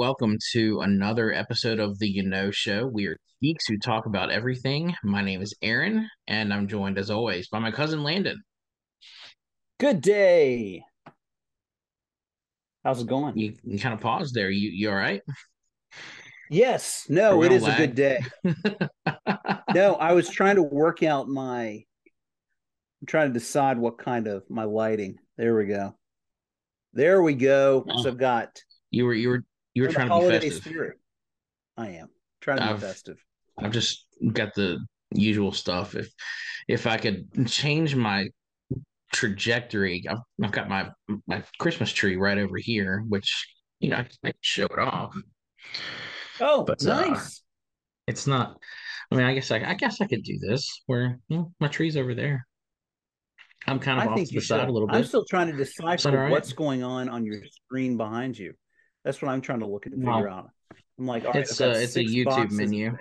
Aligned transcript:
welcome 0.00 0.38
to 0.50 0.80
another 0.80 1.30
episode 1.30 1.78
of 1.78 1.98
the 1.98 2.08
Y'Know 2.08 2.50
Show. 2.50 2.86
We 2.86 3.06
are 3.06 3.18
geeks 3.42 3.66
who 3.66 3.76
talk 3.76 4.06
about 4.06 4.30
everything. 4.30 4.94
My 5.04 5.20
name 5.20 5.42
is 5.42 5.54
Aaron, 5.60 6.08
and 6.26 6.54
I'm 6.54 6.68
joined 6.68 6.96
as 6.96 7.10
always 7.10 7.48
by 7.48 7.58
my 7.58 7.70
cousin 7.70 8.02
Landon. 8.02 8.42
Good 9.78 10.00
day. 10.00 10.82
How's 12.82 13.02
it 13.02 13.08
going? 13.08 13.36
You, 13.36 13.56
you 13.62 13.78
kind 13.78 13.92
of 13.92 14.00
paused 14.00 14.34
there. 14.34 14.48
You 14.48 14.70
you 14.70 14.88
all 14.88 14.96
right? 14.96 15.20
Yes. 16.48 17.04
No, 17.10 17.42
it 17.42 17.52
is 17.52 17.64
lag? 17.64 17.78
a 17.78 17.86
good 17.86 17.94
day. 17.94 18.20
no, 19.74 19.96
I 19.96 20.14
was 20.14 20.30
trying 20.30 20.56
to 20.56 20.62
work 20.62 21.02
out 21.02 21.28
my. 21.28 21.84
I'm 23.02 23.06
trying 23.06 23.28
to 23.28 23.38
decide 23.38 23.76
what 23.76 23.98
kind 23.98 24.28
of 24.28 24.44
my 24.48 24.64
lighting. 24.64 25.18
There 25.36 25.54
we 25.54 25.66
go. 25.66 25.94
There 26.94 27.20
we 27.20 27.34
go. 27.34 27.84
Oh. 27.86 28.02
So 28.02 28.08
I've 28.08 28.16
got. 28.16 28.62
You 28.90 29.04
were 29.04 29.14
you 29.14 29.28
were 29.28 29.44
you 29.74 29.82
were 29.82 29.88
trying 29.88 30.08
to 30.08 30.20
be 30.20 30.28
festive. 30.28 30.62
Spirit. 30.62 30.98
I 31.76 31.88
am 31.90 32.08
trying 32.40 32.58
to 32.58 32.64
I've, 32.64 32.80
be 32.80 32.86
festive. 32.86 33.16
I've 33.58 33.72
just 33.72 34.06
got 34.32 34.54
the 34.54 34.78
usual 35.12 35.52
stuff. 35.52 35.94
If 35.94 36.10
if 36.68 36.86
I 36.86 36.96
could 36.96 37.46
change 37.46 37.94
my 37.94 38.28
trajectory, 39.12 40.04
I've, 40.08 40.18
I've 40.42 40.52
got 40.52 40.68
my 40.68 40.90
my 41.26 41.42
Christmas 41.58 41.92
tree 41.92 42.16
right 42.16 42.38
over 42.38 42.56
here, 42.58 43.04
which 43.08 43.48
you 43.80 43.90
know 43.90 43.96
I, 43.96 44.08
I 44.24 44.32
show 44.40 44.66
it 44.66 44.78
off. 44.78 45.14
Oh, 46.40 46.64
but, 46.64 46.84
uh, 46.86 47.00
nice. 47.00 47.18
Uh, 47.18 47.40
it's 48.08 48.26
not. 48.26 48.58
I 49.10 49.16
mean, 49.16 49.26
I 49.26 49.34
guess 49.34 49.50
I, 49.50 49.58
I 49.58 49.74
guess 49.74 50.00
I 50.00 50.06
could 50.06 50.22
do 50.22 50.38
this. 50.38 50.82
Where 50.86 51.18
you 51.28 51.38
know, 51.38 51.52
my 51.60 51.68
tree's 51.68 51.96
over 51.96 52.14
there. 52.14 52.46
I'm 53.66 53.78
kind 53.78 54.00
of 54.00 54.08
I 54.08 54.10
off 54.12 54.28
to 54.28 54.34
the 54.34 54.40
side 54.40 54.68
a 54.68 54.72
little 54.72 54.88
bit. 54.88 54.96
I'm 54.96 55.04
still 55.04 55.24
trying 55.24 55.48
to 55.48 55.56
decipher 55.56 56.10
right? 56.10 56.30
what's 56.30 56.52
going 56.52 56.82
on 56.82 57.08
on 57.08 57.24
your 57.24 57.42
screen 57.50 57.96
behind 57.96 58.38
you. 58.38 58.54
That's 59.04 59.20
what 59.22 59.30
I'm 59.30 59.40
trying 59.40 59.60
to 59.60 59.66
look 59.66 59.86
at 59.86 59.92
and 59.92 60.02
figure 60.02 60.28
out. 60.28 60.50
I'm 60.98 61.06
like, 61.06 61.24
it's 61.34 61.60
a 61.60 61.70
it's 61.70 61.96
a 61.96 62.04
YouTube 62.04 62.50
menu. 62.50 62.96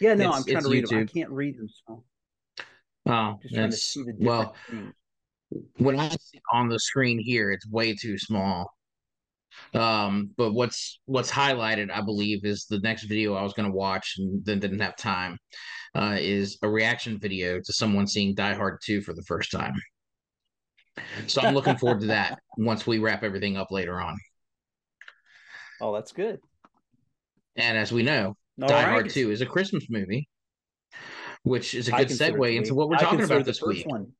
Yeah, 0.00 0.14
no, 0.14 0.30
it's, 0.30 0.38
I'm 0.38 0.44
trying 0.44 0.64
to 0.64 0.68
read 0.68 0.84
YouTube. 0.84 0.88
them. 0.88 1.08
I 1.08 1.12
can't 1.12 1.30
read 1.30 1.58
them. 1.58 1.68
So. 1.86 2.04
Oh, 3.06 3.38
that's 3.52 3.96
well. 4.18 4.54
Things. 4.68 4.92
When 5.76 6.00
I 6.00 6.08
see 6.08 6.40
on 6.52 6.68
the 6.68 6.80
screen 6.80 7.20
here, 7.20 7.52
it's 7.52 7.68
way 7.68 7.94
too 7.94 8.18
small. 8.18 8.72
Um, 9.72 10.30
but 10.36 10.52
what's 10.52 11.00
what's 11.06 11.30
highlighted, 11.30 11.90
I 11.92 12.00
believe, 12.00 12.44
is 12.44 12.66
the 12.68 12.80
next 12.80 13.04
video 13.04 13.34
I 13.34 13.42
was 13.42 13.52
going 13.52 13.70
to 13.70 13.74
watch 13.76 14.14
and 14.18 14.44
then 14.44 14.58
didn't 14.58 14.80
have 14.80 14.96
time. 14.96 15.38
Uh, 15.94 16.16
is 16.18 16.58
a 16.62 16.68
reaction 16.68 17.20
video 17.20 17.60
to 17.60 17.72
someone 17.72 18.08
seeing 18.08 18.34
Die 18.34 18.54
Hard 18.54 18.80
2 18.84 19.02
for 19.02 19.14
the 19.14 19.22
first 19.22 19.52
time. 19.52 19.74
So 21.26 21.40
I'm 21.40 21.54
looking 21.54 21.76
forward 21.76 22.00
to 22.00 22.06
that 22.08 22.38
once 22.56 22.86
we 22.86 22.98
wrap 22.98 23.22
everything 23.22 23.56
up 23.56 23.70
later 23.70 24.00
on. 24.00 24.16
Oh, 25.80 25.92
that's 25.92 26.12
good. 26.12 26.40
And 27.56 27.76
as 27.76 27.92
we 27.92 28.02
know, 28.02 28.36
All 28.60 28.68
Die 28.68 28.74
right. 28.74 28.88
Hard 28.88 29.10
2 29.10 29.30
is 29.30 29.40
a 29.40 29.46
Christmas 29.46 29.86
movie, 29.90 30.28
which 31.42 31.74
is 31.74 31.88
a 31.88 31.92
good 31.92 32.08
segue 32.08 32.56
into 32.56 32.74
what 32.74 32.88
we're 32.88 32.96
talking 32.96 33.22
about 33.22 33.44
this 33.44 33.62
week. 33.62 33.86
One. 33.86 34.12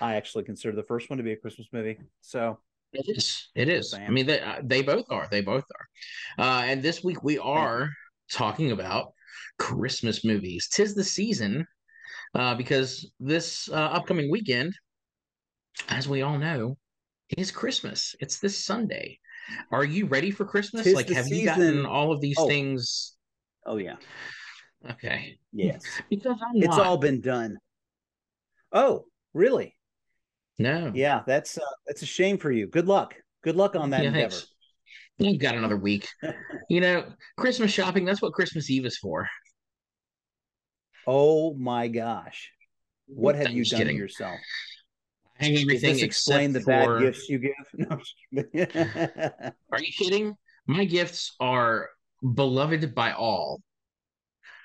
I 0.00 0.14
actually 0.14 0.44
consider 0.44 0.74
the 0.74 0.82
first 0.82 1.10
one 1.10 1.18
to 1.18 1.22
be 1.22 1.32
a 1.32 1.36
Christmas 1.36 1.68
movie. 1.72 1.98
So 2.20 2.58
it 2.92 3.04
is. 3.16 3.48
It 3.54 3.68
is. 3.68 3.94
I 3.94 4.08
mean, 4.08 4.26
they 4.26 4.40
uh, 4.40 4.60
they 4.62 4.82
both 4.82 5.06
are. 5.10 5.28
They 5.30 5.40
both 5.40 5.64
are. 5.78 6.44
Uh, 6.44 6.62
and 6.64 6.82
this 6.82 7.04
week 7.04 7.22
we 7.22 7.38
are 7.38 7.90
talking 8.30 8.72
about 8.72 9.12
Christmas 9.58 10.24
movies. 10.24 10.68
Tis 10.72 10.94
the 10.94 11.04
season 11.04 11.66
uh, 12.34 12.54
because 12.54 13.10
this 13.20 13.68
uh, 13.68 13.74
upcoming 13.74 14.30
weekend, 14.30 14.74
as 15.88 16.08
we 16.08 16.22
all 16.22 16.38
know, 16.38 16.76
is 17.36 17.50
Christmas. 17.50 18.14
It's 18.20 18.38
this 18.38 18.64
Sunday. 18.64 19.18
Are 19.72 19.84
you 19.84 20.06
ready 20.06 20.30
for 20.30 20.44
Christmas? 20.44 20.84
Tis 20.84 20.94
like, 20.94 21.08
have 21.10 21.24
season. 21.24 21.38
you 21.38 21.44
gotten 21.44 21.86
all 21.86 22.12
of 22.12 22.20
these 22.20 22.36
oh. 22.38 22.46
things? 22.46 23.16
Oh 23.66 23.76
yeah. 23.76 23.96
Okay. 24.92 25.38
Yes. 25.52 25.82
because 26.08 26.38
I'm 26.40 26.56
it's 26.56 26.76
not. 26.76 26.86
all 26.86 26.96
been 26.96 27.20
done. 27.20 27.58
Oh, 28.72 29.04
really? 29.34 29.76
No. 30.58 30.92
Yeah, 30.94 31.22
that's 31.26 31.58
uh, 31.58 31.62
that's 31.86 32.02
a 32.02 32.06
shame 32.06 32.38
for 32.38 32.50
you. 32.50 32.66
Good 32.66 32.86
luck. 32.86 33.14
Good 33.42 33.56
luck 33.56 33.76
on 33.76 33.90
that 33.90 34.02
yeah, 34.02 34.08
endeavor. 34.08 34.30
Thanks. 34.30 34.46
You've 35.18 35.40
got 35.40 35.54
another 35.54 35.76
week. 35.76 36.08
you 36.70 36.80
know, 36.80 37.04
Christmas 37.36 37.70
shopping, 37.70 38.04
that's 38.04 38.22
what 38.22 38.32
Christmas 38.32 38.70
Eve 38.70 38.86
is 38.86 38.96
for. 38.98 39.28
Oh 41.06 41.54
my 41.54 41.88
gosh. 41.88 42.50
What 43.06 43.34
have 43.34 43.48
I'm 43.48 43.56
you 43.56 43.64
done 43.64 43.78
kidding. 43.78 43.96
to 43.96 44.02
yourself? 44.02 44.38
Hang 45.40 45.56
everything 45.56 45.94
Does 45.94 46.02
explain 46.02 46.52
the 46.52 46.60
for... 46.60 46.70
bad 46.70 47.00
gifts 47.00 47.28
you 47.28 47.38
give. 47.38 47.52
No. 47.74 47.98
are 49.72 49.80
you 49.80 49.92
kidding? 49.98 50.36
My 50.66 50.84
gifts 50.84 51.34
are 51.40 51.88
beloved 52.34 52.94
by 52.94 53.12
all. 53.12 53.62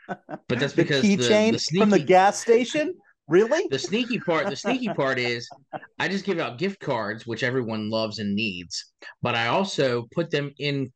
But 0.07 0.59
that's 0.59 0.73
because 0.73 1.01
the 1.01 1.17
keychain 1.17 1.53
the 1.53 1.59
sneaky... 1.59 1.81
from 1.81 1.89
the 1.89 1.99
gas 1.99 2.39
station. 2.39 2.93
Really? 3.27 3.65
The 3.71 3.79
sneaky 3.79 4.19
part, 4.19 4.49
the 4.49 4.55
sneaky 4.55 4.89
part 4.95 5.17
is 5.17 5.49
I 5.97 6.07
just 6.07 6.25
give 6.25 6.39
out 6.39 6.59
gift 6.59 6.79
cards, 6.79 7.25
which 7.25 7.41
everyone 7.41 7.89
loves 7.89 8.19
and 8.19 8.35
needs, 8.35 8.91
but 9.21 9.33
I 9.33 9.47
also 9.47 10.07
put 10.13 10.29
them 10.29 10.51
in 10.59 10.91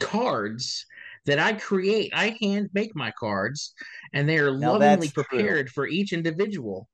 cards 0.00 0.86
that 1.26 1.38
I 1.38 1.52
create. 1.52 2.12
I 2.14 2.36
hand 2.40 2.70
make 2.72 2.96
my 2.96 3.12
cards, 3.18 3.74
and 4.14 4.26
they 4.28 4.38
are 4.38 4.56
now 4.56 4.72
lovingly 4.72 5.10
prepared 5.10 5.66
true. 5.66 5.72
for 5.72 5.86
each 5.86 6.12
individual. 6.12 6.88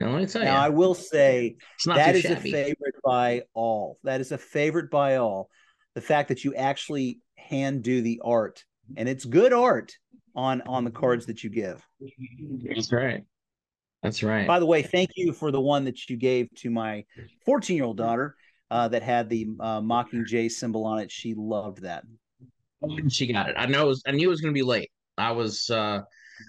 Now 0.00 0.10
let 0.10 0.20
me 0.20 0.26
tell 0.26 0.44
now, 0.44 0.54
you. 0.54 0.66
I 0.66 0.68
will 0.68 0.94
say 0.94 1.56
that 1.86 2.14
is 2.14 2.22
shabby. 2.22 2.50
a 2.50 2.52
favorite 2.52 2.94
by 3.04 3.42
all. 3.52 3.98
That 4.04 4.20
is 4.20 4.30
a 4.30 4.38
favorite 4.38 4.90
by 4.90 5.16
all. 5.16 5.50
The 5.94 6.00
fact 6.00 6.28
that 6.28 6.44
you 6.44 6.54
actually 6.54 7.20
hand 7.36 7.82
do 7.82 8.00
the 8.00 8.20
art, 8.24 8.64
and 8.96 9.08
it's 9.08 9.24
good 9.24 9.52
art 9.52 9.92
on 10.36 10.62
on 10.62 10.84
the 10.84 10.90
cards 10.90 11.26
that 11.26 11.42
you 11.42 11.50
give. 11.50 11.84
That's 12.64 12.92
right. 12.92 13.24
That's 14.02 14.22
right. 14.22 14.46
By 14.46 14.60
the 14.60 14.66
way, 14.66 14.82
thank 14.82 15.10
you 15.16 15.32
for 15.32 15.50
the 15.50 15.60
one 15.60 15.84
that 15.84 16.08
you 16.08 16.16
gave 16.16 16.48
to 16.58 16.70
my 16.70 17.04
14 17.44 17.74
year 17.74 17.84
old 17.84 17.96
daughter 17.96 18.36
uh, 18.70 18.86
that 18.88 19.02
had 19.02 19.28
the 19.28 19.48
uh, 19.58 19.80
Mockingjay 19.80 20.50
symbol 20.50 20.84
on 20.84 21.00
it. 21.00 21.10
She 21.10 21.34
loved 21.36 21.82
that. 21.82 22.04
She 23.08 23.32
got 23.32 23.48
it. 23.48 23.56
I 23.58 23.66
know. 23.66 23.86
It 23.86 23.88
was, 23.88 24.02
I 24.06 24.12
knew 24.12 24.28
it 24.28 24.30
was 24.30 24.40
going 24.40 24.54
to 24.54 24.58
be 24.58 24.62
late. 24.62 24.92
I 25.16 25.32
was. 25.32 25.68
Uh, 25.68 26.02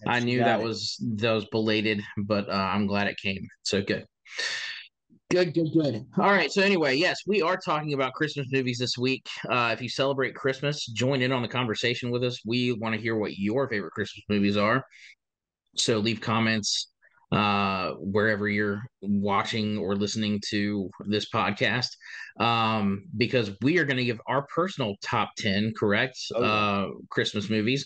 I 0.07 0.19
knew 0.19 0.39
that 0.39 0.59
it. 0.59 0.63
was 0.63 0.97
that 1.17 1.31
was 1.31 1.45
belated, 1.51 2.01
but 2.17 2.49
uh, 2.49 2.53
I'm 2.53 2.87
glad 2.87 3.07
it 3.07 3.17
came. 3.17 3.47
So 3.63 3.81
good. 3.81 4.05
Good, 5.31 5.53
good, 5.53 5.71
good. 5.73 6.05
All 6.17 6.31
right. 6.31 6.51
So 6.51 6.63
anyway, 6.63 6.95
yes, 6.95 7.19
we 7.27 7.43
are 7.43 7.55
talking 7.55 7.93
about 7.93 8.13
Christmas 8.13 8.47
movies 8.51 8.79
this 8.79 8.97
week. 8.97 9.27
Uh, 9.47 9.69
if 9.71 9.81
you 9.81 9.87
celebrate 9.87 10.33
Christmas, 10.33 10.87
join 10.87 11.21
in 11.21 11.31
on 11.31 11.43
the 11.43 11.47
conversation 11.47 12.09
with 12.09 12.23
us. 12.23 12.39
We 12.45 12.73
want 12.73 12.95
to 12.95 13.01
hear 13.01 13.15
what 13.15 13.37
your 13.37 13.69
favorite 13.69 13.91
Christmas 13.91 14.23
movies 14.27 14.57
are. 14.57 14.83
So 15.75 15.99
leave 15.99 16.19
comments 16.19 16.87
uh, 17.31 17.91
wherever 17.99 18.47
you're 18.47 18.81
watching 19.01 19.77
or 19.77 19.95
listening 19.95 20.41
to 20.49 20.89
this 21.07 21.29
podcast, 21.29 21.89
um, 22.39 23.03
because 23.17 23.51
we 23.61 23.77
are 23.77 23.85
going 23.85 23.97
to 23.97 24.05
give 24.05 24.21
our 24.27 24.47
personal 24.47 24.95
top 25.03 25.29
10, 25.37 25.73
correct? 25.77 26.17
Oh, 26.35 26.43
uh, 26.43 26.87
Christmas 27.09 27.49
movies. 27.49 27.85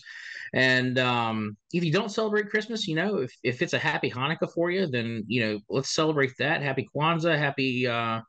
And 0.54 0.98
um, 0.98 1.56
if 1.72 1.82
you 1.84 1.92
don't 1.92 2.10
celebrate 2.10 2.48
Christmas, 2.48 2.86
you 2.86 2.94
know, 2.94 3.18
if, 3.18 3.32
if 3.42 3.60
it's 3.60 3.72
a 3.72 3.78
happy 3.78 4.10
Hanukkah 4.10 4.52
for 4.54 4.70
you, 4.70 4.86
then, 4.86 5.24
you 5.26 5.44
know, 5.44 5.60
let's 5.68 5.94
celebrate 5.94 6.32
that. 6.38 6.62
Happy 6.62 6.86
Kwanzaa, 6.94 7.36
happy 7.36 7.86
uh, 7.86 8.20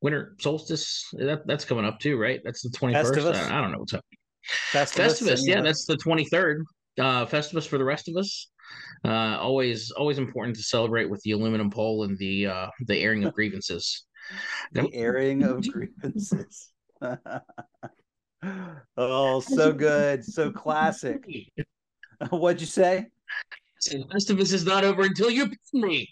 winter 0.00 0.34
solstice. 0.40 1.04
That, 1.12 1.46
that's 1.46 1.64
coming 1.64 1.84
up 1.84 2.00
too, 2.00 2.16
right? 2.16 2.40
That's 2.42 2.62
the 2.62 2.70
21st. 2.70 3.34
I, 3.34 3.58
I, 3.58 3.60
don't 3.60 3.72
know 3.72 3.78
what's 3.78 3.92
up. 3.92 4.04
Festivus, 4.72 5.20
Festivus 5.20 5.40
yeah, 5.44 5.60
that's 5.60 5.84
the 5.84 5.96
23rd. 5.96 6.62
Uh, 6.98 7.26
Festivus 7.26 7.66
for 7.66 7.76
the 7.76 7.84
rest 7.84 8.08
of 8.08 8.16
us. 8.16 8.50
Uh, 9.04 9.36
always, 9.38 9.90
always 9.90 10.18
important 10.18 10.56
to 10.56 10.62
celebrate 10.62 11.10
with 11.10 11.20
the 11.22 11.32
aluminum 11.32 11.70
pole 11.70 12.04
and 12.04 12.16
the 12.18 12.46
uh, 12.46 12.68
the 12.86 12.98
airing 12.98 13.24
of 13.24 13.34
grievances. 13.38 14.04
the 14.72 14.88
airing 14.94 15.42
of 15.42 15.66
grievances. 15.72 16.72
oh, 18.96 19.40
so 19.40 19.72
good, 19.72 20.24
so 20.24 20.50
classic. 20.50 21.22
What'd 22.30 22.60
you 22.60 22.66
say? 22.66 23.06
Festivus 23.82 24.54
is 24.54 24.64
not 24.64 24.84
over 24.84 25.02
until 25.02 25.28
you 25.30 25.48
pick 25.48 25.58
me. 25.74 26.08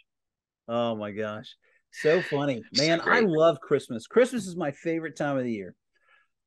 Oh 0.69 0.95
my 0.95 1.13
gosh, 1.13 1.55
so 1.91 2.21
funny, 2.21 2.63
man! 2.75 3.01
I 3.01 3.21
love 3.21 3.59
Christmas. 3.61 4.07
Christmas 4.07 4.47
is 4.47 4.57
my 4.57 4.71
favorite 4.73 5.17
time 5.17 5.39
of 5.39 5.45
the 5.45 5.53
year. 5.53 5.75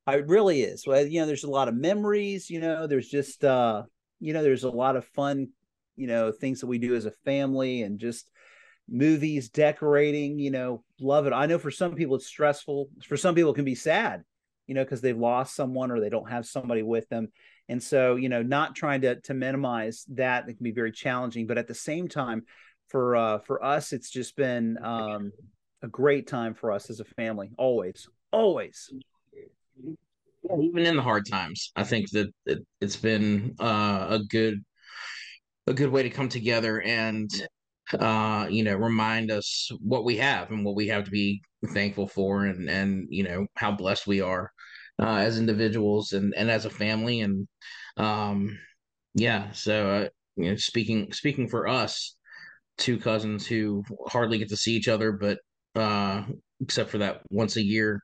It 0.08 0.28
really 0.28 0.62
is. 0.62 0.86
Well, 0.86 1.04
you 1.04 1.22
know, 1.22 1.26
there's 1.26 1.44
a 1.44 1.50
lot 1.50 1.68
of 1.68 1.76
memories. 1.76 2.52
You 2.52 2.60
know, 2.60 2.86
there's 2.86 3.10
just 3.10 3.44
uh, 3.44 3.84
you 4.20 4.34
know, 4.34 4.44
there's 4.44 4.64
a 4.64 4.70
lot 4.70 4.96
of 4.96 5.06
fun 5.08 5.50
you 5.96 6.08
know 6.08 6.32
things 6.32 6.62
that 6.62 6.68
we 6.68 6.78
do 6.78 6.96
as 6.96 7.06
a 7.06 7.12
family 7.12 7.82
and 7.82 8.00
just 8.00 8.30
movies 8.88 9.50
decorating 9.50 10.40
you 10.40 10.52
know 10.52 10.84
love 11.00 11.28
it. 11.28 11.34
I 11.34 11.46
know 11.46 11.58
for 11.58 11.72
some 11.72 11.96
people 11.96 12.16
it's 12.16 12.28
stressful. 12.28 12.90
For 13.08 13.18
some 13.18 13.36
people 13.36 13.52
it 13.52 13.56
can 13.56 13.66
be 13.66 13.76
sad 13.76 14.24
you 14.68 14.76
know 14.76 14.84
because 14.84 15.02
they've 15.02 15.18
lost 15.18 15.56
someone 15.56 15.92
or 15.92 16.00
they 16.00 16.10
don't 16.10 16.30
have 16.30 16.46
somebody 16.46 16.84
with 16.84 17.08
them. 17.10 17.30
And 17.70 17.82
so 17.82 18.16
you 18.16 18.30
know 18.30 18.42
not 18.42 18.76
trying 18.76 19.02
to 19.02 19.20
to 19.22 19.34
minimize 19.34 20.06
that 20.10 20.48
it 20.50 20.56
can 20.56 20.64
be 20.64 20.72
very 20.72 20.92
challenging. 20.92 21.48
But 21.48 21.58
at 21.58 21.68
the 21.68 21.74
same 21.74 22.08
time 22.08 22.44
for 22.90 23.16
uh 23.16 23.40
for 23.40 23.64
us 23.64 23.94
it's 23.94 24.10
just 24.10 24.36
been 24.36 24.78
um 24.84 25.32
a 25.82 25.88
great 25.88 26.28
time 26.28 26.54
for 26.54 26.72
us 26.72 26.90
as 26.90 27.00
a 27.00 27.06
family 27.06 27.52
always 27.58 28.08
always. 28.32 28.92
Yeah, 30.44 30.58
even 30.60 30.86
in 30.86 30.98
the 30.98 31.02
hard 31.02 31.26
times, 31.28 31.72
I 31.76 31.84
think 31.84 32.12
that 32.12 32.32
it, 32.46 32.60
has 32.82 32.96
been 32.96 33.56
uh, 33.60 34.08
a 34.10 34.20
good 34.30 34.64
a 35.68 35.74
good 35.74 35.90
way 35.90 36.04
to 36.04 36.10
come 36.10 36.30
together 36.30 36.82
and 36.82 37.30
uh, 38.00 38.48
you 38.50 38.64
know 38.64 38.76
remind 38.76 39.32
us 39.32 39.70
what 39.80 40.06
we 40.06 40.18
have 40.18 40.52
and 40.52 40.66
what 40.66 40.76
we 40.76 40.88
have 40.88 41.06
to 41.06 41.12
be 41.12 41.42
thankful 41.74 42.08
for, 42.08 42.46
and 42.46 42.70
and 42.70 43.08
you 43.10 43.24
know 43.24 43.46
how 43.56 43.72
blessed 43.72 44.08
we 44.08 44.22
are 44.22 44.52
uh, 45.00 45.18
as 45.18 45.40
individuals 45.40 46.14
and 46.14 46.34
and 46.36 46.50
as 46.50 46.66
a 46.66 46.70
family, 46.70 47.22
and 47.22 47.48
um, 47.98 48.58
yeah. 49.14 49.52
So 49.52 49.90
uh, 49.90 50.08
you 50.36 50.52
know, 50.52 50.56
speaking 50.56 51.12
speaking 51.14 51.48
for 51.48 51.68
us, 51.68 52.16
two 52.78 52.98
cousins 52.98 53.46
who 53.46 53.84
hardly 54.08 54.38
get 54.38 54.50
to 54.50 54.58
see 54.58 54.74
each 54.74 54.88
other, 54.88 55.12
but 55.12 55.40
uh, 55.76 56.24
except 56.62 56.90
for 56.90 57.00
that 57.00 57.22
once 57.30 57.56
a 57.56 57.64
year 57.64 58.02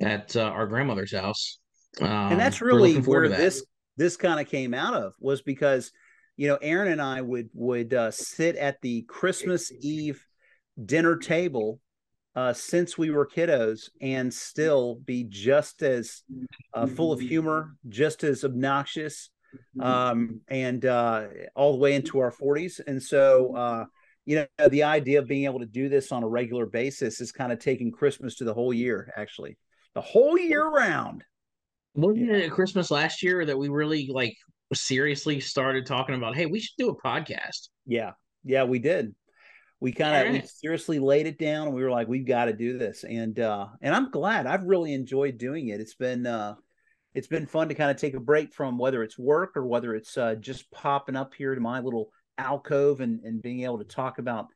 at 0.00 0.34
uh, 0.36 0.42
our 0.42 0.66
grandmother's 0.66 1.14
house. 1.14 1.58
Um, 2.00 2.08
and 2.08 2.40
that's 2.40 2.60
really 2.60 2.96
where 2.96 3.28
this 3.28 3.64
this 3.96 4.16
kind 4.16 4.40
of 4.40 4.48
came 4.48 4.74
out 4.74 4.94
of 4.94 5.12
was 5.20 5.42
because 5.42 5.92
you 6.36 6.48
know 6.48 6.58
Aaron 6.60 6.92
and 6.92 7.02
I 7.02 7.20
would 7.20 7.50
would 7.54 7.94
uh, 7.94 8.10
sit 8.10 8.56
at 8.56 8.80
the 8.80 9.02
Christmas 9.02 9.72
Eve 9.80 10.24
dinner 10.84 11.16
table 11.16 11.80
uh, 12.36 12.52
since 12.52 12.98
we 12.98 13.10
were 13.10 13.26
kiddos 13.26 13.90
and 14.00 14.32
still 14.32 14.96
be 15.04 15.24
just 15.28 15.82
as 15.82 16.22
uh, 16.72 16.86
full 16.86 17.12
of 17.12 17.20
humor, 17.20 17.76
just 17.88 18.24
as 18.24 18.44
obnoxious, 18.44 19.30
um, 19.78 20.40
and 20.48 20.84
uh, 20.84 21.26
all 21.54 21.72
the 21.72 21.78
way 21.78 21.94
into 21.94 22.18
our 22.18 22.32
40s. 22.32 22.80
And 22.84 23.00
so, 23.00 23.54
uh, 23.54 23.84
you 24.24 24.48
know, 24.58 24.68
the 24.68 24.82
idea 24.82 25.20
of 25.20 25.28
being 25.28 25.44
able 25.44 25.60
to 25.60 25.66
do 25.66 25.88
this 25.88 26.10
on 26.10 26.24
a 26.24 26.28
regular 26.28 26.66
basis 26.66 27.20
is 27.20 27.30
kind 27.30 27.52
of 27.52 27.60
taking 27.60 27.92
Christmas 27.92 28.34
to 28.36 28.44
the 28.44 28.54
whole 28.54 28.74
year, 28.74 29.12
actually 29.16 29.56
the 29.94 30.00
whole 30.00 30.36
year 30.36 30.68
round. 30.68 31.24
Wasn't 31.94 32.28
it 32.28 32.50
Christmas 32.50 32.90
last 32.90 33.22
year 33.22 33.44
that 33.44 33.56
we 33.56 33.68
really 33.68 34.08
like 34.12 34.36
seriously 34.72 35.40
started 35.40 35.86
talking 35.86 36.14
about, 36.14 36.36
hey, 36.36 36.46
we 36.46 36.60
should 36.60 36.76
do 36.78 36.88
a 36.88 36.96
podcast? 36.96 37.68
Yeah. 37.86 38.12
Yeah, 38.44 38.64
we 38.64 38.78
did. 38.78 39.14
We 39.80 39.92
kind 39.92 40.28
of 40.28 40.34
right. 40.34 40.48
seriously 40.48 40.98
laid 40.98 41.26
it 41.26 41.38
down 41.38 41.66
and 41.66 41.76
we 41.76 41.82
were 41.82 41.90
like, 41.90 42.08
we've 42.08 42.26
got 42.26 42.46
to 42.46 42.52
do 42.52 42.78
this. 42.78 43.04
And 43.04 43.38
uh 43.38 43.66
and 43.82 43.94
I'm 43.94 44.10
glad 44.10 44.46
I've 44.46 44.64
really 44.64 44.94
enjoyed 44.94 45.36
doing 45.38 45.68
it. 45.68 45.80
It's 45.80 45.94
been 45.94 46.26
uh 46.26 46.54
it's 47.14 47.26
been 47.26 47.46
fun 47.46 47.68
to 47.68 47.74
kind 47.74 47.90
of 47.90 47.96
take 47.96 48.14
a 48.14 48.20
break 48.20 48.54
from 48.54 48.78
whether 48.78 49.02
it's 49.02 49.18
work 49.18 49.56
or 49.56 49.66
whether 49.66 49.94
it's 49.94 50.16
uh 50.16 50.36
just 50.36 50.70
popping 50.70 51.16
up 51.16 51.34
here 51.34 51.54
to 51.54 51.60
my 51.60 51.80
little 51.80 52.10
alcove 52.38 53.00
and 53.00 53.20
and 53.24 53.42
being 53.42 53.62
able 53.62 53.78
to 53.78 53.84
talk 53.84 54.18
about, 54.18 54.46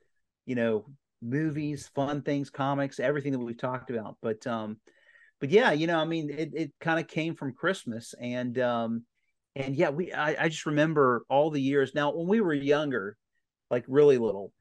you 0.46 0.54
know, 0.54 0.86
movies, 1.20 1.90
fun 1.94 2.22
things, 2.22 2.48
comics, 2.48 2.98
everything 2.98 3.32
that 3.32 3.38
we've 3.38 3.58
talked 3.58 3.90
about. 3.90 4.16
But 4.22 4.46
um 4.46 4.78
but 5.40 5.50
yeah, 5.50 5.72
you 5.72 5.86
know, 5.86 5.98
I 5.98 6.04
mean, 6.04 6.30
it, 6.30 6.50
it 6.54 6.72
kind 6.80 6.98
of 6.98 7.06
came 7.06 7.34
from 7.34 7.52
Christmas 7.52 8.14
and, 8.20 8.58
um, 8.58 9.04
and 9.56 9.76
yeah, 9.76 9.90
we, 9.90 10.12
I, 10.12 10.44
I 10.44 10.48
just 10.48 10.66
remember 10.66 11.24
all 11.28 11.50
the 11.50 11.60
years 11.60 11.94
now 11.94 12.12
when 12.12 12.28
we 12.28 12.40
were 12.40 12.54
younger, 12.54 13.16
like 13.70 13.84
really 13.88 14.18
little, 14.18 14.52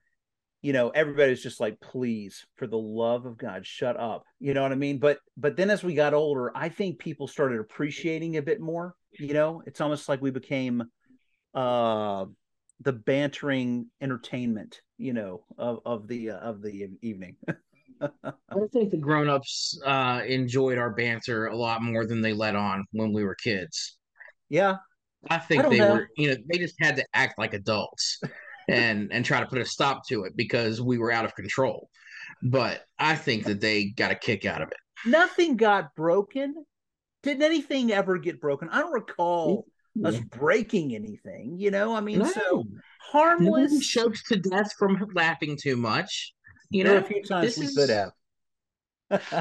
you 0.62 0.74
know, 0.74 0.90
everybody 0.90 1.30
was 1.30 1.44
just 1.44 1.60
like, 1.60 1.80
please, 1.80 2.46
for 2.56 2.68
the 2.68 2.78
love 2.78 3.26
of 3.26 3.38
God, 3.38 3.66
shut 3.66 3.98
up. 3.98 4.24
You 4.40 4.54
know 4.54 4.64
what 4.64 4.72
I 4.72 4.76
mean? 4.76 4.98
But, 4.98 5.20
but 5.38 5.56
then 5.56 5.70
as 5.70 5.84
we 5.84 5.94
got 5.94 6.14
older, 6.14 6.52
I 6.56 6.70
think 6.70 7.00
people 7.00 7.28
started 7.28 7.60
appreciating 7.60 8.38
a 8.38 8.42
bit 8.42 8.60
more, 8.60 8.96
you 9.20 9.34
know, 9.34 9.62
it's 9.66 9.82
almost 9.82 10.10
like 10.10 10.22
we 10.22 10.32
became, 10.32 10.84
uh, 11.54 12.26
the 12.82 12.94
bantering 12.94 13.88
entertainment, 14.02 14.82
you 14.98 15.14
know, 15.14 15.44
of, 15.58 15.80
of 15.86 16.08
the, 16.08 16.32
uh, 16.32 16.38
of 16.38 16.62
the 16.62 16.90
evening. 17.02 17.36
I 18.02 18.32
think 18.72 18.92
the 18.92 18.98
grown-ups 18.98 19.80
uh, 19.86 20.22
enjoyed 20.28 20.78
our 20.78 20.92
banter 20.92 21.48
a 21.48 21.56
lot 21.56 21.82
more 21.82 22.06
than 22.06 22.22
they 22.22 22.34
let 22.34 22.56
on 22.56 22.86
when 22.92 23.14
we 23.14 23.24
were 23.24 23.36
kids. 23.36 23.97
Yeah. 24.50 24.78
I 25.30 25.38
think 25.38 25.66
I 25.66 25.70
they 25.70 25.78
know. 25.80 25.94
were, 25.94 26.10
you 26.18 26.30
know, 26.30 26.36
they 26.50 26.58
just 26.58 26.76
had 26.80 26.96
to 26.98 27.06
act 27.14 27.38
like 27.38 27.54
adults 27.54 28.22
and 28.70 29.12
and 29.12 29.26
try 29.26 29.40
to 29.40 29.46
put 29.46 29.60
a 29.60 29.66
stop 29.66 30.08
to 30.10 30.24
it 30.24 30.34
because 30.36 30.82
we 30.82 30.98
were 30.98 31.12
out 31.12 31.26
of 31.26 31.36
control. 31.36 31.90
But 32.44 32.84
I 33.00 33.16
think 33.16 33.46
that 33.46 33.62
they 33.62 33.86
got 33.86 34.12
a 34.12 34.16
kick 34.16 34.46
out 34.46 34.62
of 34.62 34.70
it. 34.70 34.78
Nothing 35.10 35.58
got 35.58 35.96
broken. 35.96 36.54
Did 37.24 37.42
anything 37.42 37.92
ever 37.92 38.18
get 38.18 38.40
broken? 38.40 38.70
I 38.70 38.80
don't 38.80 38.94
recall 38.94 39.66
yeah. 39.96 40.10
us 40.10 40.20
breaking 40.20 40.94
anything. 40.96 41.56
You 41.58 41.72
know, 41.72 41.96
I 41.96 42.02
mean, 42.02 42.20
no. 42.20 42.32
so 42.32 42.64
harmless. 43.02 43.72
Nobody 43.72 43.80
chokes 43.80 44.24
to 44.30 44.38
death 44.38 44.72
from 44.78 45.04
laughing 45.16 45.58
too 45.60 45.78
much. 45.78 46.34
You 46.70 46.84
know, 46.84 46.98
a 46.98 47.02
few 47.02 47.24
times 47.24 47.58
we 47.58 47.66
is... 47.66 47.76
could 47.76 47.90
have. 47.90 48.12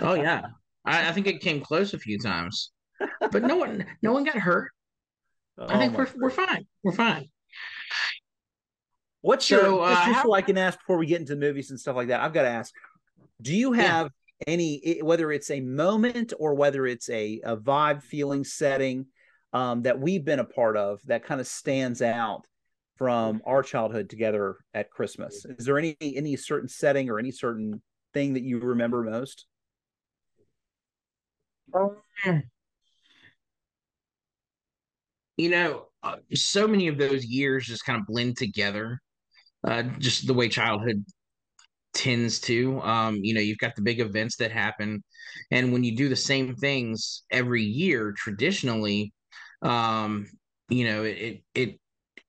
oh 0.03 0.15
yeah, 0.15 0.47
I, 0.85 1.09
I, 1.09 1.13
think 1.13 1.27
it 1.27 1.41
came 1.41 1.61
close 1.61 1.93
a 1.93 1.99
few 1.99 2.19
times, 2.19 2.71
but 3.33 3.43
no 3.43 3.57
one, 3.57 3.85
no 4.01 4.13
one 4.13 4.23
got 4.23 4.37
hurt. 4.37 4.71
Oh, 5.59 5.67
I 5.69 5.79
think 5.79 5.97
we're 5.97 6.09
we're 6.17 6.31
fine. 6.31 6.67
We're 6.83 6.93
fine. 6.93 7.29
What's 9.23 9.47
so, 9.47 9.57
your 9.57 9.83
uh, 9.83 9.91
just, 9.91 10.07
just 10.07 10.17
how... 10.17 10.23
so 10.25 10.33
I 10.35 10.43
can 10.43 10.59
ask 10.59 10.79
before 10.79 10.99
we 10.99 11.07
get 11.07 11.21
into 11.21 11.37
movies 11.37 11.71
and 11.71 11.81
stuff 11.81 11.97
like 11.97 12.09
that? 12.09 12.21
I've 12.21 12.33
got 12.33 12.43
to 12.43 12.49
ask: 12.49 12.73
Do 13.41 13.55
you 13.55 13.73
have 13.73 14.11
yeah. 14.41 14.53
any, 14.53 15.01
whether 15.03 15.33
it's 15.33 15.51
a 15.51 15.61
moment 15.61 16.33
or 16.39 16.55
whether 16.55 16.87
it's 16.87 17.09
a 17.09 17.41
a 17.43 17.57
vibe, 17.57 18.03
feeling, 18.03 18.45
setting 18.45 19.07
um, 19.53 19.83
that 19.83 19.99
we've 19.99 20.25
been 20.25 20.39
a 20.39 20.45
part 20.45 20.77
of 20.77 21.01
that 21.07 21.25
kind 21.25 21.41
of 21.41 21.47
stands 21.47 22.03
out 22.03 22.43
from 22.97 23.43
our 23.45 23.63
childhood 23.63 24.09
together 24.11 24.57
at 24.75 24.91
Christmas. 24.91 25.45
Is 25.59 25.67
there 25.67 25.79
any 25.79 25.97
any 26.01 26.37
certain 26.37 26.69
setting 26.69 27.11
or 27.11 27.19
any 27.19 27.31
certain 27.31 27.83
thing 28.13 28.35
that 28.35 28.43
you 28.43 28.59
remember 28.59 29.03
most? 29.03 29.47
You 35.37 35.51
know, 35.51 35.87
uh, 36.03 36.17
so 36.35 36.67
many 36.67 36.89
of 36.89 36.99
those 36.99 37.25
years 37.25 37.67
just 37.67 37.85
kind 37.85 38.01
of 38.01 38.07
blend 38.07 38.37
together. 38.37 39.01
Uh, 39.67 39.85
just 39.99 40.27
the 40.27 40.35
way 40.35 40.49
childhood 40.49 41.05
tends 41.95 42.41
to. 42.41 42.81
Um, 42.83 43.17
you 43.23 43.35
know, 43.35 43.41
you've 43.41 43.59
got 43.59 43.75
the 43.77 43.83
big 43.83 44.01
events 44.01 44.37
that 44.37 44.53
happen, 44.53 45.03
and 45.51 45.73
when 45.73 45.85
you 45.85 45.97
do 45.97 46.09
the 46.09 46.17
same 46.17 46.55
things 46.57 47.23
every 47.31 47.63
year, 47.63 48.15
traditionally, 48.17 49.13
um, 49.63 50.27
you 50.69 50.87
know, 50.87 51.05
it 51.05 51.43
it 51.55 51.81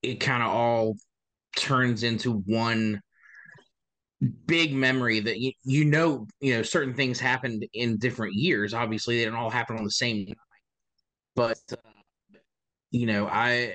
it 0.02 0.16
kind 0.16 0.42
of 0.42 0.50
all 0.50 0.96
turns 1.56 2.02
into 2.02 2.32
one 2.46 3.00
big 4.46 4.74
memory 4.74 5.20
that 5.20 5.38
you, 5.38 5.52
you 5.64 5.84
know 5.84 6.26
you 6.40 6.54
know 6.54 6.62
certain 6.62 6.92
things 6.92 7.20
happened 7.20 7.64
in 7.72 7.96
different 7.98 8.34
years 8.34 8.74
obviously 8.74 9.16
they 9.16 9.24
didn't 9.24 9.38
all 9.38 9.50
happen 9.50 9.76
on 9.76 9.84
the 9.84 9.90
same 9.90 10.24
night 10.26 10.36
but 11.36 11.58
uh, 11.72 11.87
you 12.90 13.06
know 13.06 13.26
i 13.26 13.74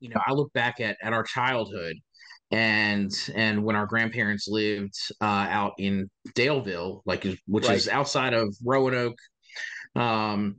you 0.00 0.08
know 0.08 0.20
i 0.26 0.32
look 0.32 0.52
back 0.52 0.80
at 0.80 0.96
at 1.02 1.12
our 1.12 1.22
childhood 1.22 1.96
and 2.50 3.12
and 3.34 3.64
when 3.64 3.74
our 3.74 3.86
grandparents 3.86 4.46
lived 4.48 4.94
uh, 5.20 5.46
out 5.50 5.72
in 5.78 6.08
Daleville, 6.36 7.00
like 7.04 7.26
which 7.46 7.66
right. 7.66 7.76
is 7.76 7.88
outside 7.88 8.32
of 8.32 8.54
Roanoke, 8.64 9.18
um, 9.96 10.56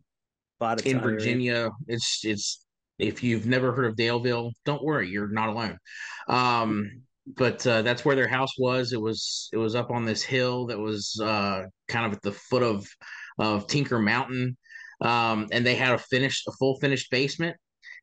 in 0.84 1.00
Virginia. 1.00 1.69
It's 1.88 2.22
it's 2.24 2.65
if 2.98 3.24
you've 3.24 3.45
never 3.45 3.74
heard 3.74 3.86
of 3.86 3.95
Daleville, 3.95 4.51
don't 4.65 4.84
worry, 4.84 5.10
you're 5.10 5.29
not 5.29 5.50
alone. 5.50 5.77
Um, 6.27 7.03
but 7.38 7.65
uh, 7.65 7.81
that's 7.81 8.05
where 8.05 8.15
their 8.15 8.27
house 8.27 8.57
was. 8.57 8.93
It 8.93 9.01
was 9.01 9.50
it 9.53 9.57
was 9.57 9.75
up 9.75 9.91
on 9.91 10.05
this 10.05 10.22
hill 10.22 10.67
that 10.67 10.79
was 10.79 11.19
uh, 11.22 11.63
kind 11.88 12.05
of 12.05 12.13
at 12.13 12.22
the 12.22 12.31
foot 12.31 12.63
of 12.63 12.88
of 13.39 13.67
Tinker 13.67 14.00
Mountain, 14.00 14.57
um, 15.02 15.48
and 15.52 15.66
they 15.66 15.75
had 15.75 15.94
a 15.94 15.98
finished 15.98 16.48
a 16.48 16.52
full 16.54 16.78
finished 16.80 17.10
basement. 17.12 17.56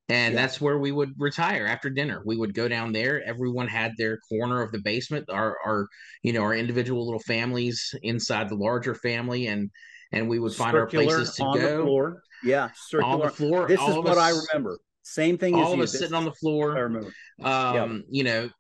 And 0.08 0.34
yeah. 0.34 0.40
that's 0.42 0.60
where 0.60 0.78
we 0.78 0.90
would 0.90 1.14
retire 1.16 1.64
after 1.64 1.88
dinner. 1.88 2.22
We 2.26 2.36
would 2.36 2.54
go 2.54 2.66
down 2.68 2.92
there. 2.92 3.22
Everyone 3.24 3.68
had 3.68 3.92
their 3.96 4.18
corner 4.28 4.60
of 4.60 4.72
the 4.72 4.80
basement. 4.80 5.30
Our, 5.30 5.56
our, 5.64 5.88
you 6.22 6.32
know, 6.32 6.42
our 6.42 6.54
individual 6.54 7.04
little 7.04 7.20
families 7.20 7.94
inside 8.02 8.48
the 8.48 8.56
larger 8.56 8.94
family, 8.94 9.46
and 9.46 9.70
and 10.10 10.28
we 10.28 10.38
would 10.38 10.52
find 10.52 10.74
Circular 10.74 11.04
our 11.04 11.10
places 11.18 11.36
to 11.36 11.42
go. 11.54 12.14
Yeah, 12.44 12.70
circular. 12.74 13.12
on 13.12 13.20
the 13.20 13.28
floor. 13.30 13.68
This 13.68 13.80
is 13.80 13.94
what 13.94 14.08
us, 14.08 14.18
I 14.18 14.30
remember. 14.30 14.78
Same 15.02 15.38
thing. 15.38 15.54
All 15.54 15.72
of 15.72 15.80
us 15.80 15.92
sitting 15.92 16.14
on 16.14 16.24
the 16.24 16.32
floor. 16.32 16.76
I 16.76 16.80
remember. 16.80 17.12
Um, 17.42 17.74
yep. 17.74 18.04
you 18.10 18.24
know, 18.24 18.50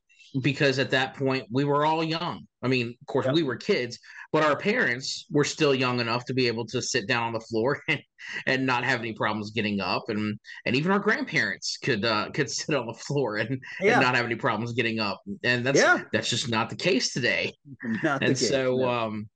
because 0.40 0.78
at 0.78 0.90
that 0.90 1.14
point 1.14 1.46
we 1.50 1.64
were 1.64 1.84
all 1.84 2.02
young. 2.02 2.46
I 2.62 2.68
mean, 2.68 2.94
of 3.00 3.06
course, 3.06 3.26
yep. 3.26 3.34
we 3.34 3.42
were 3.42 3.56
kids, 3.56 3.98
but 4.32 4.42
our 4.42 4.56
parents 4.56 5.26
were 5.30 5.44
still 5.44 5.74
young 5.74 6.00
enough 6.00 6.24
to 6.26 6.34
be 6.34 6.46
able 6.46 6.64
to 6.66 6.80
sit 6.80 7.06
down 7.06 7.24
on 7.24 7.32
the 7.32 7.40
floor 7.40 7.80
and, 7.88 8.00
and 8.46 8.66
not 8.66 8.84
have 8.84 9.00
any 9.00 9.12
problems 9.12 9.50
getting 9.50 9.80
up, 9.80 10.04
and 10.08 10.38
and 10.64 10.74
even 10.74 10.90
our 10.90 10.98
grandparents 10.98 11.76
could 11.82 12.04
uh, 12.04 12.30
could 12.30 12.50
sit 12.50 12.74
on 12.74 12.86
the 12.86 12.94
floor 12.94 13.36
and, 13.36 13.60
yeah. 13.80 13.94
and 13.94 14.02
not 14.02 14.14
have 14.14 14.24
any 14.24 14.36
problems 14.36 14.72
getting 14.72 15.00
up, 15.00 15.20
and 15.44 15.66
that's 15.66 15.78
yeah. 15.78 16.02
that's 16.12 16.30
just 16.30 16.48
not 16.48 16.70
the 16.70 16.76
case 16.76 17.12
today. 17.12 17.52
Not 18.02 18.22
and 18.22 18.36
so, 18.36 18.76
no. 18.76 18.88
um, 18.88 19.28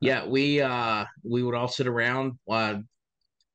yeah, 0.00 0.26
we 0.26 0.60
uh, 0.60 1.04
we 1.24 1.42
would 1.42 1.54
all 1.54 1.68
sit 1.68 1.86
around. 1.86 2.38
Uh, 2.48 2.76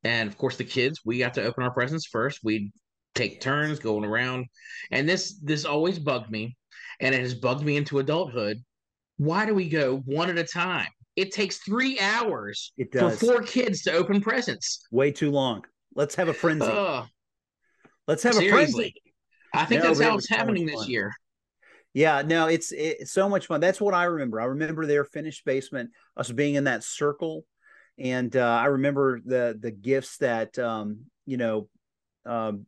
and 0.03 0.29
of 0.29 0.37
course, 0.37 0.55
the 0.55 0.63
kids, 0.63 1.01
we 1.05 1.19
got 1.19 1.33
to 1.33 1.43
open 1.43 1.63
our 1.63 1.71
presents 1.71 2.07
first. 2.07 2.39
We'd 2.43 2.71
take 3.15 3.41
turns 3.41 3.79
going 3.79 4.05
around. 4.05 4.45
And 4.91 5.07
this 5.07 5.39
this 5.43 5.65
always 5.65 5.99
bugged 5.99 6.31
me, 6.31 6.55
and 6.99 7.15
it 7.15 7.21
has 7.21 7.33
bugged 7.33 7.63
me 7.63 7.77
into 7.77 7.99
adulthood. 7.99 8.57
Why 9.17 9.45
do 9.45 9.53
we 9.53 9.69
go 9.69 9.97
one 10.05 10.29
at 10.29 10.37
a 10.37 10.43
time? 10.43 10.87
it 11.19 11.33
takes 11.33 11.57
three 11.57 11.99
hours 11.99 12.71
It 12.77 12.97
for 12.97 13.09
four 13.09 13.41
kids 13.41 13.81
to 13.81 13.91
open 13.91 14.21
presents. 14.21 14.87
Way 14.89 15.11
too 15.11 15.31
long. 15.31 15.65
Let's 15.93 16.15
have 16.15 16.29
a 16.29 16.33
frenzy. 16.33 16.71
Ugh, 16.71 17.07
Let's 18.07 18.23
have 18.23 18.37
a 18.37 18.47
frenzy. 18.47 18.93
I 19.53 19.65
think 19.65 19.81
No, 19.83 19.89
that's 19.89 20.01
how 20.01 20.15
it's 20.15 20.29
so 20.29 20.35
happening 20.35 20.65
this 20.65 20.75
fun. 20.75 20.89
year. 20.89 21.13
Yeah, 21.93 22.21
no, 22.21 22.47
it's 22.47 22.71
it's 22.71 23.11
so 23.11 23.27
much 23.27 23.47
fun. 23.47 23.59
That's 23.59 23.81
what 23.81 23.93
I 23.93 24.05
remember. 24.05 24.39
I 24.39 24.45
remember 24.45 24.85
their 24.85 25.03
finished 25.03 25.43
basement, 25.43 25.89
us 26.15 26.31
being 26.31 26.55
in 26.55 26.63
that 26.65 26.83
circle, 26.85 27.43
and 27.97 28.33
uh, 28.37 28.45
I 28.45 28.67
remember 28.67 29.19
the 29.25 29.57
the 29.59 29.71
gifts 29.71 30.17
that 30.19 30.57
um, 30.57 30.99
you 31.25 31.35
know, 31.35 31.67
um, 32.25 32.65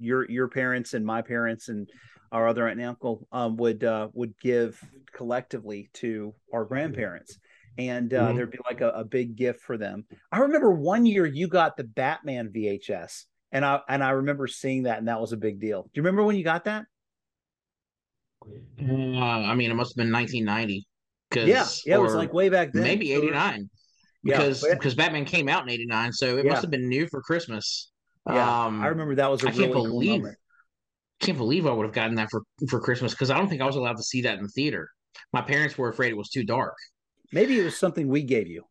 your 0.00 0.28
your 0.28 0.48
parents 0.48 0.94
and 0.94 1.06
my 1.06 1.22
parents 1.22 1.68
and 1.68 1.88
our 2.32 2.48
other 2.48 2.66
aunt 2.68 2.78
and 2.80 2.88
uncle 2.88 3.26
um, 3.32 3.56
would 3.56 3.84
uh, 3.84 4.08
would 4.12 4.34
give 4.40 4.80
collectively 5.12 5.90
to 5.94 6.34
our 6.52 6.64
grandparents, 6.64 7.38
and 7.78 8.12
uh, 8.12 8.28
Mhm. 8.30 8.36
there'd 8.36 8.50
be 8.50 8.58
like 8.68 8.80
a, 8.80 8.90
a 8.90 9.04
big 9.04 9.36
gift 9.36 9.60
for 9.60 9.76
them. 9.76 10.04
I 10.32 10.38
remember 10.40 10.70
one 10.70 11.06
year 11.06 11.26
you 11.26 11.48
got 11.48 11.76
the 11.76 11.84
Batman 11.84 12.50
VHS, 12.54 13.24
and 13.52 13.64
I 13.64 13.80
and 13.88 14.02
I 14.04 14.10
remember 14.10 14.46
seeing 14.46 14.84
that, 14.84 14.98
and 14.98 15.08
that 15.08 15.20
was 15.20 15.32
a 15.32 15.36
big 15.36 15.60
deal. 15.60 15.82
Do 15.82 15.90
you 15.94 16.02
remember 16.02 16.22
when 16.24 16.36
you 16.36 16.44
got 16.44 16.64
that? 16.64 16.86
Uh, 18.80 18.84
I 18.84 19.54
mean, 19.54 19.70
it 19.70 19.74
must 19.74 19.92
have 19.92 19.96
been 20.04 20.12
1990. 20.12 20.86
Cause, 21.30 21.48
Yeah, 21.48 21.66
yeah, 21.84 21.98
it 21.98 22.02
was 22.02 22.14
like 22.14 22.32
way 22.32 22.48
back 22.48 22.72
then. 22.72 22.84
maybe 22.84 23.12
89 23.12 23.68
because 24.22 24.60
but- 24.60 24.70
because 24.72 24.94
Batman 24.94 25.24
came 25.24 25.48
out 25.48 25.64
in 25.64 25.70
89, 25.70 26.12
so 26.12 26.36
it 26.36 26.44
Yeah. 26.44 26.50
must 26.52 26.62
have 26.62 26.70
been 26.70 26.88
new 26.88 27.08
for 27.08 27.20
Christmas. 27.20 27.90
Yeah, 28.28 28.66
um, 28.66 28.80
I 28.82 28.88
remember 28.88 29.14
that 29.16 29.30
was 29.30 29.42
a 29.42 29.48
I 29.48 29.50
really 29.50 29.62
can't 29.62 29.72
cool 29.74 29.84
believe 29.84 30.20
moment. 30.22 30.38
Can't 31.20 31.38
believe 31.38 31.66
I 31.66 31.72
would 31.72 31.86
have 31.86 31.94
gotten 31.94 32.16
that 32.16 32.28
for 32.30 32.42
for 32.68 32.80
Christmas 32.80 33.12
because 33.12 33.30
I 33.30 33.38
don't 33.38 33.48
think 33.48 33.62
I 33.62 33.66
was 33.66 33.76
allowed 33.76 33.96
to 33.96 34.02
see 34.02 34.22
that 34.22 34.38
in 34.38 34.42
the 34.44 34.48
theater. 34.50 34.90
My 35.32 35.40
parents 35.42 35.78
were 35.78 35.88
afraid 35.88 36.10
it 36.10 36.16
was 36.16 36.30
too 36.30 36.44
dark. 36.44 36.74
Maybe 37.32 37.58
it 37.58 37.64
was 37.64 37.76
something 37.76 38.08
we 38.08 38.22
gave 38.22 38.48
you. 38.48 38.64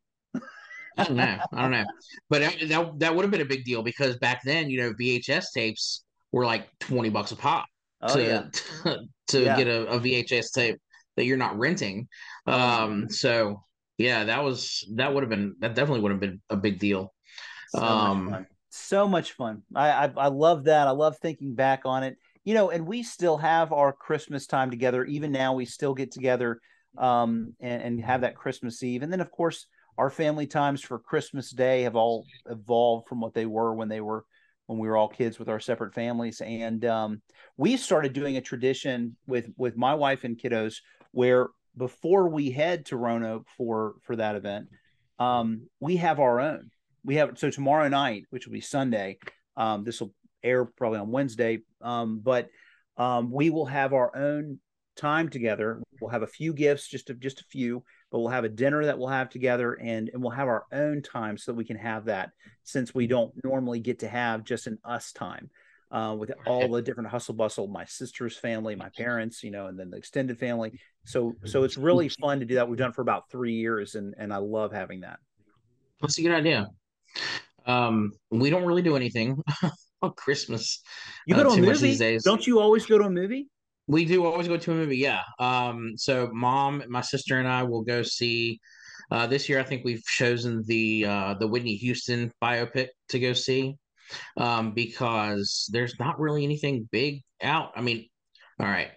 I 0.97 1.03
don't 1.03 1.17
know. 1.17 1.39
I 1.51 1.61
don't 1.61 1.71
know. 1.71 1.85
But 2.29 2.41
that 2.41 2.93
that, 2.99 3.15
would 3.15 3.23
have 3.23 3.31
been 3.31 3.41
a 3.41 3.45
big 3.45 3.65
deal 3.65 3.83
because 3.83 4.17
back 4.17 4.41
then, 4.45 4.69
you 4.69 4.79
know, 4.81 4.93
VHS 4.93 5.51
tapes 5.53 6.03
were 6.31 6.45
like 6.45 6.67
20 6.79 7.09
bucks 7.09 7.31
a 7.31 7.35
pop 7.35 7.65
Oh 8.01 8.13
to 8.13 8.23
yeah, 8.85 8.95
to 9.27 9.45
Yeah. 9.45 9.55
get 9.55 9.67
a, 9.67 9.87
a 9.87 9.99
VHS 9.99 10.51
tape 10.51 10.77
that 11.17 11.25
you're 11.25 11.37
not 11.37 11.57
renting. 11.57 12.07
Um 12.47 13.09
so 13.09 13.63
yeah, 13.97 14.23
that 14.25 14.43
was 14.43 14.85
that 14.95 15.13
would 15.13 15.23
have 15.23 15.29
been 15.29 15.55
that 15.59 15.75
definitely 15.75 16.01
would 16.01 16.11
have 16.11 16.19
been 16.21 16.41
a 16.49 16.57
big 16.57 16.79
deal. 16.79 17.13
so 17.67 17.81
um, 17.81 18.27
much 18.27 18.33
fun. 18.33 18.47
So 18.69 19.07
much 19.07 19.31
fun. 19.33 19.63
I, 19.73 19.89
I 19.89 20.13
I 20.17 20.27
love 20.27 20.65
that. 20.65 20.87
I 20.87 20.91
love 20.91 21.17
thinking 21.19 21.55
back 21.55 21.81
on 21.85 22.03
it. 22.03 22.17
You 22.45 22.53
know, 22.53 22.69
and 22.69 22.87
we 22.87 23.03
still 23.03 23.37
have 23.37 23.73
our 23.73 23.91
Christmas 23.91 24.47
time 24.47 24.71
together. 24.71 25.03
Even 25.03 25.31
now, 25.31 25.53
we 25.53 25.65
still 25.65 25.93
get 25.93 26.11
together 26.11 26.61
um, 26.97 27.53
and, 27.59 27.81
and 27.81 28.01
have 28.01 28.21
that 28.21 28.35
Christmas 28.35 28.81
Eve. 28.83 29.03
And 29.03 29.11
then, 29.11 29.19
of 29.19 29.31
course, 29.31 29.67
our 29.97 30.09
family 30.09 30.47
times 30.47 30.81
for 30.81 30.99
Christmas 30.99 31.51
Day 31.51 31.83
have 31.83 31.95
all 31.95 32.25
evolved 32.49 33.07
from 33.07 33.19
what 33.19 33.33
they 33.33 33.45
were 33.45 33.73
when 33.73 33.89
they 33.89 34.01
were 34.01 34.25
when 34.67 34.79
we 34.79 34.87
were 34.87 34.97
all 34.97 35.07
kids 35.07 35.37
with 35.37 35.47
our 35.47 35.59
separate 35.59 35.93
families. 35.93 36.41
And 36.41 36.83
um, 36.85 37.21
we 37.57 37.77
started 37.77 38.13
doing 38.13 38.37
a 38.37 38.41
tradition 38.41 39.15
with 39.27 39.49
with 39.57 39.77
my 39.77 39.93
wife 39.93 40.23
and 40.23 40.37
kiddos 40.37 40.77
where 41.11 41.49
before 41.77 42.29
we 42.29 42.51
head 42.51 42.85
to 42.87 42.97
Roanoke 42.97 43.47
for 43.57 43.95
for 44.03 44.15
that 44.15 44.35
event, 44.35 44.69
um, 45.19 45.67
we 45.79 45.97
have 45.97 46.19
our 46.19 46.39
own. 46.39 46.71
We 47.03 47.15
have 47.15 47.37
so 47.37 47.49
tomorrow 47.49 47.87
night, 47.87 48.25
which 48.31 48.47
will 48.47 48.53
be 48.53 48.61
Sunday. 48.61 49.19
Um, 49.55 49.83
this 49.83 50.01
will 50.01 50.13
air 50.45 50.65
probably 50.65 50.99
on 50.99 51.11
Wednesday, 51.11 51.59
um, 51.81 52.19
but 52.19 52.49
um, 52.97 53.31
we 53.31 53.49
will 53.49 53.65
have 53.65 53.93
our 53.93 54.15
own 54.15 54.59
time 54.95 55.29
together. 55.29 55.81
We'll 55.99 56.11
have 56.11 56.23
a 56.23 56.27
few 56.27 56.53
gifts, 56.53 56.87
just 56.87 57.09
a, 57.09 57.13
just 57.13 57.41
a 57.41 57.45
few, 57.45 57.83
but 58.11 58.19
we'll 58.19 58.29
have 58.29 58.43
a 58.43 58.49
dinner 58.49 58.85
that 58.85 58.97
we'll 58.97 59.09
have 59.09 59.29
together, 59.29 59.73
and 59.73 60.09
and 60.13 60.21
we'll 60.21 60.31
have 60.31 60.47
our 60.47 60.65
own 60.71 61.01
time 61.01 61.37
so 61.37 61.51
that 61.51 61.57
we 61.57 61.65
can 61.65 61.77
have 61.77 62.05
that 62.05 62.31
since 62.63 62.95
we 62.95 63.07
don't 63.07 63.33
normally 63.43 63.79
get 63.79 63.99
to 63.99 64.07
have 64.07 64.43
just 64.43 64.67
an 64.67 64.77
us 64.83 65.11
time. 65.11 65.49
Uh, 65.91 66.15
with 66.17 66.31
all 66.45 66.67
the 66.67 66.81
different 66.81 67.09
hustle 67.09 67.35
bustle, 67.35 67.67
my 67.67 67.85
sister's 67.85 68.35
family, 68.35 68.75
my 68.75 68.89
parents, 68.97 69.43
you 69.43 69.51
know, 69.51 69.67
and 69.67 69.79
then 69.79 69.89
the 69.89 69.95
extended 69.95 70.37
family. 70.37 70.77
So, 71.05 71.35
so 71.45 71.63
it's 71.63 71.77
really 71.77 72.09
fun 72.09 72.39
to 72.39 72.45
do 72.45 72.55
that. 72.55 72.67
We've 72.67 72.77
done 72.77 72.89
it 72.89 72.95
for 72.95 73.03
about 73.03 73.29
three 73.29 73.53
years, 73.53 73.95
and 73.95 74.15
and 74.17 74.33
I 74.33 74.37
love 74.37 74.73
having 74.73 75.01
that. 75.01 75.19
That's 76.01 76.17
a 76.17 76.21
good 76.21 76.33
idea. 76.33 76.67
Um 77.65 78.11
we 78.29 78.49
don't 78.49 78.65
really 78.65 78.81
do 78.81 78.95
anything 78.95 79.41
on 80.05 80.13
Christmas. 80.15 80.81
You 81.27 81.35
go 81.35 81.41
Uh, 81.41 81.43
to 81.43 81.49
a 81.49 81.61
movie? 81.61 81.79
these 81.89 81.99
days. 81.99 82.23
Don't 82.23 82.45
you 82.47 82.59
always 82.59 82.85
go 82.85 82.97
to 82.97 83.05
a 83.05 83.09
movie? 83.09 83.47
We 83.87 84.05
do 84.05 84.25
always 84.25 84.47
go 84.47 84.57
to 84.57 84.71
a 84.71 84.75
movie, 84.75 84.97
yeah. 84.97 85.21
Um, 85.39 85.91
so 85.97 86.29
mom, 86.33 86.83
my 86.87 87.01
sister, 87.01 87.37
and 87.37 87.47
I 87.47 87.63
will 87.63 87.83
go 87.83 88.01
see. 88.03 88.59
Uh, 89.11 89.27
this 89.27 89.47
year, 89.47 89.59
I 89.59 89.63
think 89.63 89.85
we've 89.85 90.03
chosen 90.03 90.63
the 90.65 91.05
uh, 91.05 91.33
the 91.39 91.47
Whitney 91.47 91.75
Houston 91.75 92.31
biopic 92.41 92.87
to 93.09 93.19
go 93.19 93.33
see 93.33 93.75
um, 94.37 94.73
because 94.73 95.69
there's 95.71 95.93
not 95.99 96.19
really 96.19 96.43
anything 96.43 96.89
big 96.91 97.21
out. 97.43 97.71
I 97.75 97.81
mean, 97.81 98.07
all 98.59 98.65
right, 98.65 98.89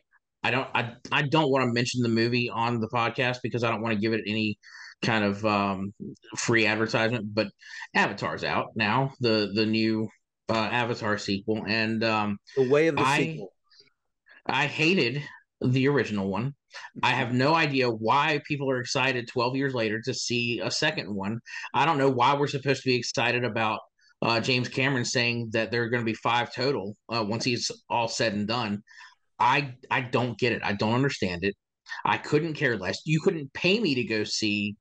I 0.42 0.50
don't 0.50 0.68
I 0.74 0.94
I 1.12 1.22
don't 1.22 1.50
want 1.50 1.68
to 1.68 1.72
mention 1.74 2.02
the 2.02 2.08
movie 2.08 2.48
on 2.48 2.80
the 2.80 2.88
podcast 2.88 3.38
because 3.42 3.62
I 3.64 3.70
don't 3.70 3.82
want 3.82 3.94
to 3.94 4.00
give 4.00 4.14
it 4.14 4.22
any 4.26 4.58
kind 5.02 5.24
of 5.24 5.44
um, 5.44 5.92
free 6.38 6.64
advertisement. 6.64 7.34
But 7.34 7.48
Avatar's 7.94 8.44
out 8.44 8.68
now, 8.76 9.12
the 9.20 9.50
the 9.54 9.66
new 9.66 10.08
uh, 10.48 10.54
Avatar 10.54 11.18
sequel, 11.18 11.64
and 11.66 12.02
um, 12.04 12.38
The 12.56 12.68
Way 12.68 12.88
of 12.88 12.96
the 12.96 13.02
I- 13.02 13.18
Sequel. 13.18 13.52
I 14.46 14.66
hated 14.66 15.22
the 15.60 15.88
original 15.88 16.28
one. 16.28 16.54
I 17.02 17.10
have 17.10 17.32
no 17.32 17.54
idea 17.54 17.90
why 17.90 18.40
people 18.46 18.70
are 18.70 18.80
excited 18.80 19.28
12 19.28 19.56
years 19.56 19.74
later 19.74 20.00
to 20.02 20.14
see 20.14 20.60
a 20.60 20.70
second 20.70 21.14
one. 21.14 21.40
I 21.74 21.84
don't 21.84 21.98
know 21.98 22.10
why 22.10 22.34
we're 22.34 22.46
supposed 22.46 22.82
to 22.82 22.88
be 22.88 22.96
excited 22.96 23.44
about 23.44 23.80
uh, 24.22 24.40
James 24.40 24.68
Cameron 24.68 25.04
saying 25.04 25.50
that 25.52 25.70
there 25.70 25.82
are 25.82 25.90
going 25.90 26.02
to 26.02 26.10
be 26.10 26.14
five 26.14 26.54
total 26.54 26.96
uh, 27.08 27.24
once 27.26 27.44
he's 27.44 27.70
all 27.90 28.08
said 28.08 28.34
and 28.34 28.46
done. 28.48 28.82
I 29.38 29.74
I 29.90 30.00
don't 30.00 30.38
get 30.38 30.52
it. 30.52 30.62
I 30.64 30.72
don't 30.72 30.94
understand 30.94 31.44
it. 31.44 31.54
I 32.04 32.18
couldn't 32.18 32.54
care 32.54 32.76
less. 32.76 33.00
You 33.04 33.20
couldn't 33.20 33.52
pay 33.52 33.80
me 33.80 33.94
to 33.96 34.04
go 34.04 34.24
see 34.24 34.76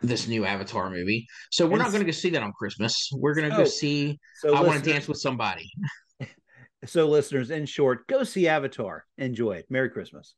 this 0.00 0.28
new 0.28 0.44
Avatar 0.44 0.90
movie. 0.90 1.26
So 1.50 1.66
we're 1.66 1.72
And 1.72 1.82
not 1.82 1.88
going 1.88 2.00
to 2.00 2.06
go 2.06 2.12
see 2.12 2.30
that 2.30 2.42
on 2.42 2.52
Christmas. 2.52 3.10
We're 3.12 3.34
going 3.34 3.50
to 3.50 3.56
go 3.56 3.64
see 3.64 4.18
So 4.40 4.54
I 4.54 4.62
want 4.62 4.82
to 4.82 4.90
dance 4.90 5.08
with 5.08 5.18
somebody. 5.18 5.70
So 6.84 7.08
listeners, 7.08 7.50
in 7.50 7.66
short, 7.66 8.06
go 8.06 8.22
see 8.22 8.46
Avatar. 8.46 9.04
Enjoy 9.16 9.54
it. 9.54 9.66
Merry 9.68 9.90
Christmas. 9.90 10.36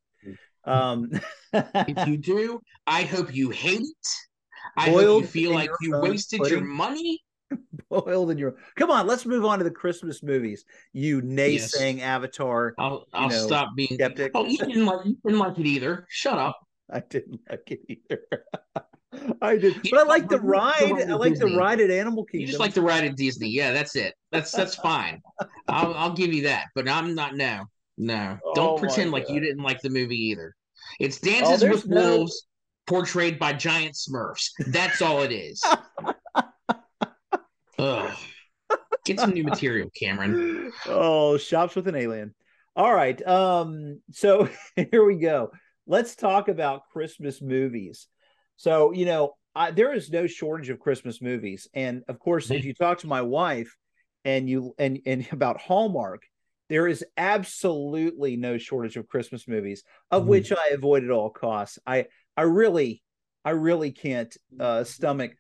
Um, 0.64 1.11
if 1.52 2.09
you 2.09 2.17
do, 2.17 2.61
I 2.87 3.02
hope 3.02 3.35
you 3.35 3.50
hate 3.50 3.81
it. 3.81 4.07
I 4.75 4.88
hope 4.88 5.23
you 5.23 5.26
feel 5.26 5.52
like 5.52 5.71
you 5.83 5.99
wasted 6.00 6.40
your 6.47 6.62
money. 6.62 7.21
boiled 7.90 8.31
in 8.31 8.38
your. 8.38 8.57
Come 8.76 8.90
on, 8.90 9.07
let's 9.07 9.26
move 9.26 9.45
on 9.45 9.59
to 9.59 9.64
the 9.64 9.71
Christmas 9.71 10.23
movies. 10.23 10.64
You 10.93 11.21
naysaying 11.21 12.00
Avatar. 12.00 12.75
I'll 12.79 13.07
I'll 13.12 13.29
know, 13.29 13.47
stop 13.47 13.71
being 13.76 13.95
skeptic. 13.95 14.33
Oh, 14.35 14.47
you 14.47 14.59
didn't 14.59 14.87
like 14.87 15.05
you 15.05 15.19
didn't 15.25 15.38
like 15.38 15.59
it 15.59 15.67
either. 15.67 16.07
Shut 16.09 16.38
up. 16.38 16.59
I 16.90 17.00
didn't 17.00 17.40
like 17.50 17.71
it 17.71 17.81
either. 17.88 18.45
I 19.43 19.57
did, 19.57 19.76
but 19.90 20.00
I 20.00 20.02
like 20.05 20.29
the 20.29 20.37
like- 20.37 20.81
you 20.81 20.88
just 20.88 20.93
ride. 21.00 21.11
I 21.11 21.14
like 21.14 21.38
the 21.38 21.57
ride 21.57 21.81
at 21.81 21.90
Animal 21.90 22.25
Kingdom. 22.25 22.40
You 22.43 22.47
just 22.47 22.61
like 22.61 22.75
the 22.75 22.83
ride 22.83 23.05
at 23.05 23.17
Disney. 23.17 23.49
Yeah, 23.49 23.73
that's 23.73 23.97
it. 23.97 24.14
That's 24.31 24.52
that's 24.52 24.76
fine. 24.76 25.21
I'll 25.69 25.95
I'll 25.95 26.12
give 26.12 26.33
you 26.33 26.43
that. 26.45 26.67
But 26.75 26.88
I'm 26.88 27.14
not 27.14 27.37
no. 27.37 27.64
No. 27.99 28.38
Oh 28.45 28.52
Don't 28.55 28.75
my 28.76 28.81
pretend 28.87 29.11
like 29.11 29.29
you 29.29 29.40
didn't 29.40 29.62
like 29.64 29.81
the 29.81 29.90
movie 29.90 30.17
either. 30.29 30.55
It's 31.00 31.19
Oh, 31.23 31.26
Dances 31.29 31.61
there's 31.61 31.83
with 31.83 31.87
no- 31.88 32.17
Wolves 32.19 32.47
portrayed 32.87 33.38
by 33.38 33.52
giant 33.52 33.95
smurfs. 33.95 34.50
That's 34.69 35.02
all 35.02 35.23
it 35.23 35.33
is. 35.33 35.62
Ugh. 37.79 38.17
Get 39.07 39.19
some 39.19 39.31
new 39.31 39.45
material, 39.45 39.90
Cameron. 39.99 40.73
oh, 40.87 41.38
shops 41.38 41.75
with 41.75 41.88
an 41.88 41.97
alien. 41.97 42.35
All 42.76 42.95
right. 42.95 43.21
Um, 43.26 44.00
so 44.12 44.49
here 44.90 45.05
we 45.05 45.17
go. 45.17 45.50
Let's 45.87 46.14
talk 46.14 46.49
about 46.49 46.88
Christmas 46.93 47.40
movies. 47.43 48.07
So, 48.61 48.93
you 48.93 49.07
know, 49.07 49.37
I, 49.55 49.71
there 49.71 49.95
is 49.95 50.11
no 50.11 50.26
shortage 50.26 50.69
of 50.69 50.79
Christmas 50.79 51.23
movies. 51.23 51.67
And 51.73 52.02
of 52.09 52.19
course, 52.19 52.50
if 52.50 52.62
you 52.67 52.75
talk 52.75 52.99
to 52.99 53.07
my 53.07 53.23
wife 53.23 53.75
and 54.26 54.50
you 54.50 54.75
and 54.79 55.00
and 55.07 55.26
about 55.33 55.59
Hallmark, 55.59 56.25
there 56.69 56.87
is 56.87 57.02
absolutely 57.17 58.37
no 58.37 58.59
shortage 58.59 58.99
of 58.99 59.09
Christmas 59.09 59.49
movies, 59.49 59.83
of 60.11 60.25
Mhm. 60.25 60.29
which 60.29 60.52
I 60.52 60.73
avoid 60.75 61.05
at 61.05 61.11
all 61.11 61.31
costs. 61.31 61.79
I 61.87 62.09
I 62.37 62.43
really 62.43 63.02
I 63.47 63.52
really 63.52 63.93
can't 63.93 64.37
uh 64.61 64.85
stomach 64.85 65.33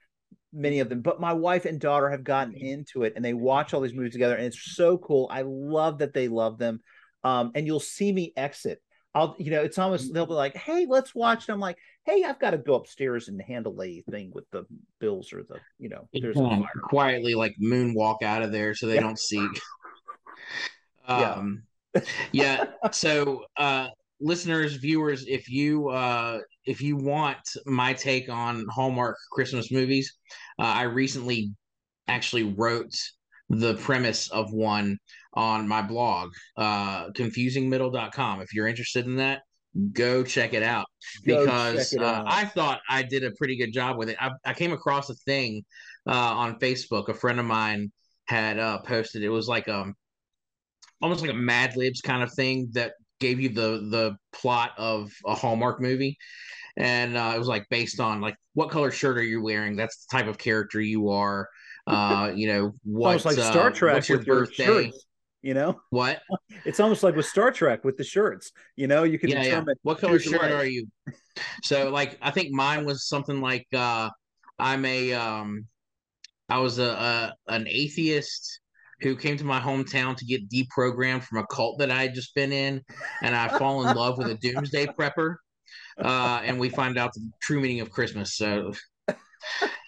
many 0.52 0.80
of 0.80 0.88
them, 0.88 1.02
but 1.02 1.20
my 1.20 1.34
wife 1.34 1.66
and 1.66 1.78
daughter 1.78 2.08
have 2.08 2.24
gotten 2.24 2.54
into 2.54 3.02
it 3.04 3.12
and 3.16 3.24
they 3.24 3.34
watch 3.34 3.74
all 3.74 3.80
these 3.82 3.94
movies 3.94 4.12
together, 4.12 4.34
and 4.36 4.46
it's 4.46 4.74
so 4.74 4.96
cool. 4.98 5.28
I 5.30 5.42
love 5.42 5.98
that 5.98 6.14
they 6.14 6.28
love 6.28 6.56
them. 6.56 6.80
Um, 7.22 7.52
and 7.54 7.66
you'll 7.66 7.80
see 7.80 8.10
me 8.12 8.32
exit. 8.36 8.80
I'll, 9.14 9.36
you 9.38 9.50
know, 9.50 9.62
it's 9.62 9.78
almost 9.78 10.12
they'll 10.14 10.26
be 10.26 10.32
like, 10.34 10.56
"Hey, 10.56 10.86
let's 10.88 11.14
watch." 11.14 11.48
And 11.48 11.54
I'm 11.54 11.60
like, 11.60 11.76
"Hey, 12.10 12.24
I've 12.24 12.40
got 12.40 12.50
to 12.50 12.58
go 12.58 12.74
upstairs 12.74 13.28
and 13.28 13.40
handle 13.40 13.80
a 13.82 14.02
thing 14.10 14.32
with 14.34 14.44
the 14.50 14.64
bills 14.98 15.32
or 15.32 15.42
the, 15.42 15.60
you 15.78 15.88
know, 15.88 16.08
there's 16.12 16.36
a 16.36 16.40
fire." 16.40 16.68
quietly 16.84 17.34
like 17.34 17.54
moonwalk 17.62 18.22
out 18.22 18.42
of 18.42 18.52
there 18.52 18.74
so 18.74 18.86
they 18.86 18.96
Yeah. 18.96 19.00
don't 19.00 19.18
see. 19.18 19.48
Yeah. 21.08 21.32
Um, 21.32 21.64
yeah. 22.32 22.64
So 22.92 23.44
uh, 23.56 23.88
listeners, 24.20 24.76
viewers, 24.76 25.24
if 25.26 25.48
you 25.48 25.88
uh, 25.88 26.38
if 26.64 26.80
you 26.80 26.96
want 26.96 27.40
my 27.66 27.94
take 27.94 28.28
on 28.28 28.64
Hallmark 28.68 29.16
Christmas 29.32 29.72
movies, 29.72 30.16
uh, 30.60 30.62
I 30.62 30.82
recently 30.82 31.52
actually 32.06 32.44
wrote 32.44 32.94
the 33.48 33.74
premise 33.74 34.30
of 34.30 34.52
one 34.52 34.98
on 35.34 35.66
my 35.66 35.82
blog, 35.82 36.30
uh, 36.56 37.10
confusingmiddle.com. 37.10 38.40
If 38.40 38.54
you're 38.54 38.68
interested 38.68 39.06
in 39.06 39.16
that, 39.16 39.42
go 39.92 40.22
check 40.24 40.52
it 40.52 40.62
out 40.62 40.86
because 41.24 41.92
it 41.92 42.02
uh, 42.02 42.06
out. 42.06 42.24
I 42.28 42.44
thought 42.44 42.80
I 42.88 43.02
did 43.02 43.24
a 43.24 43.30
pretty 43.32 43.56
good 43.56 43.72
job 43.72 43.96
with 43.96 44.10
it. 44.10 44.16
I, 44.20 44.30
I 44.44 44.54
came 44.54 44.72
across 44.72 45.10
a 45.10 45.14
thing 45.14 45.64
uh, 46.06 46.12
on 46.12 46.58
Facebook. 46.58 47.08
A 47.08 47.14
friend 47.14 47.38
of 47.38 47.46
mine 47.46 47.92
had 48.26 48.58
uh, 48.58 48.78
posted. 48.78 49.22
It 49.22 49.28
was 49.28 49.48
like 49.48 49.68
um 49.68 49.94
almost 51.00 51.22
like 51.22 51.30
a 51.30 51.34
Mad 51.34 51.76
Libs 51.76 52.00
kind 52.00 52.22
of 52.22 52.32
thing 52.34 52.68
that 52.72 52.92
gave 53.20 53.40
you 53.40 53.50
the 53.50 53.86
the 53.90 54.16
plot 54.32 54.72
of 54.76 55.10
a 55.26 55.34
Hallmark 55.34 55.80
movie, 55.80 56.18
and 56.76 57.16
uh, 57.16 57.32
it 57.34 57.38
was 57.38 57.48
like 57.48 57.66
based 57.70 58.00
on 58.00 58.20
like 58.20 58.36
what 58.54 58.70
color 58.70 58.90
shirt 58.90 59.18
are 59.18 59.22
you 59.22 59.42
wearing? 59.42 59.76
That's 59.76 60.06
the 60.06 60.18
type 60.18 60.26
of 60.26 60.38
character 60.38 60.80
you 60.80 61.10
are. 61.10 61.48
Uh, 61.86 62.32
you 62.34 62.48
know 62.48 62.72
what? 62.84 63.08
Almost 63.08 63.26
like 63.26 63.34
Star 63.36 63.68
uh, 63.68 63.70
Trek. 63.70 63.94
What's 63.94 64.08
your 64.08 64.22
birthday? 64.24 64.86
Shirts 64.86 65.06
you 65.42 65.54
know? 65.54 65.80
What? 65.90 66.20
It's 66.66 66.78
almost 66.78 67.02
like 67.02 67.16
with 67.16 67.24
star 67.26 67.50
trek 67.50 67.84
with 67.84 67.96
the 67.96 68.04
shirts 68.04 68.52
you 68.76 68.86
know? 68.86 69.04
You 69.04 69.18
can 69.18 69.30
yeah, 69.30 69.42
determine 69.42 69.68
yeah. 69.68 69.80
what 69.82 69.98
color 69.98 70.18
shirt 70.18 70.42
are 70.42 70.66
you? 70.66 70.86
So 71.62 71.90
like 71.90 72.18
i 72.20 72.30
think 72.30 72.50
mine 72.52 72.84
was 72.84 73.06
something 73.06 73.40
like 73.40 73.66
uh 73.74 74.10
i'm 74.58 74.84
a 74.84 75.12
um 75.12 75.66
i 76.48 76.58
was 76.58 76.78
a, 76.78 76.84
a 76.84 77.34
an 77.48 77.66
atheist 77.68 78.60
who 79.00 79.16
came 79.16 79.36
to 79.36 79.44
my 79.44 79.60
hometown 79.60 80.16
to 80.16 80.24
get 80.24 80.48
deprogrammed 80.50 81.22
from 81.22 81.38
a 81.38 81.46
cult 81.46 81.78
that 81.78 81.90
i 81.90 82.02
had 82.02 82.14
just 82.14 82.34
been 82.34 82.52
in 82.52 82.82
and 83.22 83.34
i 83.34 83.48
fall 83.58 83.86
in 83.86 83.96
love 83.96 84.18
with 84.18 84.28
a 84.28 84.34
doomsday 84.34 84.86
prepper 84.86 85.36
uh 85.98 86.40
and 86.44 86.58
we 86.58 86.68
find 86.68 86.98
out 86.98 87.12
the 87.14 87.30
true 87.40 87.60
meaning 87.60 87.80
of 87.80 87.90
christmas. 87.90 88.36
So 88.36 88.72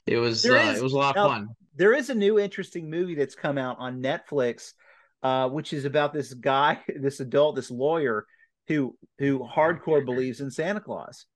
it 0.06 0.16
was 0.16 0.44
uh, 0.47 0.54
is, 0.54 0.78
it 0.78 0.82
was 0.82 0.92
a 0.92 0.99
lot 0.99 1.16
of 1.16 1.16
now, 1.16 1.28
fun. 1.28 1.49
there 1.76 1.92
is 1.92 2.11
a 2.11 2.14
new 2.14 2.38
interesting 2.38 2.88
movie 2.90 3.14
that's 3.14 3.35
come 3.35 3.59
out 3.59 3.76
on 3.78 4.02
netflix 4.02 4.73
uh, 5.22 5.48
which 5.48 5.72
is 5.72 5.84
about 5.84 6.12
this 6.12 6.34
guy, 6.34 6.80
this 6.96 7.20
adult, 7.20 7.56
this 7.56 7.70
lawyer 7.70 8.26
who 8.68 8.96
who 9.18 9.40
hardcore 9.40 10.04
believes 10.04 10.40
in 10.40 10.50
Santa 10.50 10.80
Claus, 10.80 11.26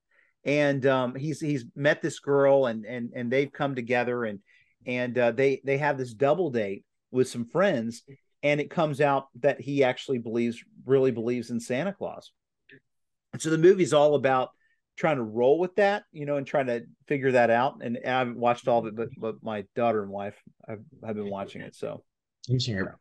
and 0.44 0.84
um, 0.86 1.14
he's 1.14 1.40
he's 1.40 1.64
met 1.74 2.02
this 2.02 2.18
girl 2.18 2.66
and 2.66 2.84
and 2.84 3.10
and 3.14 3.30
they've 3.30 3.52
come 3.52 3.74
together 3.74 4.24
and 4.24 4.40
and 4.86 5.16
uh, 5.18 5.32
they 5.32 5.60
they 5.64 5.78
have 5.78 5.98
this 5.98 6.14
double 6.14 6.50
date 6.50 6.84
with 7.10 7.28
some 7.28 7.44
friends, 7.44 8.02
and 8.42 8.60
it 8.60 8.70
comes 8.70 9.00
out 9.00 9.26
that 9.40 9.60
he 9.60 9.84
actually 9.84 10.18
believes 10.18 10.62
really 10.84 11.10
believes 11.10 11.50
in 11.50 11.60
Santa 11.60 11.92
Claus, 11.92 12.30
and 13.32 13.40
so 13.40 13.50
the 13.50 13.58
movie's 13.58 13.92
all 13.92 14.14
about 14.14 14.50
trying 14.96 15.16
to 15.16 15.22
roll 15.22 15.58
with 15.58 15.76
that, 15.76 16.04
you 16.10 16.24
know, 16.24 16.36
and 16.36 16.46
trying 16.46 16.66
to 16.66 16.82
figure 17.06 17.32
that 17.32 17.50
out. 17.50 17.82
And 17.82 17.98
I 18.04 18.08
haven't 18.08 18.38
watched 18.38 18.66
all 18.66 18.78
of 18.80 18.86
it, 18.86 18.96
but 18.96 19.08
but 19.18 19.42
my 19.42 19.64
daughter 19.74 20.02
and 20.02 20.10
wife 20.10 20.40
have, 20.66 20.80
have 21.04 21.16
been 21.16 21.30
watching 21.30 21.60
it. 21.60 21.74
So 21.74 22.02
I'm 22.48 22.58
here 22.58 22.98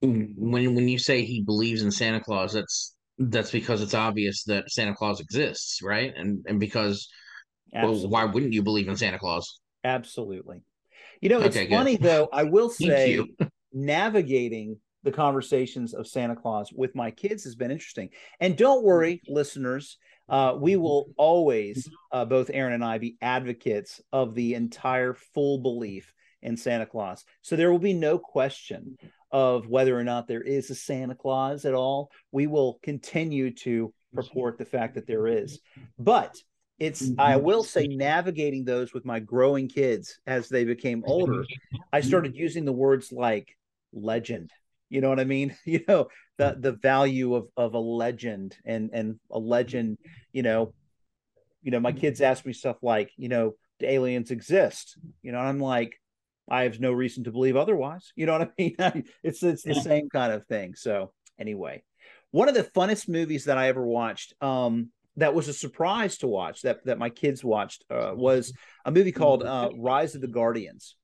when 0.00 0.74
when 0.74 0.88
you 0.88 0.98
say 0.98 1.22
he 1.22 1.42
believes 1.42 1.82
in 1.82 1.90
Santa 1.90 2.20
Claus, 2.20 2.52
that's 2.52 2.94
that's 3.18 3.50
because 3.50 3.82
it's 3.82 3.94
obvious 3.94 4.44
that 4.44 4.70
Santa 4.70 4.94
Claus 4.94 5.20
exists, 5.20 5.82
right? 5.82 6.12
And 6.16 6.44
and 6.46 6.58
because 6.58 7.08
well, 7.72 8.08
why 8.08 8.24
wouldn't 8.24 8.52
you 8.52 8.62
believe 8.62 8.88
in 8.88 8.96
Santa 8.96 9.18
Claus? 9.18 9.60
Absolutely. 9.84 10.64
You 11.20 11.28
know, 11.28 11.40
it's 11.40 11.56
okay, 11.56 11.68
funny 11.68 11.96
good. 11.96 12.06
though. 12.06 12.28
I 12.32 12.44
will 12.44 12.70
say, 12.70 13.20
navigating 13.72 14.78
the 15.02 15.12
conversations 15.12 15.94
of 15.94 16.06
Santa 16.06 16.36
Claus 16.36 16.72
with 16.72 16.94
my 16.94 17.10
kids 17.10 17.44
has 17.44 17.54
been 17.54 17.70
interesting. 17.70 18.10
And 18.38 18.56
don't 18.56 18.84
worry, 18.84 19.22
listeners, 19.28 19.96
uh, 20.28 20.54
we 20.58 20.76
will 20.76 21.06
always, 21.16 21.88
uh, 22.12 22.24
both 22.24 22.50
Aaron 22.52 22.74
and 22.74 22.84
I, 22.84 22.98
be 22.98 23.16
advocates 23.22 24.00
of 24.12 24.34
the 24.34 24.54
entire 24.54 25.14
full 25.14 25.58
belief 25.58 26.12
in 26.42 26.56
Santa 26.56 26.86
Claus. 26.86 27.24
So 27.42 27.56
there 27.56 27.70
will 27.70 27.78
be 27.78 27.94
no 27.94 28.18
question 28.18 28.98
of 29.32 29.68
whether 29.68 29.98
or 29.98 30.04
not 30.04 30.26
there 30.26 30.42
is 30.42 30.70
a 30.70 30.74
Santa 30.74 31.14
Claus 31.14 31.64
at 31.64 31.74
all. 31.74 32.10
We 32.32 32.46
will 32.46 32.78
continue 32.82 33.52
to 33.54 33.92
purport 34.12 34.58
the 34.58 34.64
fact 34.64 34.94
that 34.94 35.06
there 35.06 35.26
is. 35.26 35.60
But 35.98 36.36
it's 36.78 37.02
I 37.18 37.34
mm-hmm. 37.34 37.44
will 37.44 37.62
say 37.62 37.86
navigating 37.86 38.64
those 38.64 38.94
with 38.94 39.04
my 39.04 39.20
growing 39.20 39.68
kids 39.68 40.18
as 40.26 40.48
they 40.48 40.64
became 40.64 41.04
older, 41.06 41.44
I 41.92 42.00
started 42.00 42.34
using 42.34 42.64
the 42.64 42.72
words 42.72 43.12
like 43.12 43.56
legend. 43.92 44.50
You 44.88 45.00
know 45.00 45.10
what 45.10 45.20
I 45.20 45.24
mean? 45.24 45.56
You 45.64 45.84
know, 45.86 46.08
the 46.38 46.44
mm-hmm. 46.44 46.60
the 46.62 46.72
value 46.72 47.34
of 47.34 47.48
of 47.56 47.74
a 47.74 47.78
legend 47.78 48.56
and 48.64 48.90
and 48.92 49.20
a 49.30 49.38
legend, 49.38 49.98
you 50.32 50.42
know, 50.42 50.72
you 51.62 51.70
know, 51.70 51.80
my 51.80 51.92
kids 51.92 52.22
ask 52.22 52.46
me 52.46 52.54
stuff 52.54 52.78
like, 52.82 53.10
you 53.16 53.28
know, 53.28 53.54
do 53.78 53.86
aliens 53.86 54.30
exist? 54.30 54.98
You 55.22 55.32
know, 55.32 55.38
I'm 55.38 55.60
like, 55.60 55.99
I 56.50 56.64
have 56.64 56.80
no 56.80 56.92
reason 56.92 57.24
to 57.24 57.32
believe 57.32 57.56
otherwise. 57.56 58.12
You 58.16 58.26
know 58.26 58.38
what 58.38 58.42
I 58.42 58.50
mean? 58.58 59.04
it's 59.22 59.42
it's 59.42 59.62
the 59.62 59.74
same 59.74 60.08
kind 60.08 60.32
of 60.32 60.46
thing. 60.46 60.74
So 60.74 61.12
anyway, 61.38 61.82
one 62.32 62.48
of 62.48 62.54
the 62.54 62.64
funnest 62.64 63.08
movies 63.08 63.44
that 63.44 63.58
I 63.58 63.68
ever 63.68 63.86
watched, 63.86 64.34
um, 64.40 64.90
that 65.16 65.34
was 65.34 65.48
a 65.48 65.52
surprise 65.52 66.18
to 66.18 66.26
watch 66.26 66.62
that 66.62 66.84
that 66.86 66.98
my 66.98 67.10
kids 67.10 67.44
watched 67.44 67.84
uh, 67.90 68.12
was 68.14 68.52
a 68.84 68.90
movie 68.90 69.12
called 69.12 69.42
uh, 69.42 69.70
Rise 69.76 70.14
of 70.14 70.20
the 70.20 70.28
Guardians, 70.28 70.96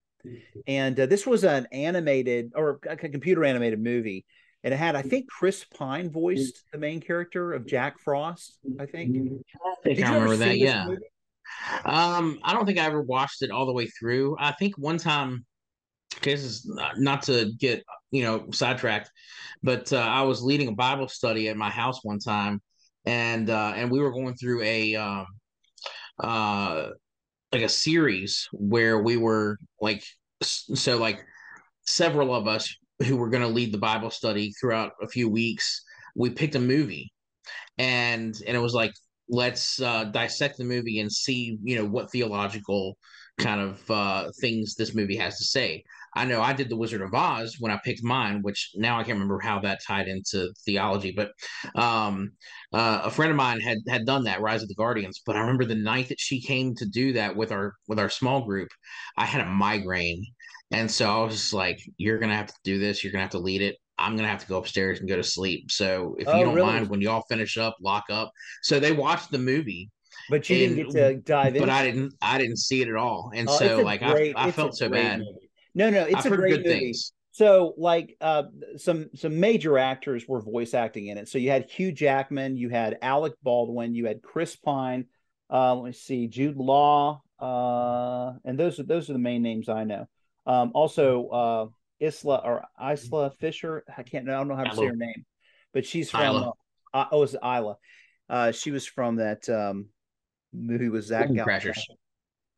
and 0.66 0.98
uh, 0.98 1.06
this 1.06 1.26
was 1.26 1.44
an 1.44 1.66
animated 1.72 2.52
or 2.54 2.80
a 2.88 2.96
computer 2.96 3.44
animated 3.44 3.80
movie, 3.80 4.24
and 4.64 4.72
it 4.72 4.76
had 4.78 4.96
I 4.96 5.02
think 5.02 5.28
Chris 5.28 5.64
Pine 5.64 6.10
voiced 6.10 6.64
the 6.72 6.78
main 6.78 7.00
character 7.00 7.52
of 7.52 7.66
Jack 7.66 7.98
Frost. 7.98 8.58
I 8.80 8.86
think. 8.86 9.16
I 9.16 9.82
think 9.82 10.00
I 10.00 10.14
remember 10.14 10.36
that. 10.36 10.58
Yeah. 10.58 10.86
Movie? 10.86 11.02
Um, 11.84 12.38
I 12.42 12.52
don't 12.52 12.66
think 12.66 12.78
I 12.78 12.84
ever 12.84 13.02
watched 13.02 13.42
it 13.42 13.50
all 13.50 13.66
the 13.66 13.72
way 13.72 13.86
through. 13.86 14.36
I 14.38 14.52
think 14.52 14.76
one 14.78 14.98
time, 14.98 15.44
this 16.22 16.42
is 16.42 16.70
not 16.96 17.22
to 17.24 17.52
get 17.58 17.82
you 18.10 18.22
know 18.22 18.46
sidetracked, 18.52 19.10
but 19.62 19.92
uh, 19.92 19.98
I 19.98 20.22
was 20.22 20.42
leading 20.42 20.68
a 20.68 20.72
Bible 20.72 21.08
study 21.08 21.48
at 21.48 21.56
my 21.56 21.70
house 21.70 22.04
one 22.04 22.18
time, 22.18 22.60
and 23.04 23.50
uh, 23.50 23.72
and 23.76 23.90
we 23.90 24.00
were 24.00 24.12
going 24.12 24.34
through 24.36 24.62
a 24.62 24.96
um, 24.96 25.26
uh, 26.22 26.88
like 27.52 27.62
a 27.62 27.68
series 27.68 28.48
where 28.52 29.02
we 29.02 29.16
were 29.16 29.58
like 29.80 30.02
so 30.42 30.98
like 30.98 31.24
several 31.86 32.34
of 32.34 32.46
us 32.46 32.74
who 33.04 33.16
were 33.16 33.28
going 33.28 33.42
to 33.42 33.48
lead 33.48 33.72
the 33.72 33.78
Bible 33.78 34.10
study 34.10 34.52
throughout 34.52 34.92
a 35.02 35.08
few 35.08 35.28
weeks. 35.28 35.82
We 36.14 36.30
picked 36.30 36.54
a 36.54 36.60
movie, 36.60 37.12
and 37.78 38.34
and 38.46 38.56
it 38.56 38.60
was 38.60 38.74
like 38.74 38.92
let's 39.28 39.80
uh, 39.80 40.04
dissect 40.04 40.58
the 40.58 40.64
movie 40.64 41.00
and 41.00 41.10
see 41.10 41.58
you 41.62 41.76
know 41.76 41.84
what 41.84 42.10
theological 42.10 42.96
kind 43.38 43.60
of 43.60 43.90
uh, 43.90 44.30
things 44.40 44.74
this 44.74 44.94
movie 44.94 45.16
has 45.16 45.36
to 45.38 45.44
say. 45.44 45.84
I 46.14 46.24
know 46.24 46.40
I 46.40 46.54
did 46.54 46.70
the 46.70 46.76
Wizard 46.76 47.02
of 47.02 47.12
Oz 47.12 47.56
when 47.60 47.70
I 47.70 47.78
picked 47.84 48.02
mine, 48.02 48.40
which 48.40 48.70
now 48.74 48.94
I 48.98 49.02
can't 49.02 49.16
remember 49.16 49.38
how 49.38 49.60
that 49.60 49.80
tied 49.86 50.08
into 50.08 50.50
theology, 50.64 51.12
but 51.14 51.32
um, 51.74 52.32
uh, 52.72 53.02
a 53.04 53.10
friend 53.10 53.30
of 53.30 53.36
mine 53.36 53.60
had 53.60 53.78
had 53.88 54.06
done 54.06 54.24
that 54.24 54.40
Rise 54.40 54.62
of 54.62 54.68
the 54.68 54.74
Guardians. 54.74 55.20
But 55.26 55.36
I 55.36 55.40
remember 55.40 55.66
the 55.66 55.74
night 55.74 56.08
that 56.08 56.20
she 56.20 56.40
came 56.40 56.74
to 56.76 56.86
do 56.86 57.12
that 57.14 57.36
with 57.36 57.52
our 57.52 57.74
with 57.88 57.98
our 57.98 58.08
small 58.08 58.46
group, 58.46 58.68
I 59.18 59.26
had 59.26 59.42
a 59.42 59.50
migraine, 59.50 60.24
and 60.70 60.90
so 60.90 61.10
I 61.10 61.24
was 61.24 61.52
like, 61.52 61.78
"You're 61.98 62.18
gonna 62.18 62.36
have 62.36 62.48
to 62.48 62.54
do 62.64 62.78
this. 62.78 63.04
You're 63.04 63.12
gonna 63.12 63.24
have 63.24 63.32
to 63.32 63.38
lead 63.38 63.62
it." 63.62 63.76
I'm 63.98 64.16
gonna 64.16 64.28
have 64.28 64.40
to 64.40 64.46
go 64.46 64.58
upstairs 64.58 65.00
and 65.00 65.08
go 65.08 65.16
to 65.16 65.22
sleep. 65.22 65.70
So 65.70 66.16
if 66.18 66.28
oh, 66.28 66.38
you 66.38 66.44
don't 66.44 66.54
really? 66.54 66.66
mind, 66.66 66.88
when 66.88 67.00
y'all 67.00 67.24
finish 67.28 67.56
up, 67.56 67.76
lock 67.80 68.04
up. 68.10 68.30
So 68.62 68.78
they 68.78 68.92
watched 68.92 69.30
the 69.30 69.38
movie, 69.38 69.90
but 70.30 70.48
you 70.50 70.66
and, 70.66 70.76
didn't 70.76 70.92
get 70.92 71.08
to 71.08 71.14
dive 71.16 71.56
in. 71.56 71.62
But 71.62 71.70
I 71.70 71.84
didn't. 71.84 72.14
I 72.20 72.38
didn't 72.38 72.58
see 72.58 72.82
it 72.82 72.88
at 72.88 72.96
all, 72.96 73.30
and 73.34 73.48
oh, 73.48 73.58
so 73.58 73.80
like 73.80 74.00
great, 74.00 74.34
I, 74.36 74.48
I 74.48 74.50
felt 74.50 74.76
so 74.76 74.88
bad. 74.88 75.20
Movie. 75.20 75.50
No, 75.74 75.90
no, 75.90 76.04
it's 76.04 76.26
I've 76.26 76.32
a 76.32 76.36
great 76.36 76.58
movie. 76.58 76.68
Things. 76.68 77.12
So 77.32 77.74
like 77.76 78.16
uh, 78.22 78.44
some 78.78 79.10
some 79.14 79.38
major 79.38 79.76
actors 79.76 80.26
were 80.26 80.40
voice 80.40 80.72
acting 80.72 81.08
in 81.08 81.18
it. 81.18 81.28
So 81.28 81.36
you 81.36 81.50
had 81.50 81.70
Hugh 81.70 81.92
Jackman, 81.92 82.56
you 82.56 82.70
had 82.70 82.96
Alec 83.02 83.34
Baldwin, 83.42 83.94
you 83.94 84.06
had 84.06 84.22
Chris 84.22 84.56
Pine. 84.56 85.04
Uh, 85.52 85.74
let 85.74 85.84
me 85.84 85.92
see, 85.92 86.28
Jude 86.28 86.56
Law, 86.56 87.20
uh, 87.38 88.32
and 88.44 88.58
those 88.58 88.80
are 88.80 88.84
those 88.84 89.10
are 89.10 89.12
the 89.12 89.18
main 89.18 89.42
names 89.42 89.68
I 89.68 89.84
know. 89.84 90.08
Um, 90.46 90.70
also, 90.74 91.28
uh, 91.28 91.66
Isla 92.00 92.42
or 92.44 92.64
Isla 92.80 93.30
Fisher. 93.30 93.84
I 93.96 94.02
can't. 94.02 94.28
I 94.28 94.32
don't 94.32 94.48
know 94.48 94.56
how 94.56 94.64
to 94.64 94.70
Isla. 94.70 94.76
say 94.78 94.86
her 94.86 94.96
name, 94.96 95.24
but 95.72 95.86
she's 95.86 96.10
from. 96.10 96.36
Uh, 96.36 96.50
uh, 96.94 97.06
oh, 97.12 97.22
it's 97.22 97.34
Isla. 97.34 97.76
Uh, 98.28 98.52
she 98.52 98.70
was 98.70 98.86
from 98.86 99.16
that 99.16 99.48
um, 99.48 99.86
movie 100.52 100.88
with 100.88 101.04
Zach 101.04 101.28
Wedding 101.28 101.44
Crashers. 101.44 101.78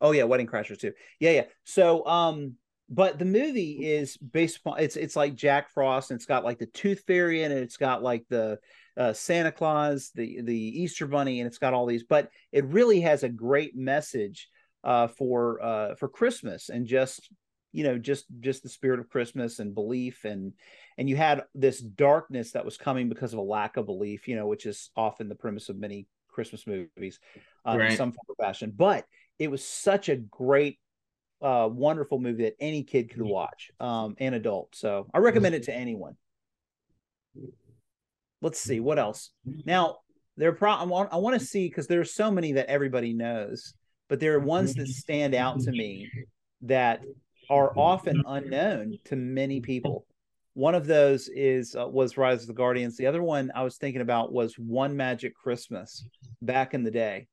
Oh 0.01 0.11
yeah, 0.11 0.23
Wedding 0.23 0.47
Crashers 0.47 0.79
too. 0.79 0.93
Yeah, 1.19 1.31
yeah. 1.31 1.43
So, 1.65 2.05
um, 2.05 2.55
but 2.89 3.19
the 3.19 3.25
movie 3.25 3.85
is 3.85 4.17
based 4.17 4.57
upon 4.57 4.79
it's 4.79 4.95
it's 4.95 5.15
like 5.15 5.35
Jack 5.35 5.69
Frost, 5.69 6.11
and 6.11 6.17
it's 6.17 6.25
got 6.25 6.43
like 6.43 6.57
the 6.57 6.65
Tooth 6.67 7.03
Fairy 7.05 7.43
in 7.43 7.51
it. 7.51 7.57
It's 7.57 7.77
got 7.77 8.01
like 8.01 8.25
the 8.29 8.59
uh, 8.97 9.13
Santa 9.13 9.51
Claus, 9.51 10.11
the 10.15 10.41
the 10.41 10.55
Easter 10.55 11.05
Bunny, 11.05 11.39
and 11.39 11.47
it's 11.47 11.57
got 11.57 11.73
all 11.73 11.85
these. 11.85 12.03
But 12.03 12.29
it 12.51 12.65
really 12.65 13.01
has 13.01 13.23
a 13.23 13.29
great 13.29 13.75
message 13.75 14.47
uh, 14.83 15.07
for 15.07 15.61
uh, 15.61 15.95
for 15.95 16.07
Christmas 16.07 16.69
and 16.69 16.87
just 16.87 17.29
you 17.71 17.83
know 17.83 17.97
just 17.97 18.25
just 18.39 18.63
the 18.63 18.69
spirit 18.69 18.99
of 18.99 19.09
christmas 19.09 19.59
and 19.59 19.75
belief 19.75 20.25
and 20.25 20.53
and 20.99 21.09
you 21.09 21.15
had 21.15 21.43
this 21.55 21.79
darkness 21.79 22.51
that 22.51 22.65
was 22.65 22.75
coming 22.75 23.07
because 23.07 23.31
of 23.31 23.39
a 23.39 23.41
lack 23.43 23.77
of 23.77 23.85
belief, 23.85 24.27
you 24.27 24.35
know, 24.35 24.45
which 24.45 24.65
is 24.65 24.89
often 24.97 25.29
the 25.29 25.35
premise 25.35 25.69
of 25.69 25.77
many 25.77 26.07
Christmas 26.27 26.67
movies 26.67 27.21
uh, 27.65 27.77
right. 27.77 27.91
in 27.91 27.97
some 27.97 28.11
form 28.11 28.25
or 28.27 28.35
fashion. 28.35 28.73
But 28.75 29.05
it 29.39 29.49
was 29.49 29.63
such 29.65 30.09
a 30.09 30.17
great, 30.17 30.77
uh, 31.41 31.69
wonderful 31.71 32.19
movie 32.19 32.43
that 32.43 32.57
any 32.59 32.83
kid 32.83 33.11
could 33.11 33.21
watch, 33.21 33.71
um, 33.79 34.15
and 34.19 34.35
adult. 34.35 34.75
So 34.75 35.07
I 35.13 35.19
recommend 35.19 35.55
it 35.55 35.63
to 35.63 35.73
anyone. 35.73 36.17
Let's 38.41 38.59
see 38.59 38.81
what 38.81 38.99
else. 38.99 39.31
Now 39.45 39.99
there 40.35 40.49
are 40.49 40.53
pro- 40.53 40.73
I 40.73 40.83
want 40.83 41.13
I 41.13 41.17
want 41.17 41.39
to 41.39 41.45
see 41.45 41.69
because 41.69 41.87
there 41.87 42.01
are 42.01 42.05
so 42.05 42.29
many 42.29 42.51
that 42.53 42.67
everybody 42.67 43.13
knows, 43.13 43.73
but 44.09 44.19
there 44.19 44.33
are 44.33 44.39
ones 44.39 44.73
that 44.73 44.87
stand 44.87 45.33
out 45.33 45.61
to 45.61 45.71
me 45.71 46.11
that 46.63 46.99
are 47.49 47.77
often 47.77 48.23
unknown 48.25 48.97
to 49.05 49.15
many 49.15 49.59
people. 49.59 50.05
One 50.53 50.75
of 50.75 50.87
those 50.87 51.29
is 51.29 51.75
uh, 51.75 51.87
was 51.87 52.17
Rise 52.17 52.41
of 52.41 52.47
the 52.47 52.53
Guardians. 52.53 52.97
The 52.97 53.07
other 53.07 53.23
one 53.23 53.51
I 53.55 53.63
was 53.63 53.77
thinking 53.77 54.01
about 54.01 54.31
was 54.31 54.55
One 54.55 54.97
Magic 54.97 55.35
Christmas 55.35 56.05
back 56.41 56.73
in 56.73 56.83
the 56.83 56.91
day. 56.91 57.27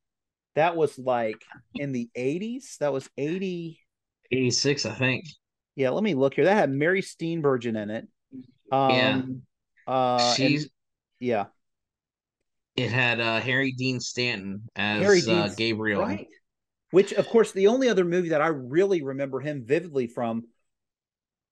That 0.55 0.77
was 0.77 0.99
like 0.99 1.43
in 1.75 1.93
the 1.93 2.09
80s. 2.17 2.79
That 2.79 2.93
was 2.93 3.09
80 3.19 3.81
86, 4.31 4.87
I 4.87 4.95
think. 4.95 5.27
Yeah, 5.75 5.91
let 5.91 6.03
me 6.03 6.15
look 6.15 6.35
here. 6.35 6.45
That 6.45 6.57
had 6.57 6.71
Mary 6.71 7.03
Steenburgen 7.03 7.81
in 7.81 7.91
it. 7.91 8.09
Um, 8.73 8.91
yeah. 8.91 9.23
Uh, 9.87 10.35
She's 10.35 10.63
and, 10.63 10.71
yeah. 11.21 11.47
It 12.77 12.91
had 12.91 13.21
uh, 13.21 13.41
Harry 13.41 13.73
Dean 13.73 14.01
Stanton 14.01 14.69
as 14.75 15.25
Dean, 15.25 15.35
uh, 15.35 15.55
Gabriel. 15.57 16.03
Right. 16.03 16.29
Which, 16.97 17.13
of 17.13 17.29
course, 17.29 17.53
the 17.53 17.67
only 17.67 17.91
other 17.91 18.07
movie 18.07 18.31
that 18.31 18.41
I 18.41 18.47
really 18.47 19.03
remember 19.03 19.39
him 19.39 19.65
vividly 19.67 20.07
from 20.07 20.45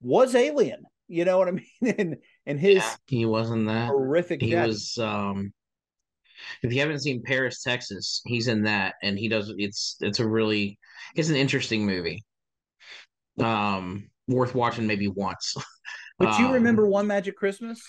was 0.00 0.34
Alien. 0.34 0.84
You 1.06 1.26
know 1.26 1.36
what 1.36 1.48
I 1.48 1.50
mean? 1.82 1.94
and 1.98 2.16
and 2.46 2.58
his 2.58 2.76
yeah, 2.76 2.94
he 3.08 3.26
wasn't 3.26 3.66
that 3.66 3.88
horrific. 3.88 4.40
He 4.40 4.52
death. 4.52 4.68
was. 4.68 4.96
um 4.96 5.52
If 6.62 6.72
you 6.72 6.80
haven't 6.80 7.00
seen 7.00 7.22
Paris, 7.22 7.62
Texas, 7.62 8.22
he's 8.24 8.48
in 8.48 8.62
that, 8.62 8.94
and 9.02 9.18
he 9.18 9.28
does. 9.28 9.52
It's 9.58 9.96
it's 10.00 10.18
a 10.18 10.26
really 10.26 10.78
it's 11.14 11.28
an 11.28 11.36
interesting 11.36 11.84
movie. 11.84 12.24
Um, 13.38 14.08
worth 14.26 14.54
watching 14.54 14.86
maybe 14.86 15.08
once. 15.08 15.54
But 16.18 16.38
you 16.38 16.46
um, 16.46 16.52
remember 16.52 16.86
One 16.86 17.06
Magic 17.06 17.36
Christmas? 17.36 17.82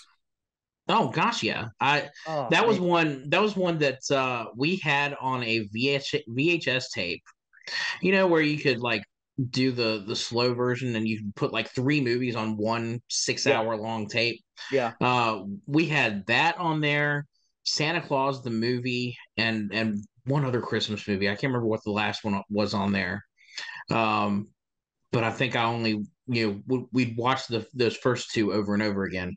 Oh 0.88 1.08
gosh, 1.08 1.42
yeah. 1.42 1.68
I 1.80 2.10
oh, 2.26 2.48
that 2.50 2.66
was 2.68 2.78
one 2.78 3.30
that 3.30 3.40
was 3.40 3.56
one 3.56 3.78
that 3.78 4.00
uh 4.10 4.46
we 4.54 4.76
had 4.82 5.16
on 5.22 5.42
a 5.42 5.60
VH, 5.68 6.22
VHS 6.28 6.90
tape. 6.92 7.22
You 8.00 8.12
know 8.12 8.26
where 8.26 8.42
you 8.42 8.58
could 8.58 8.80
like 8.80 9.02
do 9.50 9.70
the 9.70 10.04
the 10.06 10.16
slow 10.16 10.54
version 10.54 10.96
and 10.96 11.06
you 11.06 11.30
put 11.34 11.52
like 11.52 11.68
three 11.68 12.00
movies 12.00 12.36
on 12.36 12.56
one 12.56 13.00
six 13.08 13.46
yeah. 13.46 13.58
hour 13.58 13.76
long 13.76 14.08
tape. 14.08 14.40
Yeah. 14.70 14.92
Uh 15.00 15.42
we 15.66 15.86
had 15.86 16.26
that 16.26 16.58
on 16.58 16.80
there, 16.80 17.26
Santa 17.64 18.00
Claus 18.00 18.42
the 18.42 18.50
movie 18.50 19.16
and 19.36 19.72
and 19.72 20.04
one 20.24 20.44
other 20.44 20.60
Christmas 20.60 21.06
movie. 21.06 21.28
I 21.28 21.32
can't 21.32 21.52
remember 21.52 21.66
what 21.66 21.84
the 21.84 21.92
last 21.92 22.24
one 22.24 22.42
was 22.48 22.72
on 22.74 22.92
there. 22.92 23.24
Um 23.90 24.48
but 25.12 25.24
I 25.24 25.30
think 25.30 25.54
I 25.54 25.64
only 25.64 26.04
you 26.26 26.62
know 26.68 26.86
we'd 26.92 27.16
watch 27.16 27.46
the 27.46 27.66
those 27.74 27.96
first 27.96 28.32
two 28.32 28.52
over 28.52 28.74
and 28.74 28.82
over 28.82 29.04
again. 29.04 29.34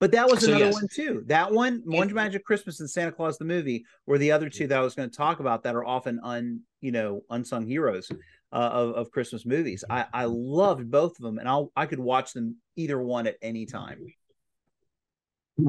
But 0.00 0.12
that 0.12 0.30
was 0.30 0.40
so 0.40 0.48
another 0.48 0.64
yes. 0.64 0.74
one 0.74 0.88
too. 0.90 1.22
That 1.26 1.52
one, 1.52 1.82
One 1.84 2.12
Magic 2.14 2.42
Christmas 2.42 2.80
and 2.80 2.88
Santa 2.88 3.12
Claus 3.12 3.36
the 3.36 3.44
movie, 3.44 3.84
were 4.06 4.16
the 4.16 4.32
other 4.32 4.48
two 4.48 4.66
that 4.66 4.78
I 4.78 4.80
was 4.80 4.94
going 4.94 5.10
to 5.10 5.16
talk 5.16 5.40
about 5.40 5.62
that 5.64 5.76
are 5.76 5.84
often 5.84 6.18
un, 6.22 6.62
you 6.80 6.90
know, 6.90 7.20
unsung 7.28 7.66
heroes 7.66 8.10
uh, 8.50 8.56
of, 8.56 8.94
of 8.94 9.10
Christmas 9.10 9.44
movies. 9.44 9.84
I, 9.90 10.06
I 10.12 10.24
loved 10.24 10.90
both 10.90 11.12
of 11.12 11.22
them, 11.22 11.38
and 11.38 11.46
I'll 11.46 11.70
I 11.76 11.84
could 11.84 12.00
watch 12.00 12.32
them 12.32 12.56
either 12.76 13.00
one 13.00 13.26
at 13.26 13.36
any 13.42 13.66
time. 13.66 13.98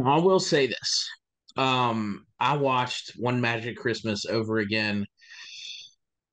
I 0.06 0.18
will 0.20 0.40
say 0.40 0.68
this: 0.68 1.10
um, 1.58 2.26
I 2.40 2.56
watched 2.56 3.12
One 3.18 3.42
Magic 3.42 3.76
Christmas 3.76 4.26
over 4.26 4.60
again 4.60 5.06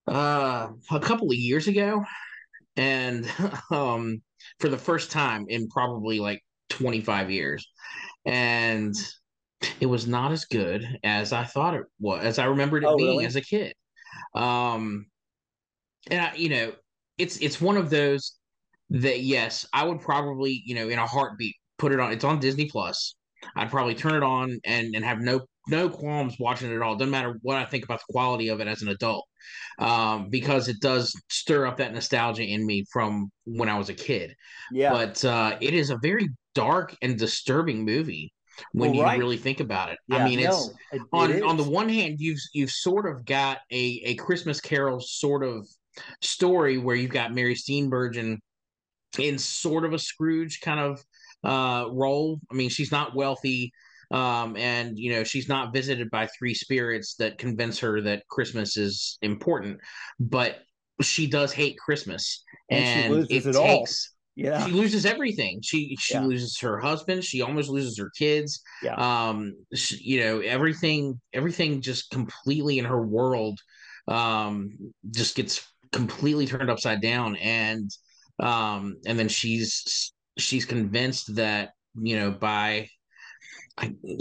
uh, 0.06 0.68
a 0.92 1.00
couple 1.00 1.26
of 1.26 1.37
years 1.37 1.66
ago, 1.66 2.04
and 2.76 3.28
um, 3.72 4.22
for 4.61 4.68
the 4.68 4.78
first 4.78 5.11
time 5.11 5.46
in 5.48 5.68
probably 5.68 6.20
like 6.20 6.40
25 6.70 7.31
years. 7.31 7.66
And 8.24 8.94
it 9.81 9.87
was 9.87 10.07
not 10.07 10.33
as 10.33 10.44
good 10.44 10.87
as 11.02 11.33
I 11.33 11.44
thought 11.44 11.74
it 11.74 11.85
was, 11.98 12.24
as 12.24 12.38
I 12.38 12.44
remembered 12.44 12.85
it 12.85 12.88
oh, 12.88 12.96
being 12.96 13.11
really? 13.11 13.26
as 13.26 13.37
a 13.37 13.40
kid. 13.40 13.74
Um, 14.35 15.07
and 16.11 16.20
I, 16.20 16.35
you 16.35 16.48
know, 16.48 16.72
it's 17.16 17.38
it's 17.38 17.61
one 17.61 17.76
of 17.76 17.90
those 17.90 18.35
that 18.90 19.20
yes, 19.20 19.66
I 19.72 19.85
would 19.85 20.00
probably, 20.00 20.62
you 20.64 20.74
know, 20.74 20.88
in 20.88 20.98
a 20.98 21.07
heartbeat 21.07 21.57
put 21.78 21.92
it 21.92 22.00
on. 22.00 22.12
It's 22.12 22.24
on 22.24 22.38
Disney 22.38 22.66
Plus. 22.66 23.16
I'd 23.57 23.70
probably 23.70 23.94
turn 23.94 24.14
it 24.14 24.22
on 24.22 24.59
and 24.64 24.94
and 24.94 25.04
have 25.04 25.20
no 25.20 25.40
no 25.68 25.88
qualms 25.88 26.37
watching 26.38 26.70
it 26.70 26.76
at 26.76 26.83
all. 26.83 26.96
Doesn't 26.96 27.11
matter 27.11 27.38
what 27.42 27.57
I 27.57 27.64
think 27.64 27.85
about 27.85 28.00
the 28.00 28.12
quality 28.12 28.48
of 28.48 28.61
it 28.61 28.68
as 28.68 28.83
an 28.83 28.88
adult, 28.88 29.26
um, 29.78 30.28
because 30.31 30.68
it 30.68 30.81
does 30.81 31.12
stir 31.28 31.66
up 31.66 31.76
that 31.76 31.92
nostalgia 31.92 32.44
in 32.44 32.64
me 32.66 32.85
from 32.90 33.31
when 33.44 33.68
I 33.68 33.78
was 33.78 33.88
a 33.88 33.94
kid. 33.94 34.35
Yeah. 34.72 34.92
But 34.92 35.24
uh, 35.24 35.57
it 35.61 35.74
is 35.74 35.90
a 35.90 35.98
very 35.98 36.28
dark 36.59 36.97
and 37.03 37.18
disturbing 37.18 37.85
movie 37.85 38.33
when 38.73 38.90
well, 38.90 38.97
you 38.99 39.05
right. 39.05 39.18
really 39.18 39.37
think 39.37 39.61
about 39.61 39.90
it. 39.90 39.99
Yeah, 40.09 40.16
I 40.16 40.25
mean, 40.25 40.40
it's 40.40 40.68
no, 40.68 40.75
it, 40.92 41.03
on 41.12 41.31
it 41.31 41.42
on 41.42 41.57
the 41.57 41.64
one 41.64 41.88
hand, 41.88 42.16
you've 42.18 42.40
you've 42.53 42.71
sort 42.71 43.07
of 43.07 43.25
got 43.25 43.59
a 43.71 44.03
a 44.05 44.14
Christmas 44.16 44.61
Carol 44.61 45.01
sort 45.01 45.44
of 45.44 45.66
story 46.23 46.79
where 46.79 46.97
you've 46.97 47.11
got 47.11 47.35
Mary 47.35 47.55
Steenburgen 47.55 48.38
in 49.18 49.38
sort 49.38 49.85
of 49.85 49.92
a 49.92 49.99
Scrooge 49.99 50.61
kind 50.61 50.81
of 50.81 51.05
uh, 51.44 51.88
role. 51.90 52.40
I 52.51 52.55
mean, 52.55 52.68
she's 52.68 52.92
not 52.92 53.14
wealthy 53.14 53.73
um, 54.11 54.57
and 54.57 54.99
you 54.99 55.12
know 55.12 55.25
she's 55.25 55.49
not 55.49 55.73
visited 55.73 56.11
by 56.11 56.27
three 56.27 56.55
spirits 56.55 57.14
that 57.16 57.38
convince 57.38 57.79
her 57.81 58.01
that 58.03 58.27
Christmas 58.29 58.77
is 58.77 59.18
important, 59.23 59.81
but 60.18 60.59
she 61.03 61.27
does 61.27 61.53
hate 61.53 61.79
Christmas, 61.79 62.42
and, 62.71 62.85
and 62.85 63.03
she 63.05 63.11
loses 63.11 63.47
it, 63.47 63.51
it 63.51 63.62
takes. 63.62 64.11
All. 64.11 64.17
Yeah, 64.38 64.64
she 64.64 64.70
loses 64.70 65.05
everything. 65.05 65.61
She 65.62 65.96
she 65.98 66.14
yeah. 66.14 66.24
loses 66.24 66.61
her 66.61 66.79
husband. 66.79 67.24
She 67.24 67.42
almost 67.42 67.68
loses 67.68 67.98
her 67.98 68.09
kids. 68.16 68.62
Yeah. 68.85 68.94
Um, 68.94 69.55
she, 69.74 69.96
you 69.96 70.20
know 70.20 70.38
everything. 70.38 71.20
Everything 71.33 71.81
just 71.81 72.12
completely 72.12 72.79
in 72.79 72.85
her 72.85 73.05
world, 73.05 73.59
um, 74.07 74.70
just 75.11 75.35
gets 75.35 75.66
completely 75.90 76.46
turned 76.46 76.70
upside 76.70 77.01
down, 77.03 77.35
and 77.35 77.90
um, 78.38 78.98
and 79.07 79.18
then 79.18 79.29
she's 79.29 80.12
she's 80.38 80.64
convinced 80.64 81.35
that 81.35 81.70
you 82.01 82.16
know 82.16 82.31
by 82.31 82.88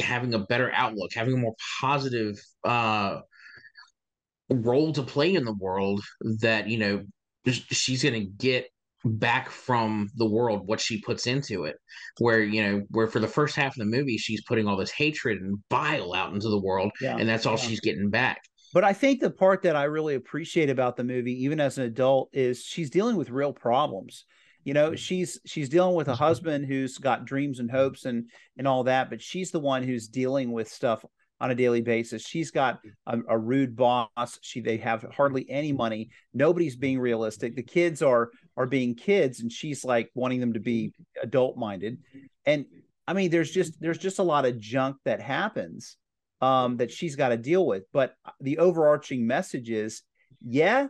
having 0.01 0.33
a 0.33 0.39
better 0.39 0.71
outlook, 0.73 1.11
having 1.13 1.35
a 1.35 1.37
more 1.37 1.55
positive 1.79 2.39
uh, 2.63 3.19
role 4.49 4.93
to 4.93 5.03
play 5.03 5.35
in 5.35 5.45
the 5.45 5.53
world 5.53 6.01
that 6.41 6.67
you 6.67 6.79
know 6.79 7.03
she's 7.51 8.01
going 8.01 8.15
to 8.15 8.25
get 8.25 8.67
back 9.05 9.49
from 9.49 10.09
the 10.15 10.25
world 10.25 10.67
what 10.67 10.79
she 10.79 10.99
puts 11.01 11.27
into 11.27 11.65
it 11.65 11.75
where 12.19 12.41
you 12.41 12.63
know 12.63 12.83
where 12.89 13.07
for 13.07 13.19
the 13.19 13.27
first 13.27 13.55
half 13.55 13.73
of 13.73 13.79
the 13.79 13.85
movie 13.85 14.17
she's 14.17 14.43
putting 14.43 14.67
all 14.67 14.77
this 14.77 14.91
hatred 14.91 15.39
and 15.41 15.57
bile 15.69 16.13
out 16.13 16.33
into 16.33 16.49
the 16.49 16.59
world 16.59 16.91
yeah, 17.01 17.15
and 17.17 17.29
that's 17.29 17.45
all 17.45 17.55
yeah. 17.57 17.63
she's 17.63 17.79
getting 17.79 18.09
back. 18.09 18.41
But 18.73 18.83
i 18.83 18.93
think 18.93 19.21
the 19.21 19.29
part 19.29 19.61
that 19.63 19.75
i 19.75 19.83
really 19.83 20.15
appreciate 20.15 20.69
about 20.69 20.97
the 20.97 21.03
movie 21.03 21.43
even 21.43 21.59
as 21.59 21.77
an 21.77 21.85
adult 21.85 22.29
is 22.33 22.63
she's 22.63 22.89
dealing 22.89 23.15
with 23.15 23.29
real 23.29 23.53
problems. 23.53 24.25
You 24.63 24.73
know 24.73 24.87
mm-hmm. 24.87 24.95
she's 24.95 25.39
she's 25.45 25.69
dealing 25.69 25.95
with 25.95 26.07
a 26.07 26.11
mm-hmm. 26.11 26.23
husband 26.23 26.65
who's 26.65 26.97
got 26.97 27.25
dreams 27.25 27.59
and 27.59 27.71
hopes 27.71 28.05
and 28.05 28.29
and 28.57 28.67
all 28.67 28.83
that 28.83 29.09
but 29.09 29.21
she's 29.21 29.51
the 29.51 29.59
one 29.59 29.83
who's 29.83 30.07
dealing 30.07 30.51
with 30.51 30.67
stuff 30.67 31.05
on 31.39 31.51
a 31.51 31.55
daily 31.55 31.81
basis. 31.81 32.25
She's 32.25 32.51
got 32.51 32.79
a, 33.05 33.19
a 33.29 33.37
rude 33.37 33.75
boss. 33.75 34.39
She 34.41 34.59
they 34.59 34.77
have 34.77 35.05
hardly 35.15 35.45
any 35.49 35.71
money. 35.71 36.09
Nobody's 36.33 36.75
being 36.75 36.99
realistic. 36.99 37.55
The 37.55 37.63
kids 37.63 38.01
are 38.01 38.31
are 38.57 38.65
being 38.65 38.95
kids 38.95 39.39
and 39.39 39.51
she's 39.51 39.85
like 39.85 40.09
wanting 40.15 40.39
them 40.39 40.53
to 40.53 40.59
be 40.59 40.93
adult 41.21 41.57
minded 41.57 41.97
and 42.45 42.65
i 43.07 43.13
mean 43.13 43.29
there's 43.31 43.51
just 43.51 43.79
there's 43.79 43.97
just 43.97 44.19
a 44.19 44.23
lot 44.23 44.45
of 44.45 44.59
junk 44.59 44.97
that 45.05 45.21
happens 45.21 45.95
um 46.41 46.77
that 46.77 46.91
she's 46.91 47.15
got 47.15 47.29
to 47.29 47.37
deal 47.37 47.65
with 47.65 47.83
but 47.93 48.15
the 48.41 48.57
overarching 48.57 49.25
message 49.25 49.69
is 49.69 50.01
yeah 50.45 50.87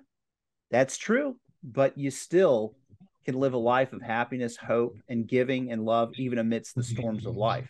that's 0.71 0.97
true 0.97 1.35
but 1.63 1.97
you 1.97 2.09
still 2.09 2.75
can 3.27 3.35
live 3.35 3.53
a 3.53 3.57
life 3.57 3.91
of 3.91 4.01
happiness, 4.01 4.55
hope, 4.55 4.97
and 5.09 5.27
giving 5.27 5.71
and 5.73 5.83
love, 5.83 6.13
even 6.15 6.39
amidst 6.39 6.75
the 6.75 6.83
storms 6.83 7.25
of 7.25 7.35
life. 7.35 7.69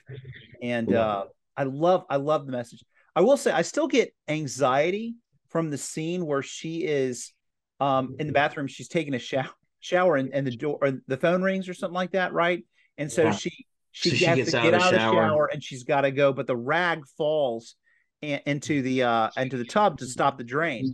And 0.61 0.93
uh, 0.93 1.25
I 1.57 1.63
love, 1.63 2.05
I 2.11 2.17
love 2.17 2.45
the 2.45 2.51
message. 2.51 2.83
I 3.15 3.21
will 3.21 3.37
say, 3.37 3.51
I 3.51 3.63
still 3.63 3.87
get 3.87 4.13
anxiety 4.27 5.15
from 5.49 5.71
the 5.71 5.77
scene 5.77 6.27
where 6.27 6.43
she 6.43 6.85
is 6.85 7.33
um, 7.79 8.15
in 8.19 8.27
the 8.27 8.33
bathroom. 8.33 8.67
She's 8.67 8.87
taking 8.87 9.15
a 9.15 9.19
shower, 9.19 9.49
shower, 9.79 10.15
and, 10.15 10.33
and 10.33 10.45
the 10.45 10.55
door, 10.55 10.77
or 10.81 10.93
the 11.07 11.17
phone 11.17 11.41
rings 11.41 11.69
or 11.69 11.73
something 11.73 11.95
like 11.95 12.11
that, 12.11 12.33
right? 12.33 12.63
And 12.97 13.11
so 13.11 13.23
yeah. 13.23 13.31
she 13.31 13.51
she, 13.91 14.09
so 14.09 14.15
she 14.15 14.25
has 14.25 14.37
to 14.45 14.51
get 14.51 14.73
out 14.73 14.81
of 14.87 14.91
the 14.91 14.97
shower. 14.97 15.49
and 15.51 15.63
she's 15.63 15.83
got 15.83 16.01
to 16.01 16.11
go, 16.11 16.31
but 16.33 16.47
the 16.47 16.55
rag 16.55 17.03
falls 17.17 17.75
into 18.21 18.81
the 18.81 19.03
uh 19.03 19.29
into 19.37 19.57
the 19.57 19.65
tub 19.65 19.99
to 19.99 20.07
stop 20.07 20.39
the 20.39 20.43
drain 20.43 20.91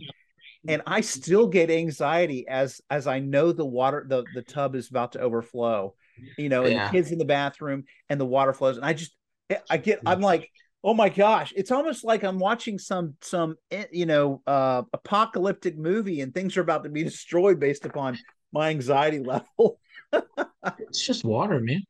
and 0.68 0.82
I 0.86 1.00
still 1.00 1.46
get 1.46 1.70
anxiety 1.70 2.46
as 2.46 2.82
as 2.90 3.06
I 3.06 3.18
know 3.20 3.50
the 3.50 3.64
water 3.64 4.04
the 4.06 4.24
the 4.34 4.42
tub 4.42 4.74
is 4.74 4.90
about 4.90 5.12
to 5.12 5.20
overflow 5.20 5.94
you 6.38 6.48
know, 6.48 6.64
and 6.64 6.72
yeah. 6.72 6.86
the 6.86 6.92
kids 6.92 7.10
in 7.10 7.18
the 7.18 7.24
bathroom 7.24 7.84
and 8.08 8.20
the 8.20 8.26
water 8.26 8.52
flows. 8.52 8.76
And 8.76 8.84
I 8.84 8.92
just, 8.92 9.12
I 9.70 9.76
get, 9.76 10.00
I'm 10.06 10.20
like, 10.20 10.50
oh 10.82 10.94
my 10.94 11.08
gosh, 11.08 11.52
it's 11.56 11.70
almost 11.70 12.04
like 12.04 12.22
I'm 12.22 12.38
watching 12.38 12.78
some, 12.78 13.14
some, 13.20 13.56
eh, 13.70 13.84
you 13.90 14.06
know, 14.06 14.42
uh, 14.46 14.82
apocalyptic 14.92 15.76
movie 15.78 16.20
and 16.20 16.32
things 16.32 16.56
are 16.56 16.62
about 16.62 16.84
to 16.84 16.90
be 16.90 17.04
destroyed 17.04 17.60
based 17.60 17.84
upon 17.84 18.18
my 18.54 18.70
anxiety 18.70 19.18
level. 19.18 19.78
it's 20.78 21.04
just 21.04 21.24
water, 21.24 21.60
man. 21.60 21.82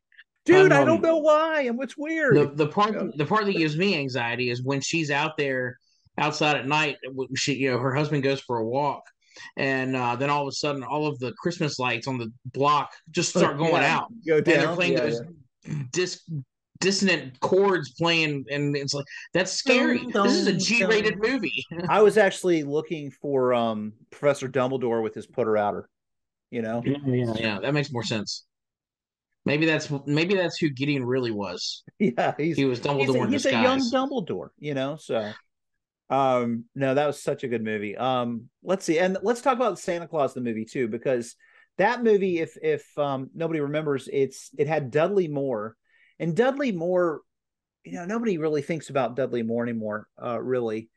Dude, 0.44 0.72
um, 0.72 0.82
I 0.82 0.84
don't 0.84 1.02
know 1.02 1.18
why. 1.18 1.62
And 1.62 1.78
what's 1.78 1.96
weird. 1.96 2.36
The, 2.36 2.46
the 2.46 2.66
part, 2.66 3.16
the 3.16 3.24
part 3.24 3.46
that 3.46 3.56
gives 3.56 3.76
me 3.76 3.96
anxiety 3.96 4.50
is 4.50 4.62
when 4.62 4.80
she's 4.80 5.10
out 5.10 5.36
there 5.36 5.78
outside 6.18 6.56
at 6.56 6.66
night. 6.66 6.96
She, 7.36 7.54
you 7.54 7.70
know, 7.70 7.78
her 7.78 7.94
husband 7.94 8.24
goes 8.24 8.40
for 8.40 8.58
a 8.58 8.66
walk 8.66 9.04
and 9.56 9.96
uh, 9.96 10.16
then 10.16 10.30
all 10.30 10.42
of 10.42 10.48
a 10.48 10.52
sudden 10.52 10.82
all 10.82 11.06
of 11.06 11.18
the 11.18 11.32
christmas 11.32 11.78
lights 11.78 12.06
on 12.06 12.18
the 12.18 12.32
block 12.46 12.92
just 13.10 13.30
start 13.30 13.58
going 13.58 13.82
yeah, 13.82 13.96
out 13.96 14.12
go 14.26 14.36
and 14.36 14.46
they're 14.46 14.74
playing 14.74 14.92
yeah, 14.92 15.00
those 15.00 15.20
yeah. 15.66 15.74
dis- 15.92 16.30
dissonant 16.80 17.38
chords 17.40 17.92
playing 17.92 18.44
and 18.50 18.76
it's 18.76 18.94
like 18.94 19.06
that's 19.32 19.52
scary 19.52 20.06
this 20.12 20.32
is 20.32 20.46
a 20.46 20.52
g-rated 20.52 21.18
movie 21.18 21.64
i 21.88 22.02
was 22.02 22.18
actually 22.18 22.62
looking 22.62 23.10
for 23.10 23.54
um 23.54 23.92
professor 24.10 24.48
dumbledore 24.48 25.02
with 25.02 25.14
his 25.14 25.26
putter 25.26 25.56
outer 25.56 25.88
you 26.54 26.62
know? 26.62 26.82
Yeah, 26.84 26.96
yeah. 27.04 27.32
Yeah 27.36 27.60
that 27.60 27.74
makes 27.74 27.92
more 27.92 28.04
sense. 28.04 28.44
Maybe 29.44 29.66
that's 29.66 29.90
maybe 30.06 30.34
that's 30.34 30.56
who 30.56 30.70
gideon 30.70 31.04
really 31.04 31.30
was. 31.30 31.82
Yeah 31.98 32.34
he 32.38 32.64
was 32.64 32.80
dumbledore 32.80 33.30
he's, 33.30 33.46
a, 33.46 33.50
he's 33.50 33.58
a 33.58 33.62
young 33.62 33.80
dumbledore 33.80 34.48
you 34.58 34.74
know 34.74 34.96
so 34.96 35.32
um, 36.10 36.64
no, 36.74 36.94
that 36.94 37.06
was 37.06 37.22
such 37.22 37.44
a 37.44 37.48
good 37.48 37.64
movie. 37.64 37.96
Um, 37.96 38.48
let's 38.62 38.84
see, 38.84 38.98
and 38.98 39.16
let's 39.22 39.40
talk 39.40 39.56
about 39.56 39.78
Santa 39.78 40.06
Claus 40.06 40.34
the 40.34 40.40
movie 40.40 40.66
too, 40.66 40.86
because 40.88 41.34
that 41.78 42.02
movie, 42.02 42.40
if 42.40 42.56
if 42.62 42.86
um, 42.98 43.30
nobody 43.34 43.60
remembers, 43.60 44.08
it's 44.12 44.50
it 44.58 44.68
had 44.68 44.90
Dudley 44.90 45.28
Moore, 45.28 45.76
and 46.18 46.36
Dudley 46.36 46.72
Moore, 46.72 47.22
you 47.84 47.94
know, 47.94 48.04
nobody 48.04 48.38
really 48.38 48.62
thinks 48.62 48.90
about 48.90 49.16
Dudley 49.16 49.42
Moore 49.42 49.62
anymore, 49.62 50.06
uh, 50.22 50.40
really. 50.40 50.90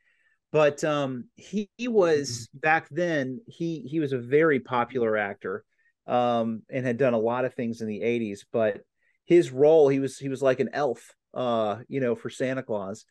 But 0.51 0.83
um, 0.83 1.25
he, 1.35 1.69
he 1.77 1.87
was 1.87 2.47
back 2.53 2.87
then. 2.89 3.41
He 3.47 3.81
he 3.81 3.99
was 3.99 4.13
a 4.13 4.17
very 4.17 4.59
popular 4.59 5.17
actor, 5.17 5.63
um, 6.07 6.61
and 6.69 6.85
had 6.85 6.97
done 6.97 7.13
a 7.13 7.19
lot 7.19 7.45
of 7.45 7.53
things 7.53 7.81
in 7.81 7.87
the 7.87 8.01
'80s. 8.01 8.39
But 8.51 8.81
his 9.25 9.51
role, 9.51 9.89
he 9.89 9.99
was 9.99 10.17
he 10.17 10.29
was 10.29 10.41
like 10.41 10.59
an 10.59 10.69
elf, 10.71 11.13
uh, 11.33 11.79
you 11.89 11.99
know, 11.99 12.15
for 12.15 12.29
Santa 12.29 12.63
Claus 12.63 13.05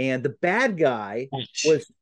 and 0.00 0.22
the 0.22 0.30
bad 0.30 0.78
guy 0.78 1.28
Patch. 1.30 1.64
was 1.66 1.92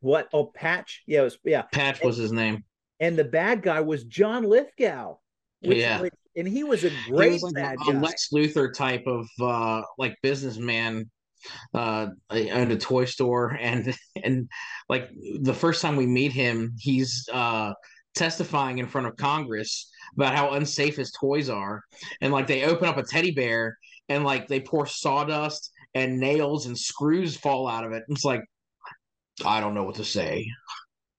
what? 0.00 0.28
Oh, 0.32 0.46
Patch. 0.46 1.02
Yeah, 1.06 1.20
it 1.20 1.24
was 1.24 1.38
yeah. 1.44 1.62
Patch 1.62 2.02
was 2.02 2.18
and, 2.18 2.22
his 2.22 2.32
name. 2.32 2.64
And 2.98 3.18
the 3.18 3.24
bad 3.24 3.62
guy 3.62 3.80
was 3.80 4.04
John 4.04 4.44
Lithgow. 4.44 5.16
Which, 5.60 5.78
yeah, 5.78 6.02
and 6.34 6.48
he 6.48 6.64
was 6.64 6.82
a 6.82 6.90
great 7.06 7.34
was 7.34 7.42
like 7.42 7.54
bad 7.54 7.76
a, 7.86 7.92
guy. 7.92 7.98
Lex 8.00 8.30
Luthor 8.32 8.74
type 8.74 9.04
of 9.06 9.28
uh 9.40 9.82
like 9.98 10.16
businessman 10.22 11.10
uh 11.74 12.06
owned 12.30 12.72
a 12.72 12.76
toy 12.76 13.04
store 13.04 13.56
and 13.60 13.94
and 14.22 14.48
like 14.88 15.10
the 15.40 15.54
first 15.54 15.82
time 15.82 15.96
we 15.96 16.06
meet 16.06 16.32
him 16.32 16.72
he's 16.78 17.28
uh 17.32 17.72
testifying 18.14 18.78
in 18.78 18.86
front 18.86 19.06
of 19.06 19.16
congress 19.16 19.90
about 20.16 20.34
how 20.34 20.50
unsafe 20.50 20.96
his 20.96 21.12
toys 21.18 21.48
are 21.48 21.82
and 22.20 22.32
like 22.32 22.46
they 22.46 22.64
open 22.64 22.88
up 22.88 22.98
a 22.98 23.02
teddy 23.02 23.30
bear 23.30 23.76
and 24.08 24.24
like 24.24 24.46
they 24.48 24.60
pour 24.60 24.86
sawdust 24.86 25.72
and 25.94 26.18
nails 26.18 26.66
and 26.66 26.78
screws 26.78 27.36
fall 27.36 27.68
out 27.68 27.84
of 27.84 27.92
it. 27.92 28.04
It's 28.08 28.24
like, 28.24 28.42
I 29.44 29.60
don't 29.60 29.74
know 29.74 29.84
what 29.84 29.96
to 29.96 30.04
say. 30.04 30.48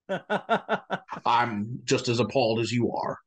I'm 1.26 1.80
just 1.84 2.08
as 2.08 2.20
appalled 2.20 2.60
as 2.60 2.72
you 2.72 2.92
are. 2.92 3.18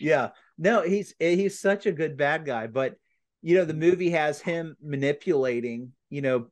Yeah. 0.00 0.30
No, 0.58 0.82
he's 0.82 1.14
he's 1.18 1.60
such 1.60 1.86
a 1.86 1.92
good 1.92 2.16
bad 2.16 2.44
guy, 2.44 2.66
but 2.66 2.94
you 3.46 3.54
know, 3.54 3.64
the 3.64 3.74
movie 3.74 4.10
has 4.10 4.40
him 4.40 4.76
manipulating, 4.82 5.92
you 6.10 6.20
know, 6.20 6.48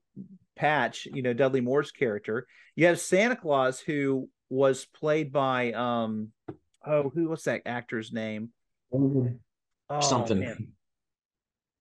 Patch, 0.54 1.08
you 1.12 1.22
know, 1.22 1.32
Dudley 1.32 1.60
Moore's 1.60 1.90
character. 1.90 2.46
You 2.76 2.86
have 2.86 3.00
Santa 3.00 3.34
Claus 3.34 3.80
who 3.80 4.28
was 4.48 4.86
played 4.94 5.32
by 5.32 5.72
um 5.72 6.28
oh, 6.86 7.10
who 7.12 7.30
was 7.30 7.42
that 7.44 7.62
actor's 7.66 8.12
name? 8.12 8.50
Oh, 8.92 10.00
Something. 10.00 10.38
Man. 10.38 10.68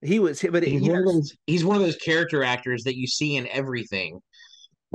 He 0.02 0.18
was, 0.18 0.44
but 0.52 0.64
he's, 0.64 0.82
one 0.82 0.98
of 0.98 1.06
those, 1.06 1.38
he's 1.46 1.64
one 1.64 1.76
of 1.76 1.84
those 1.84 1.96
character 1.98 2.44
actors 2.44 2.84
that 2.86 2.98
you 2.98 3.06
see 3.06 3.36
in 3.36 3.48
everything. 3.50 4.20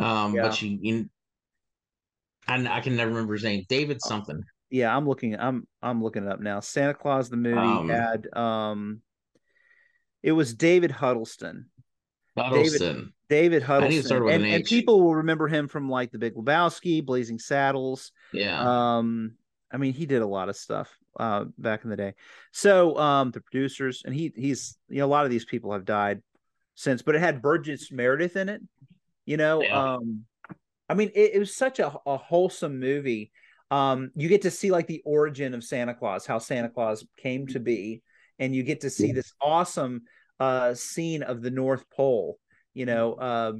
Um, 0.01 0.35
yeah. 0.35 0.43
but 0.43 0.61
you, 0.61 0.79
you 0.83 1.11
I, 2.49 2.79
I 2.79 2.81
can 2.81 2.97
never 2.97 3.13
remember 3.13 3.35
his 3.35 3.45
name. 3.45 3.65
David 3.69 4.03
something. 4.03 4.43
Yeah, 4.69 4.95
I'm 4.97 5.07
looking. 5.07 5.39
I'm 5.39 5.69
I'm 5.81 6.03
looking 6.03 6.25
it 6.25 6.29
up 6.29 6.41
now. 6.41 6.59
Santa 6.59 6.95
Claus 6.95 7.31
the 7.31 7.37
movie 7.37 7.57
um, 7.57 7.89
had 7.89 8.27
um, 8.37 9.01
it 10.23 10.33
was 10.33 10.55
David 10.55 10.91
Huddleston. 10.91 11.67
Huddleston. 12.37 13.13
David, 13.29 13.61
David 13.61 13.63
Huddleston. 13.63 14.29
And, 14.29 14.47
and, 14.47 14.65
people 14.65 15.01
will 15.01 15.17
remember 15.17 15.49
him 15.49 15.69
from 15.69 15.89
like 15.89 16.13
The 16.13 16.19
Big 16.19 16.35
Lebowski, 16.35 17.05
Blazing 17.05 17.39
Saddles. 17.39 18.13
Yeah. 18.33 18.61
Um, 18.97 19.33
I 19.73 19.77
mean, 19.77 19.93
he 19.93 20.07
did 20.07 20.23
a 20.23 20.27
lot 20.27 20.49
of 20.49 20.57
stuff 20.57 20.97
uh, 21.19 21.45
back 21.59 21.85
in 21.85 21.91
the 21.91 21.97
day. 21.97 22.15
So 22.53 22.97
um, 22.97 23.31
the 23.31 23.41
producers 23.41 24.03
and 24.05 24.15
he 24.15 24.33
he's 24.35 24.79
you 24.89 24.99
know 24.99 25.07
a 25.07 25.09
lot 25.09 25.25
of 25.25 25.31
these 25.31 25.45
people 25.45 25.73
have 25.73 25.85
died 25.85 26.23
since, 26.75 27.03
but 27.03 27.15
it 27.15 27.21
had 27.21 27.43
Burgess 27.43 27.91
Meredith 27.91 28.37
in 28.37 28.49
it. 28.49 28.63
You 29.27 29.37
know, 29.37 29.63
yeah. 29.63 29.95
um, 29.95 30.25
I 30.89 30.95
mean, 30.95 31.11
it, 31.15 31.35
it 31.35 31.39
was 31.39 31.55
such 31.55 31.81
a, 31.81 31.93
a 32.07 32.17
wholesome 32.17 32.81
movie. 32.81 33.31
Um, 33.71 34.11
you 34.15 34.29
get 34.29 34.43
to 34.43 34.51
see 34.51 34.71
like 34.71 34.87
the 34.87 35.03
origin 35.05 35.53
of 35.53 35.63
Santa 35.63 35.95
Claus, 35.95 36.25
how 36.25 36.39
Santa 36.39 36.71
Claus 36.71 37.05
came 37.19 37.47
to 37.49 37.61
be, 37.61 38.03
and 38.39 38.55
you 38.55 38.63
get 38.63 38.83
to 38.83 38.91
see 38.91 39.13
this 39.13 39.33
awesome 39.41 40.03
uh, 40.41 40.75
scene 40.75 41.23
of 41.23 41.43
the 41.43 41.51
North 41.51 41.85
Pole. 41.91 42.39
You 42.75 42.87
know, 42.87 43.15
uh, 43.15 43.53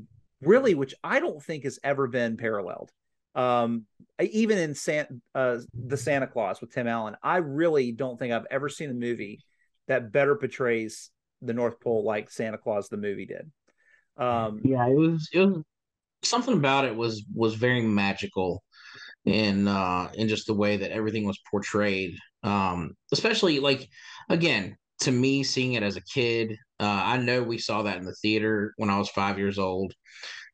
really, 0.43 0.75
which 0.75 0.95
I 1.03 1.21
don't 1.21 1.43
think 1.43 1.65
has 1.65 1.79
ever 1.83 2.07
been 2.07 2.37
paralleled 2.37 2.91
um, 3.39 3.87
even 4.21 4.59
in 4.59 4.75
San, 4.75 5.23
uh, 5.35 5.59
the 5.73 5.97
Santa 5.97 6.27
Claus 6.27 6.61
with 6.61 6.73
Tim 6.73 6.89
Allen, 6.89 7.17
I 7.23 7.37
really 7.37 7.93
don't 7.93 8.19
think 8.19 8.33
I've 8.33 8.47
ever 8.51 8.69
seen 8.69 8.91
a 8.91 8.95
movie 8.95 9.41
that 9.87 10.11
better 10.11 10.35
portrays 10.35 11.11
the 11.41 11.53
North 11.53 11.79
Pole 11.81 12.05
like 12.05 12.31
Santa 12.31 12.59
Claus 12.59 12.89
the 12.89 12.97
movie 12.97 13.27
did. 13.27 13.51
Um, 14.17 14.61
yeah, 14.65 14.85
it 14.89 14.97
was 14.97 15.29
it 15.33 15.39
was 15.39 15.63
something 16.25 16.55
about 16.55 16.85
it 16.85 16.97
was 16.97 17.25
was 17.33 17.55
very 17.55 17.81
magical 17.81 18.65
in 19.29 19.69
uh 19.69 20.11
in 20.15 20.29
just 20.29 20.47
the 20.47 20.55
way 20.55 20.77
that 20.79 20.91
everything 20.93 21.25
was 21.27 21.39
portrayed. 21.51 22.17
Um, 22.43 22.93
especially 23.13 23.61
like 23.61 23.89
again, 24.29 24.77
to 25.01 25.13
me 25.13 25.43
seeing 25.45 25.75
it 25.75 25.83
as 25.83 25.97
a 25.97 26.03
kid, 26.03 26.53
uh, 26.81 27.03
I 27.05 27.19
know 27.19 27.43
we 27.43 27.59
saw 27.59 27.83
that 27.83 27.99
in 27.99 28.05
the 28.05 28.15
theater 28.23 28.75
when 28.77 28.91
I 28.91 28.99
was 28.99 29.11
five 29.11 29.39
years 29.39 29.59
old 29.59 29.95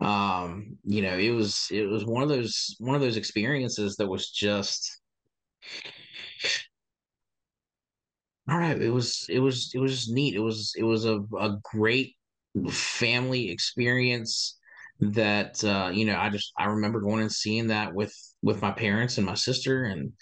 um 0.00 0.76
you 0.84 1.02
know 1.02 1.16
it 1.16 1.30
was 1.30 1.68
it 1.70 1.87
was 1.87 2.04
one 2.04 2.22
of 2.22 2.28
those 2.28 2.74
one 2.80 2.96
of 2.96 3.00
those 3.00 3.16
experiences 3.16 3.96
that 3.96 4.08
was 4.08 4.30
just 4.30 5.00
all 8.50 8.58
right 8.58 8.80
it 8.80 8.90
was 8.90 9.26
it 9.28 9.38
was 9.38 9.70
it 9.74 9.78
was 9.78 9.92
just 9.92 10.10
neat 10.10 10.34
it 10.34 10.40
was 10.40 10.72
it 10.76 10.82
was 10.82 11.04
a, 11.06 11.20
a 11.38 11.56
great 11.62 12.14
family 12.70 13.50
experience 13.50 14.58
that 15.00 15.62
uh 15.64 15.90
you 15.92 16.04
know 16.04 16.16
i 16.16 16.28
just 16.30 16.52
i 16.57 16.66
remember 16.66 17.00
going 17.00 17.20
and 17.20 17.33
seeing 17.33 17.66
that 17.66 17.92
with 17.92 18.14
with 18.42 18.62
my 18.62 18.70
parents 18.70 19.18
and 19.18 19.26
my 19.26 19.35
sister 19.35 19.85
and 19.85 20.12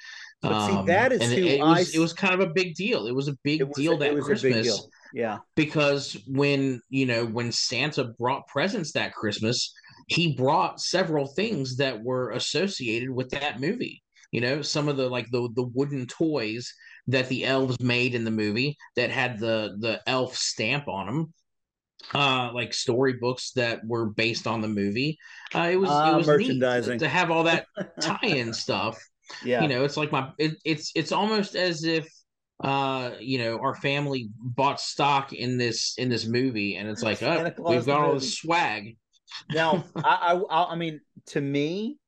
but 0.42 0.66
see, 0.66 0.72
um, 0.72 0.86
that 0.86 1.12
is 1.12 1.20
and 1.20 1.32
it, 1.32 1.44
it 1.44 1.60
was 1.60 1.94
it 1.94 2.00
was 2.00 2.12
kind 2.12 2.34
of 2.34 2.40
a 2.40 2.52
big 2.52 2.74
deal. 2.74 3.06
It 3.06 3.14
was 3.14 3.28
a 3.28 3.36
big 3.44 3.62
was, 3.62 3.76
deal 3.76 3.96
that 3.98 4.20
Christmas. 4.20 4.88
Yeah. 5.14 5.38
Because 5.54 6.16
when, 6.26 6.80
you 6.90 7.06
know, 7.06 7.24
when 7.24 7.52
Santa 7.52 8.04
brought 8.18 8.48
presents 8.48 8.92
that 8.92 9.14
Christmas, 9.14 9.72
he 10.08 10.34
brought 10.34 10.80
several 10.80 11.26
things 11.26 11.76
that 11.76 12.02
were 12.02 12.30
associated 12.30 13.10
with 13.10 13.30
that 13.30 13.60
movie. 13.60 14.02
You 14.32 14.40
know, 14.40 14.62
some 14.62 14.88
of 14.88 14.96
the 14.96 15.08
like 15.08 15.30
the 15.30 15.48
the 15.54 15.70
wooden 15.74 16.06
toys 16.06 16.72
that 17.06 17.28
the 17.28 17.44
elves 17.44 17.78
made 17.80 18.14
in 18.14 18.24
the 18.24 18.30
movie 18.30 18.76
that 18.96 19.10
had 19.10 19.38
the 19.38 19.76
the 19.78 20.00
elf 20.06 20.36
stamp 20.36 20.88
on 20.88 21.06
them 21.06 21.32
uh 22.14 22.50
like 22.52 22.74
storybooks 22.74 23.52
that 23.52 23.84
were 23.86 24.06
based 24.06 24.46
on 24.46 24.60
the 24.60 24.68
movie. 24.68 25.18
Uh 25.54 25.70
it 25.72 25.76
was 25.76 25.90
uh, 25.90 26.10
it 26.12 26.16
was 26.16 26.26
merchandising. 26.26 26.98
to 26.98 27.08
have 27.08 27.30
all 27.30 27.44
that 27.44 27.66
tie-in 28.00 28.52
stuff. 28.52 29.02
Yeah. 29.44 29.62
You 29.62 29.68
know 29.68 29.84
it's 29.84 29.96
like 29.96 30.12
my 30.12 30.30
it, 30.38 30.56
it's 30.64 30.92
it's 30.94 31.12
almost 31.12 31.54
as 31.54 31.84
if 31.84 32.08
uh 32.62 33.12
you 33.18 33.38
know 33.38 33.58
our 33.58 33.74
family 33.74 34.30
bought 34.38 34.80
stock 34.80 35.32
in 35.32 35.58
this 35.58 35.94
in 35.98 36.08
this 36.08 36.26
movie 36.26 36.76
and 36.76 36.88
it's 36.88 37.02
like 37.02 37.22
oh, 37.22 37.52
we've 37.58 37.86
got 37.86 38.00
all 38.00 38.14
this 38.14 38.38
swag. 38.38 38.96
Now 39.50 39.84
I, 39.96 40.40
I 40.50 40.64
i 40.72 40.76
mean 40.76 41.00
to 41.26 41.40
me 41.40 41.98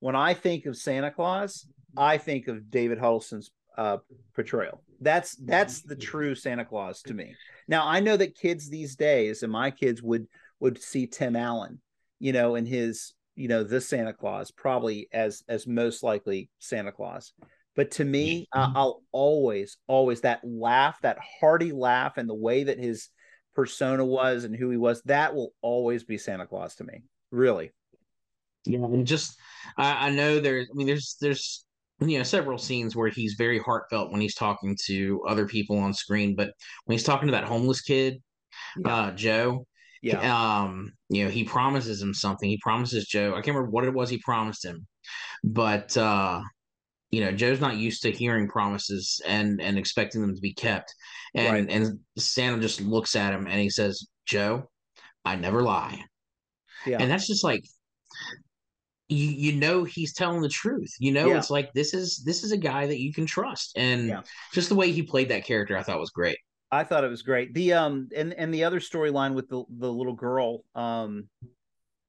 when 0.00 0.16
i 0.16 0.34
think 0.34 0.66
of 0.66 0.76
santa 0.76 1.10
claus 1.10 1.66
i 1.96 2.18
think 2.18 2.48
of 2.48 2.70
david 2.70 2.98
huddleston's 2.98 3.50
uh 3.78 3.98
portrayal 4.34 4.82
that's 5.00 5.36
that's 5.36 5.82
the 5.82 5.96
true 5.96 6.34
santa 6.34 6.64
claus 6.64 7.02
to 7.02 7.14
me 7.14 7.34
now 7.68 7.86
i 7.86 8.00
know 8.00 8.16
that 8.16 8.36
kids 8.36 8.68
these 8.68 8.96
days 8.96 9.42
and 9.42 9.52
my 9.52 9.70
kids 9.70 10.02
would 10.02 10.26
would 10.60 10.80
see 10.80 11.06
tim 11.06 11.36
allen 11.36 11.80
you 12.18 12.32
know 12.32 12.54
in 12.54 12.66
his 12.66 13.14
you 13.34 13.48
know 13.48 13.64
this 13.64 13.88
santa 13.88 14.12
claus 14.12 14.50
probably 14.50 15.08
as 15.12 15.42
as 15.48 15.66
most 15.66 16.02
likely 16.02 16.50
santa 16.58 16.92
claus 16.92 17.32
But 17.76 17.92
to 17.92 18.04
me, 18.04 18.48
uh, 18.52 18.72
I'll 18.74 19.02
always, 19.12 19.78
always 19.86 20.22
that 20.22 20.40
laugh, 20.44 21.00
that 21.02 21.18
hearty 21.40 21.72
laugh, 21.72 22.18
and 22.18 22.28
the 22.28 22.34
way 22.34 22.64
that 22.64 22.78
his 22.78 23.08
persona 23.54 24.04
was 24.04 24.44
and 24.44 24.54
who 24.54 24.70
he 24.70 24.76
was, 24.76 25.00
that 25.02 25.34
will 25.34 25.54
always 25.62 26.04
be 26.04 26.18
Santa 26.18 26.46
Claus 26.46 26.74
to 26.76 26.84
me. 26.84 27.04
Really. 27.30 27.70
Yeah, 28.66 28.84
and 28.84 29.06
just 29.06 29.38
I, 29.76 30.08
I 30.08 30.10
know 30.10 30.40
there's 30.40 30.68
I 30.70 30.74
mean 30.74 30.88
there's 30.88 31.16
there's 31.20 31.64
you 32.00 32.18
know 32.18 32.24
several 32.24 32.58
scenes 32.58 32.96
where 32.96 33.08
he's 33.08 33.34
very 33.34 33.58
heartfelt 33.58 34.10
when 34.10 34.20
he's 34.20 34.34
talking 34.34 34.76
to 34.86 35.22
other 35.28 35.46
people 35.46 35.78
on 35.78 35.92
screen, 35.92 36.34
but 36.34 36.52
when 36.84 36.94
he's 36.94 37.04
talking 37.04 37.28
to 37.28 37.32
that 37.32 37.44
homeless 37.44 37.80
kid, 37.80 38.22
yeah. 38.78 38.94
uh 38.94 39.10
Joe, 39.12 39.66
yeah, 40.02 40.62
um, 40.62 40.92
you 41.08 41.24
know, 41.24 41.30
he 41.30 41.44
promises 41.44 42.00
him 42.00 42.14
something. 42.14 42.48
He 42.48 42.58
promises 42.62 43.06
Joe, 43.06 43.32
I 43.32 43.42
can't 43.42 43.48
remember 43.48 43.70
what 43.70 43.84
it 43.84 43.94
was 43.94 44.08
he 44.08 44.18
promised 44.18 44.64
him, 44.64 44.86
but 45.44 45.96
uh 45.96 46.40
you 47.10 47.20
know 47.20 47.32
joe's 47.32 47.60
not 47.60 47.76
used 47.76 48.02
to 48.02 48.10
hearing 48.10 48.48
promises 48.48 49.20
and 49.26 49.60
and 49.60 49.78
expecting 49.78 50.20
them 50.20 50.34
to 50.34 50.40
be 50.40 50.54
kept 50.54 50.94
and 51.34 51.68
right. 51.68 51.70
and 51.70 51.98
santa 52.16 52.60
just 52.60 52.80
looks 52.80 53.16
at 53.16 53.34
him 53.34 53.46
and 53.46 53.60
he 53.60 53.68
says 53.68 54.06
joe 54.26 54.68
i 55.24 55.36
never 55.36 55.62
lie 55.62 56.00
yeah. 56.86 56.98
and 57.00 57.10
that's 57.10 57.26
just 57.26 57.44
like 57.44 57.64
you 59.10 59.30
you 59.30 59.58
know 59.58 59.84
he's 59.84 60.12
telling 60.12 60.40
the 60.40 60.48
truth. 60.48 60.94
You 60.98 61.12
know, 61.12 61.28
yeah. 61.28 61.38
it's 61.38 61.50
like 61.50 61.72
this 61.72 61.94
is 61.94 62.22
this 62.24 62.44
is 62.44 62.52
a 62.52 62.56
guy 62.56 62.86
that 62.86 63.00
you 63.00 63.12
can 63.12 63.26
trust, 63.26 63.72
and 63.76 64.08
yeah. 64.08 64.22
just 64.52 64.68
the 64.68 64.74
way 64.74 64.92
he 64.92 65.02
played 65.02 65.28
that 65.28 65.44
character, 65.44 65.76
I 65.76 65.82
thought 65.82 65.98
was 65.98 66.10
great. 66.10 66.38
I 66.70 66.84
thought 66.84 67.04
it 67.04 67.08
was 67.08 67.22
great. 67.22 67.52
The 67.52 67.72
um 67.72 68.08
and 68.14 68.32
and 68.34 68.54
the 68.54 68.64
other 68.64 68.80
storyline 68.80 69.34
with 69.34 69.48
the 69.48 69.64
the 69.78 69.92
little 69.92 70.14
girl, 70.14 70.64
um, 70.74 71.28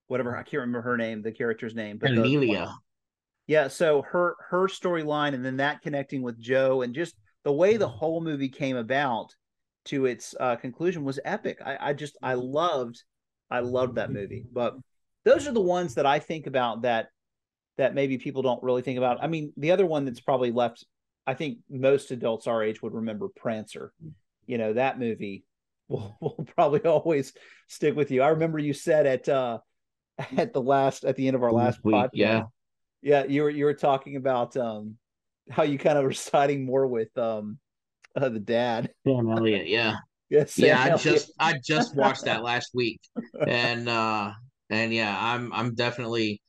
whatever 0.08 0.38
I 0.38 0.44
can't 0.44 0.62
remember 0.62 0.82
her 0.82 0.98
name, 0.98 1.22
the 1.22 1.32
character's 1.32 1.76
name, 1.76 1.98
but 1.98 2.12
Amelia. 2.12 2.74
yeah, 3.48 3.68
so 3.68 4.04
her 4.04 4.36
her 4.50 4.68
storyline, 4.68 5.34
and 5.34 5.44
then 5.44 5.58
that 5.58 5.82
connecting 5.82 6.22
with 6.22 6.40
Joe, 6.40 6.84
and 6.84 6.94
just 6.94 7.16
the 7.44 7.52
way 7.52 7.78
the 7.78 7.88
whole 7.88 8.22
movie 8.22 8.50
came 8.50 8.78
about 8.78 9.34
to 9.86 10.06
its 10.06 10.36
uh, 10.40 10.56
conclusion 10.58 11.04
was 11.04 11.20
epic. 11.26 11.58
I, 11.66 11.90
I 11.90 11.94
just 11.94 12.18
I 12.22 12.36
loved 12.36 13.02
I 13.50 13.60
loved 13.60 13.96
that 13.96 14.12
movie, 14.12 14.46
but 14.52 14.76
those 15.24 15.48
are 15.48 15.52
the 15.52 15.62
ones 15.62 15.96
that 15.96 16.06
I 16.06 16.20
think 16.20 16.48
about 16.48 16.84
that 16.84 17.10
that 17.78 17.96
maybe 17.96 18.18
people 18.18 18.42
don't 18.42 18.62
really 18.64 18.82
think 18.82 18.98
about. 18.98 19.24
I 19.24 19.28
mean, 19.28 19.54
the 19.58 19.72
other 19.72 19.86
one 19.86 20.06
that's 20.06 20.20
probably 20.20 20.52
left, 20.52 20.86
I 21.26 21.34
think 21.34 21.60
most 21.70 22.12
adults 22.12 22.48
our 22.48 22.64
age 22.64 22.82
would 22.82 22.94
remember 22.94 23.30
Prancer. 23.36 23.94
You 24.46 24.58
know, 24.58 24.74
that 24.74 25.00
movie 25.00 25.46
will, 25.88 26.18
will 26.22 26.48
probably 26.56 26.82
always 26.82 27.34
stick 27.68 27.96
with 27.96 28.12
you. 28.12 28.22
I 28.22 28.30
remember 28.30 28.60
you 28.60 28.74
said 28.74 29.06
at 29.06 29.30
uh 29.30 29.60
at 30.38 30.54
the 30.54 30.62
last 30.62 31.04
at 31.06 31.16
the 31.16 31.28
end 31.28 31.36
of 31.36 31.44
our 31.44 31.52
last 31.52 31.84
week, 31.84 31.96
podcast. 31.96 32.10
Yeah. 32.14 32.44
Yeah, 33.04 33.24
you 33.24 33.44
were 33.44 33.50
you 33.50 33.66
were 33.66 33.74
talking 33.74 34.16
about 34.16 34.56
um 34.58 34.98
how 35.50 35.64
you 35.64 35.78
kind 35.78 35.98
of 35.98 36.04
were 36.04 36.14
siding 36.14 36.66
more 36.66 36.88
with 36.88 37.16
um 37.18 37.58
uh, 38.16 38.30
the 38.30 38.40
dad. 38.40 38.92
Sam 39.06 39.30
Elliott, 39.30 39.68
yeah. 39.68 39.96
Yes, 40.30 40.58
yeah, 40.58 40.82
I 40.82 40.96
just 40.96 41.34
I 41.38 41.56
just 41.62 41.94
watched 41.94 42.24
that 42.24 42.42
last 42.42 42.72
week, 42.74 43.02
and 43.46 43.90
uh 43.90 44.32
and 44.72 44.94
yeah, 44.94 45.16
I'm 45.20 45.54
I'm 45.54 45.76
definitely 45.76 46.42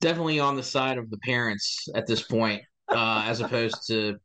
definitely 0.00 0.40
on 0.40 0.56
the 0.56 0.62
side 0.62 0.98
of 0.98 1.10
the 1.10 1.18
parents 1.18 1.86
at 1.94 2.06
this 2.06 2.22
point, 2.22 2.62
uh, 2.88 3.22
as 3.26 3.40
opposed 3.40 3.86
to 3.88 4.16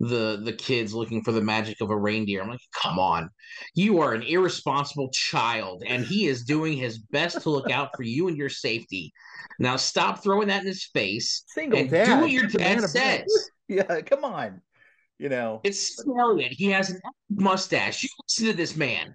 the 0.00 0.40
the 0.44 0.52
kids 0.52 0.94
looking 0.94 1.22
for 1.22 1.32
the 1.32 1.40
magic 1.40 1.80
of 1.80 1.90
a 1.90 1.96
reindeer. 1.96 2.42
I'm 2.42 2.50
like, 2.50 2.60
come 2.80 2.98
on, 2.98 3.30
you 3.74 4.00
are 4.00 4.14
an 4.14 4.22
irresponsible 4.22 5.10
child, 5.12 5.82
and 5.86 6.04
he 6.04 6.26
is 6.26 6.44
doing 6.44 6.76
his 6.76 6.98
best 6.98 7.42
to 7.42 7.50
look 7.50 7.70
out 7.70 7.90
for 7.96 8.04
you 8.04 8.28
and 8.28 8.36
your 8.36 8.50
safety. 8.50 9.12
Now 9.58 9.76
stop 9.76 10.22
throwing 10.22 10.48
that 10.48 10.60
in 10.60 10.66
his 10.68 10.84
face 10.84 11.44
Single 11.48 11.80
and 11.80 11.90
dad. 11.90 12.06
do 12.06 12.20
what 12.20 12.30
your 12.30 12.46
dad 12.46 12.82
says. 12.82 13.24
Yeah, 13.70 14.00
come 14.00 14.24
on. 14.24 14.62
You 15.18 15.28
know, 15.28 15.60
it's 15.62 16.02
Elliott. 16.06 16.52
He 16.52 16.70
has 16.70 16.88
an 16.88 17.02
mustache. 17.28 18.02
You 18.02 18.08
listen 18.24 18.46
to 18.46 18.52
this 18.54 18.76
man. 18.76 19.14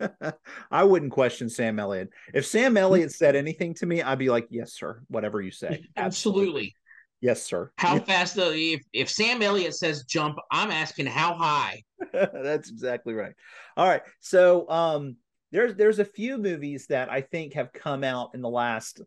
I 0.70 0.84
wouldn't 0.84 1.12
question 1.12 1.48
Sam 1.48 1.78
Elliott. 1.78 2.10
If 2.34 2.46
Sam 2.46 2.76
Elliott 2.76 3.12
said 3.12 3.36
anything 3.36 3.74
to 3.74 3.86
me, 3.86 4.02
I'd 4.02 4.18
be 4.18 4.30
like, 4.30 4.46
"Yes, 4.50 4.72
sir. 4.72 5.02
Whatever 5.08 5.40
you 5.40 5.50
say." 5.50 5.84
Absolutely. 5.96 6.74
Yes, 7.20 7.42
sir. 7.42 7.70
How 7.76 7.98
fast? 7.98 8.34
though? 8.34 8.52
if 8.52 8.80
if 8.92 9.10
Sam 9.10 9.42
Elliott 9.42 9.74
says 9.74 10.04
jump, 10.04 10.38
I'm 10.50 10.70
asking 10.70 11.06
how 11.06 11.34
high. 11.34 11.82
That's 12.12 12.70
exactly 12.70 13.14
right. 13.14 13.34
All 13.76 13.86
right. 13.86 14.02
So 14.20 14.68
um, 14.70 15.16
there's 15.52 15.74
there's 15.74 15.98
a 15.98 16.04
few 16.04 16.38
movies 16.38 16.86
that 16.88 17.10
I 17.10 17.20
think 17.20 17.54
have 17.54 17.72
come 17.72 18.04
out 18.04 18.30
in 18.34 18.40
the 18.40 18.48
last 18.48 19.02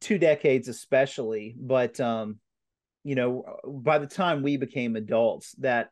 two 0.00 0.18
decades, 0.18 0.68
especially, 0.68 1.54
but 1.58 2.00
um, 2.00 2.38
you 3.04 3.14
know, 3.14 3.44
by 3.64 3.98
the 3.98 4.06
time 4.06 4.42
we 4.42 4.56
became 4.56 4.96
adults, 4.96 5.54
that 5.58 5.90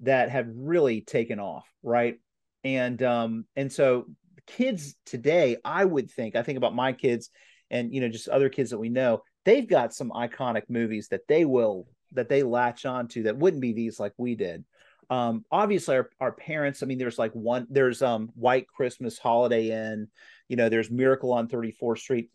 that 0.00 0.30
have 0.30 0.48
really 0.52 1.02
taken 1.02 1.38
off, 1.38 1.68
right? 1.82 2.18
And 2.64 3.02
um 3.02 3.44
and 3.56 3.70
so 3.70 4.06
kids 4.46 4.96
today 5.06 5.56
i 5.64 5.84
would 5.84 6.10
think 6.10 6.36
i 6.36 6.42
think 6.42 6.58
about 6.58 6.74
my 6.74 6.92
kids 6.92 7.30
and 7.70 7.94
you 7.94 8.00
know 8.00 8.08
just 8.08 8.28
other 8.28 8.48
kids 8.48 8.70
that 8.70 8.78
we 8.78 8.88
know 8.88 9.22
they've 9.44 9.68
got 9.68 9.94
some 9.94 10.10
iconic 10.10 10.62
movies 10.68 11.08
that 11.08 11.26
they 11.28 11.44
will 11.44 11.86
that 12.12 12.28
they 12.28 12.42
latch 12.42 12.86
on 12.86 13.08
to 13.08 13.24
that 13.24 13.36
wouldn't 13.36 13.62
be 13.62 13.72
these 13.72 13.98
like 14.00 14.12
we 14.16 14.34
did. 14.34 14.64
Um 15.10 15.44
obviously 15.50 15.96
our, 15.96 16.10
our 16.20 16.32
parents 16.32 16.82
i 16.82 16.86
mean 16.86 16.98
there's 16.98 17.18
like 17.18 17.32
one 17.32 17.66
there's 17.68 18.00
um 18.00 18.30
white 18.34 18.66
christmas 18.66 19.18
holiday 19.18 19.70
inn 19.70 20.08
you 20.48 20.56
know 20.56 20.68
there's 20.68 20.90
miracle 20.90 21.32
on 21.32 21.48
34th 21.48 21.98
street. 21.98 22.30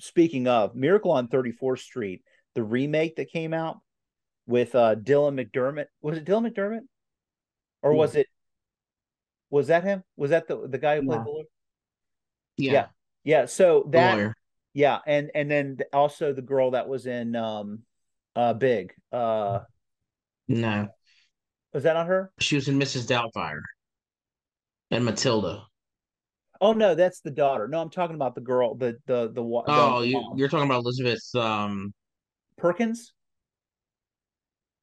Speaking 0.00 0.48
of 0.48 0.74
miracle 0.74 1.12
on 1.12 1.28
34th 1.28 1.80
street 1.80 2.22
the 2.54 2.62
remake 2.62 3.16
that 3.16 3.30
came 3.30 3.54
out 3.54 3.78
with 4.46 4.74
uh 4.74 4.96
dylan 4.96 5.38
mcdermott 5.38 5.86
was 6.00 6.18
it 6.18 6.24
dylan 6.24 6.50
mcdermott? 6.50 6.82
Or 7.82 7.92
was 7.92 8.16
it 8.16 8.26
was 9.50 9.68
that 9.68 9.84
him? 9.84 10.02
Was 10.16 10.30
that 10.30 10.48
the 10.48 10.66
the 10.68 10.78
guy 10.78 10.96
who 10.96 11.06
played 11.06 11.20
the 11.20 11.30
lawyer? 11.30 11.44
Yeah. 12.56 12.72
yeah. 12.72 12.86
yeah. 13.24 13.46
So 13.46 13.88
that 13.90 14.34
yeah, 14.74 14.98
and 15.06 15.30
and 15.34 15.50
then 15.50 15.78
also 15.92 16.32
the 16.32 16.42
girl 16.42 16.72
that 16.72 16.88
was 16.88 17.06
in 17.06 17.34
um 17.36 17.80
uh 18.36 18.54
Big. 18.54 18.92
Uh 19.12 19.60
No. 20.46 20.88
Was 21.72 21.82
that 21.82 21.96
on 21.96 22.06
her? 22.06 22.32
She 22.40 22.56
was 22.56 22.68
in 22.68 22.78
Mrs. 22.78 23.06
Doubtfire 23.06 23.60
and 24.90 25.04
Matilda. 25.04 25.64
Oh 26.60 26.72
no, 26.72 26.94
that's 26.94 27.20
the 27.20 27.30
daughter. 27.30 27.68
No, 27.68 27.80
I'm 27.80 27.90
talking 27.90 28.16
about 28.16 28.34
the 28.34 28.40
girl, 28.40 28.74
the 28.74 28.98
the 29.06 29.28
the. 29.28 29.42
the 29.42 29.62
oh, 29.68 30.02
you, 30.02 30.32
you're 30.36 30.48
talking 30.48 30.66
about 30.66 30.82
Elizabeth 30.82 31.22
um 31.34 31.92
Perkins. 32.56 33.12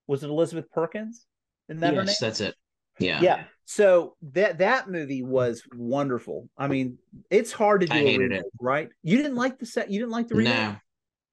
Was 0.07 0.23
it 0.23 0.29
Elizabeth 0.29 0.69
Perkins? 0.71 1.25
Isn't 1.67 1.81
that 1.81 1.93
yes, 1.93 1.99
her 1.99 2.05
name? 2.05 2.15
that's 2.21 2.41
it. 2.41 2.55
Yeah. 2.99 3.21
Yeah. 3.21 3.43
So 3.65 4.15
that 4.33 4.59
that 4.59 4.89
movie 4.89 5.23
was 5.23 5.63
wonderful. 5.75 6.47
I 6.57 6.67
mean, 6.67 6.97
it's 7.29 7.51
hard 7.51 7.81
to 7.81 7.87
do. 7.87 7.93
I 7.93 7.97
hated 7.97 8.29
remake, 8.29 8.39
it. 8.41 8.45
Right? 8.61 8.89
You 9.01 9.17
didn't 9.17 9.35
like 9.35 9.57
the 9.57 9.65
set. 9.65 9.89
You 9.89 9.99
didn't 9.99 10.11
like 10.11 10.27
the 10.27 10.35
remake. 10.35 10.53
No, 10.53 10.75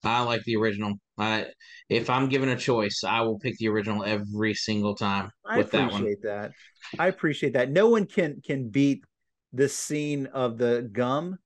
I 0.05 0.22
like 0.22 0.42
the 0.44 0.57
original. 0.57 0.94
I 1.18 1.46
if 1.88 2.09
I'm 2.09 2.29
given 2.29 2.48
a 2.48 2.57
choice, 2.57 3.03
I 3.07 3.20
will 3.20 3.38
pick 3.38 3.59
the 3.59 3.68
original 3.68 4.03
every 4.03 4.55
single 4.55 4.94
time. 4.94 5.31
I 5.44 5.61
appreciate 5.61 6.22
that, 6.22 6.53
that. 6.92 7.01
I 7.01 7.09
appreciate 7.09 7.53
that. 7.53 7.70
No 7.70 7.88
one 7.88 8.07
can 8.07 8.40
can 8.44 8.70
beat 8.70 9.05
the 9.53 9.68
scene 9.68 10.27
of 10.27 10.57
the 10.57 10.88
gum 10.90 11.38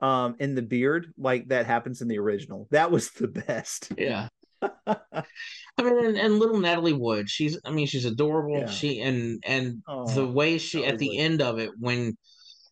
um 0.00 0.36
in 0.38 0.54
the 0.54 0.62
beard 0.62 1.12
like 1.16 1.48
that 1.48 1.66
happens 1.66 2.02
in 2.02 2.08
the 2.08 2.18
original. 2.18 2.66
That 2.72 2.90
was 2.90 3.10
the 3.10 3.28
best. 3.28 3.92
Yeah. 3.96 4.28
I 4.86 5.82
mean, 5.82 6.04
and, 6.04 6.16
and, 6.16 6.38
little 6.38 6.58
Natalie 6.58 6.92
Wood, 6.92 7.28
she's, 7.30 7.58
I 7.64 7.70
mean, 7.70 7.86
she's 7.86 8.04
adorable. 8.04 8.58
Yeah. 8.58 8.66
She 8.66 9.00
and 9.00 9.42
and 9.46 9.82
oh, 9.86 10.08
the 10.08 10.26
way 10.26 10.58
she 10.58 10.84
at 10.84 10.98
the 10.98 11.18
end 11.18 11.42
of 11.42 11.58
it, 11.58 11.70
when 11.78 12.16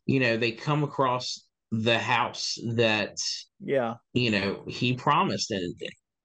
you 0.07 0.21
know 0.21 0.37
they 0.37 0.53
come 0.53 0.83
across 0.83 1.45
the 1.71 1.99
house 1.99 2.59
that, 2.75 3.17
yeah, 3.61 3.95
you 4.13 4.31
know, 4.31 4.65
he 4.67 4.95
promised, 4.95 5.51
and 5.51 5.75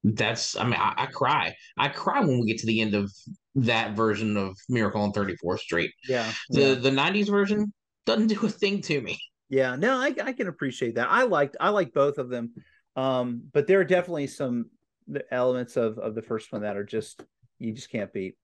that's, 0.03 0.55
I 0.57 0.63
mean, 0.63 0.79
I, 0.79 0.93
I 0.97 1.05
cry, 1.07 1.53
I 1.77 1.89
cry 1.89 2.21
when 2.21 2.39
we 2.39 2.47
get 2.47 2.59
to 2.59 2.67
the 2.67 2.81
end 2.81 2.95
of 2.95 3.11
that 3.55 3.95
version 3.95 4.37
of 4.37 4.55
Miracle 4.69 5.01
on 5.01 5.11
Thirty 5.11 5.35
Fourth 5.35 5.61
Street. 5.61 5.91
Yeah, 6.07 6.31
the 6.49 6.61
yeah. 6.61 6.73
the 6.75 6.91
'90s 6.91 7.29
version 7.29 7.71
doesn't 8.05 8.27
do 8.27 8.45
a 8.45 8.49
thing 8.49 8.81
to 8.83 9.01
me. 9.01 9.19
Yeah, 9.49 9.75
no, 9.75 9.97
I, 9.97 10.15
I 10.23 10.33
can 10.33 10.47
appreciate 10.47 10.95
that. 10.95 11.09
I 11.09 11.23
liked 11.23 11.57
I 11.59 11.69
like 11.69 11.93
both 11.93 12.17
of 12.17 12.29
them, 12.29 12.53
um, 12.95 13.43
but 13.53 13.67
there 13.67 13.79
are 13.79 13.85
definitely 13.85 14.27
some 14.27 14.67
the 15.11 15.33
elements 15.33 15.77
of 15.77 15.97
of 15.99 16.15
the 16.15 16.21
first 16.21 16.51
one 16.51 16.61
that 16.63 16.77
are 16.77 16.83
just 16.83 17.23
you 17.59 17.71
just 17.71 17.91
can't 17.91 18.11
beat. 18.11 18.35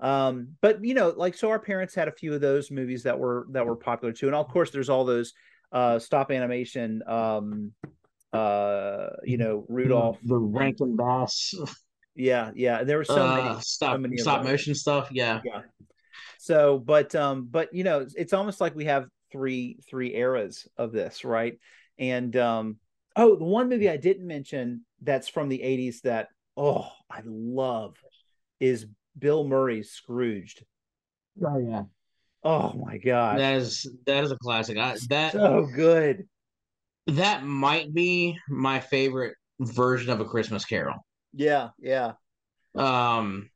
Um, 0.00 0.56
but 0.60 0.84
you 0.84 0.94
know, 0.94 1.14
like 1.16 1.34
so, 1.34 1.50
our 1.50 1.58
parents 1.58 1.94
had 1.94 2.08
a 2.08 2.12
few 2.12 2.34
of 2.34 2.40
those 2.40 2.70
movies 2.70 3.04
that 3.04 3.18
were 3.18 3.46
that 3.50 3.66
were 3.66 3.76
popular 3.76 4.12
too, 4.12 4.26
and 4.26 4.34
of 4.34 4.48
course, 4.48 4.70
there's 4.70 4.88
all 4.90 5.04
those 5.04 5.32
uh, 5.72 5.98
stop 5.98 6.30
animation. 6.30 7.02
Um, 7.06 7.72
uh, 8.32 9.10
you 9.22 9.38
know, 9.38 9.64
Rudolph, 9.68 10.18
the 10.24 10.36
Rankin 10.36 10.96
Bass. 10.96 11.54
Yeah, 12.16 12.52
yeah. 12.54 12.84
There 12.84 12.98
were 12.98 13.04
so 13.04 13.26
uh, 13.26 13.36
many 13.36 13.60
stop 13.60 13.94
so 13.94 13.98
many 13.98 14.16
stop 14.16 14.44
motion 14.44 14.74
stuff. 14.74 15.08
Yeah, 15.10 15.40
yeah. 15.44 15.62
So, 16.38 16.78
but 16.78 17.14
um, 17.14 17.48
but 17.50 17.74
you 17.74 17.84
know, 17.84 18.06
it's 18.14 18.32
almost 18.32 18.60
like 18.60 18.74
we 18.74 18.84
have 18.84 19.06
three 19.32 19.78
three 19.88 20.14
eras 20.14 20.68
of 20.76 20.92
this, 20.92 21.24
right? 21.24 21.58
And 21.98 22.36
um, 22.36 22.76
oh, 23.16 23.36
the 23.36 23.44
one 23.44 23.68
movie 23.68 23.90
I 23.90 23.96
didn't 23.96 24.26
mention 24.26 24.84
that's 25.04 25.28
from 25.28 25.48
the 25.48 25.58
80s 25.58 26.00
that 26.02 26.28
oh 26.56 26.88
I 27.10 27.20
love 27.24 27.96
is 28.60 28.86
Bill 29.18 29.46
Murray's 29.46 29.90
Scrooged. 29.90 30.64
Oh 31.44 31.58
yeah. 31.58 31.82
Oh 32.42 32.72
my 32.72 32.98
god. 32.98 33.38
That 33.38 33.54
is 33.56 33.90
that 34.06 34.24
is 34.24 34.30
a 34.30 34.36
classic. 34.36 34.76
I, 34.78 34.96
that 35.08 35.32
so 35.32 35.66
good. 35.74 36.24
That 37.06 37.44
might 37.44 37.92
be 37.92 38.38
my 38.48 38.80
favorite 38.80 39.34
version 39.60 40.10
of 40.10 40.20
a 40.20 40.24
Christmas 40.24 40.64
Carol. 40.64 40.96
Yeah, 41.32 41.70
yeah. 41.78 42.12
Um, 42.74 43.50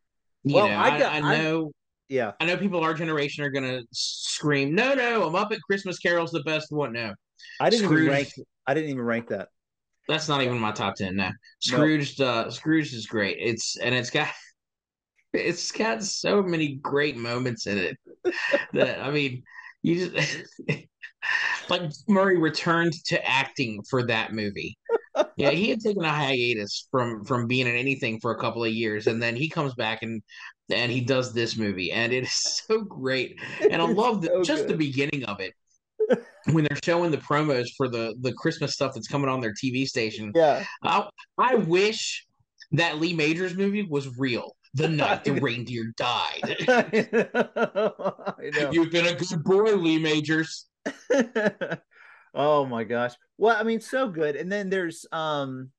you 0.45 0.55
well, 0.55 0.69
know, 0.69 0.79
I, 0.79 0.99
got, 0.99 1.13
I, 1.13 1.17
I 1.17 1.39
know. 1.39 1.67
I, 1.67 1.71
yeah, 2.09 2.33
I 2.41 2.47
know 2.47 2.57
people 2.57 2.81
our 2.81 2.95
generation 2.95 3.45
are 3.45 3.51
gonna 3.51 3.83
scream, 3.93 4.75
"No, 4.75 4.95
no, 4.95 5.27
I'm 5.27 5.35
up 5.35 5.53
at 5.53 5.61
Christmas 5.63 5.99
Carol's 5.99 6.31
the 6.31 6.43
best 6.43 6.73
one." 6.73 6.93
No, 6.93 7.15
I 7.61 7.71
didn't 7.71 7.87
Scrooge, 7.87 8.05
even 8.05 8.13
rank. 8.13 8.33
I 8.67 8.75
didn't 8.75 8.91
even 8.91 9.03
rank 9.03 9.29
that. 9.29 9.49
That's 10.09 10.29
not 10.29 10.43
even 10.43 10.59
my 10.59 10.73
top 10.73 10.97
ten 10.97 11.17
now. 11.17 11.33
Scrooge, 11.61 12.19
nope. 12.19 12.47
uh, 12.47 12.51
Scrooge 12.51 12.93
is 12.95 13.07
great. 13.07 13.37
It's 13.39 13.77
and 13.77 13.95
it's 13.95 14.11
got 14.11 14.29
it's 15.33 15.71
got 15.71 16.03
so 16.03 16.43
many 16.43 16.77
great 16.77 17.17
moments 17.17 17.67
in 17.67 17.79
it 17.79 17.97
that 18.73 19.01
I 19.01 19.11
mean, 19.11 19.43
you 19.83 20.09
just 20.09 20.45
like 21.69 21.83
Murray 22.09 22.39
returned 22.39 22.95
to 23.07 23.29
acting 23.29 23.83
for 23.89 24.07
that 24.07 24.33
movie. 24.33 24.79
yeah, 25.37 25.51
he 25.51 25.69
had 25.69 25.81
taken 25.81 26.05
a 26.05 26.09
hiatus 26.09 26.89
from 26.91 27.23
from 27.25 27.47
being 27.47 27.67
in 27.67 27.77
anything 27.77 28.19
for 28.21 28.31
a 28.31 28.41
couple 28.41 28.65
of 28.65 28.73
years, 28.73 29.07
and 29.09 29.23
then 29.23 29.37
he 29.37 29.49
comes 29.49 29.75
back 29.75 30.03
and 30.03 30.23
and 30.71 30.91
he 30.91 31.03
does 31.03 31.35
this 31.35 31.57
movie, 31.59 31.93
and 31.93 32.15
it 32.15 32.25
is 32.25 32.33
so 32.67 32.81
great. 32.81 33.39
And 33.71 33.83
I 33.83 33.87
love 33.87 34.25
so 34.25 34.43
just 34.43 34.63
good. 34.63 34.73
the 34.73 34.79
beginning 34.79 35.25
of 35.25 35.41
it 35.41 35.53
when 36.53 36.65
they're 36.65 36.79
showing 36.83 37.11
the 37.11 37.19
promos 37.19 37.69
for 37.77 37.89
the 37.89 38.15
the 38.21 38.33
Christmas 38.33 38.75
stuff 38.75 38.95
that's 38.95 39.09
coming 39.09 39.29
on 39.29 39.41
their 39.41 39.53
TV 39.53 39.87
station. 39.87 40.33
Yeah, 40.35 40.65
I, 40.83 41.09
I 41.39 41.55
wish 41.57 42.27
that 42.73 42.99
Lee 42.99 43.15
Majors 43.15 43.57
movie 43.57 43.83
was 43.83 44.19
real. 44.19 44.55
The 44.75 44.89
night 44.89 45.25
the 45.25 45.33
reindeer 45.33 45.93
died. 45.97 46.57
You've 48.73 48.91
been 48.91 49.07
a 49.07 49.15
good 49.15 49.45
boy, 49.45 49.75
Lee 49.75 49.99
Majors. 49.99 50.67
oh 52.35 52.67
my 52.67 52.85
gosh. 52.85 53.15
Well, 53.37 53.57
I 53.59 53.63
mean, 53.63 53.81
so 53.81 54.09
good. 54.09 54.37
And 54.37 54.51
then 54.51 54.71
there's 54.71 55.07
um, 55.13 55.71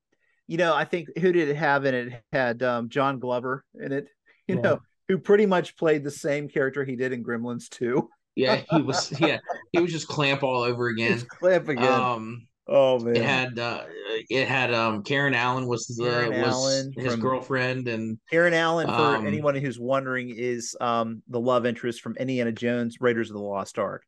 you 0.47 0.57
know, 0.57 0.74
I 0.74 0.86
think 0.86 1.09
who 1.17 1.32
did 1.32 1.49
it 1.49 1.55
have 1.55 1.86
in 1.86 1.93
it? 1.93 2.07
it 2.07 2.24
had 2.32 2.63
um 2.63 2.89
John 2.89 3.20
Glover 3.20 3.63
in 3.80 3.91
it, 3.91 4.07
you 4.47 4.55
yeah. 4.55 4.61
know, 4.61 4.82
who 5.07 5.17
pretty 5.17 5.45
much 5.45 5.78
played 5.78 6.03
the 6.03 6.11
same 6.11 6.49
character 6.49 6.84
he 6.84 6.95
did 6.95 7.13
in 7.13 7.24
Gremlins 7.24 7.70
2. 7.70 8.09
Yeah, 8.36 8.61
he 8.69 8.82
was 8.82 9.11
yeah, 9.19 9.39
he 9.71 9.80
was 9.80 9.91
just 9.91 10.07
clamp 10.07 10.43
all 10.43 10.61
over 10.61 10.88
again. 10.88 11.21
clamp 11.39 11.67
again. 11.69 12.01
Um 12.01 12.47
Oh 12.71 12.99
man, 12.99 13.15
it 13.15 13.23
had 13.23 13.57
uh, 13.57 13.84
it 14.30 14.47
had 14.47 14.71
um 14.71 15.01
Karen 15.01 15.34
Allen 15.34 15.65
was 15.65 15.88
the 15.88 16.03
Karen 16.03 16.39
was 16.39 16.53
Allen 16.53 16.93
his 16.95 17.13
from, 17.13 17.21
girlfriend 17.21 17.88
and 17.88 18.19
Karen 18.30 18.53
Allen 18.53 18.86
for 18.86 19.15
um, 19.15 19.25
anyone 19.25 19.55
who's 19.55 19.80
wondering 19.80 20.30
is 20.30 20.77
um 20.80 21.23
the 21.27 21.39
love 21.39 21.65
interest 21.65 22.01
from 22.01 22.15
Indiana 22.17 22.51
Jones 22.51 22.97
Raiders 22.99 23.32
of 23.32 23.36
the 23.36 23.41
Lost 23.41 23.80
Ark 23.80 24.05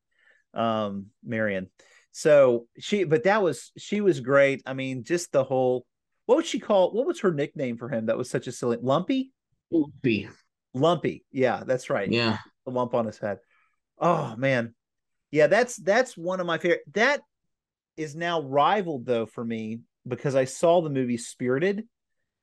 um 0.54 1.08
Marion. 1.24 1.70
So 2.12 2.68
she, 2.78 3.04
but 3.06 3.24
that 3.24 3.42
was 3.42 3.72
she 3.78 4.02
was 4.02 4.20
great. 4.20 4.62
I 4.66 4.74
mean, 4.74 5.04
just 5.04 5.32
the 5.32 5.44
whole. 5.44 5.86
What 6.26 6.36
would 6.36 6.46
she 6.46 6.60
call? 6.60 6.92
What 6.94 7.08
was 7.08 7.22
her 7.22 7.34
nickname 7.34 7.78
for 7.78 7.90
him? 7.90 8.06
That 8.06 8.18
was 8.18 8.30
such 8.30 8.48
a 8.48 8.52
silly 8.52 8.78
Lumpy. 8.82 9.32
Lumpy. 9.72 10.30
Lumpy. 10.74 11.26
Yeah, 11.32 11.64
that's 11.66 11.90
right. 11.90 12.10
Yeah, 12.12 12.38
the 12.66 12.72
lump 12.72 12.94
on 12.94 13.06
his 13.06 13.18
head. 13.18 13.40
Oh 14.02 14.36
man, 14.36 14.74
yeah, 15.32 15.48
that's 15.48 15.78
that's 15.78 16.18
one 16.18 16.40
of 16.40 16.46
my 16.46 16.58
favorite. 16.58 16.82
That 16.94 17.22
is 17.96 18.16
now 18.16 18.42
rivaled 18.42 19.06
though 19.06 19.26
for 19.26 19.46
me 19.46 19.82
because 20.08 20.36
I 20.36 20.46
saw 20.46 20.82
the 20.82 20.90
movie 20.90 21.18
Spirited 21.18 21.88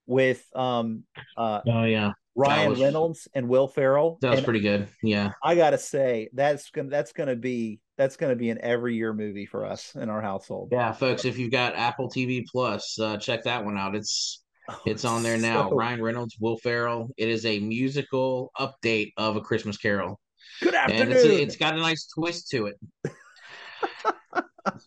with 0.06 0.42
um 0.54 1.02
uh 1.36 1.60
oh 1.66 1.84
yeah 1.84 2.12
Ryan 2.38 2.70
was, 2.70 2.80
Reynolds 2.80 3.28
and 3.34 3.48
Will 3.48 3.66
Ferrell. 3.66 4.18
That 4.20 4.30
was 4.30 4.42
pretty 4.42 4.60
good. 4.60 4.88
Yeah. 5.02 5.32
I 5.42 5.56
gotta 5.56 5.76
say 5.76 6.28
that's 6.32 6.70
gonna 6.70 6.88
that's 6.88 7.12
gonna 7.12 7.34
be 7.34 7.80
that's 7.96 8.16
gonna 8.16 8.36
be 8.36 8.50
an 8.50 8.58
every 8.62 8.94
year 8.94 9.12
movie 9.12 9.44
for 9.44 9.66
us 9.66 9.96
in 9.96 10.08
our 10.08 10.22
household. 10.22 10.68
Yeah, 10.70 10.92
folks, 10.92 11.24
if 11.24 11.36
you've 11.36 11.50
got 11.50 11.74
Apple 11.74 12.08
TV 12.08 12.46
Plus, 12.46 12.98
uh, 13.00 13.16
check 13.16 13.42
that 13.42 13.64
one 13.64 13.76
out. 13.76 13.96
It's 13.96 14.44
oh, 14.68 14.78
it's 14.86 15.04
on 15.04 15.24
there 15.24 15.36
now. 15.36 15.68
So... 15.68 15.76
Ryan 15.76 16.00
Reynolds, 16.00 16.36
Will 16.38 16.58
Ferrell. 16.58 17.10
It 17.16 17.28
is 17.28 17.44
a 17.44 17.58
musical 17.58 18.52
update 18.58 19.12
of 19.16 19.34
a 19.34 19.40
Christmas 19.40 19.76
Carol. 19.76 20.20
Good 20.60 20.74
afternoon. 20.74 21.02
And 21.02 21.12
it's, 21.12 21.24
a, 21.24 21.42
it's 21.42 21.56
got 21.56 21.74
a 21.74 21.78
nice 21.78 22.06
twist 22.06 22.50
to 22.50 22.66
it. 22.66 22.80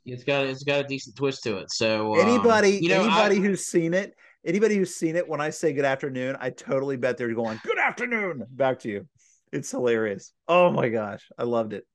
it's 0.05 0.23
got 0.23 0.45
it's 0.45 0.63
got 0.63 0.85
a 0.85 0.87
decent 0.87 1.15
twist 1.15 1.43
to 1.43 1.57
it. 1.57 1.71
So 1.71 2.15
anybody 2.15 2.77
um, 2.77 2.83
you 2.83 2.89
know, 2.89 3.01
anybody 3.03 3.37
I, 3.37 3.39
who's 3.39 3.65
seen 3.65 3.93
it 3.93 4.15
anybody 4.45 4.75
who's 4.75 4.95
seen 4.95 5.15
it, 5.15 5.27
when 5.27 5.41
I 5.41 5.49
say 5.49 5.73
good 5.73 5.85
afternoon, 5.85 6.37
I 6.39 6.49
totally 6.49 6.97
bet 6.97 7.17
they're 7.17 7.33
going, 7.33 7.59
good 7.63 7.79
afternoon, 7.79 8.45
back 8.49 8.79
to 8.79 8.89
you. 8.89 9.07
It's 9.51 9.71
hilarious. 9.71 10.33
Oh 10.47 10.71
my 10.71 10.89
gosh. 10.89 11.27
I 11.37 11.43
loved 11.43 11.73
it. 11.73 11.85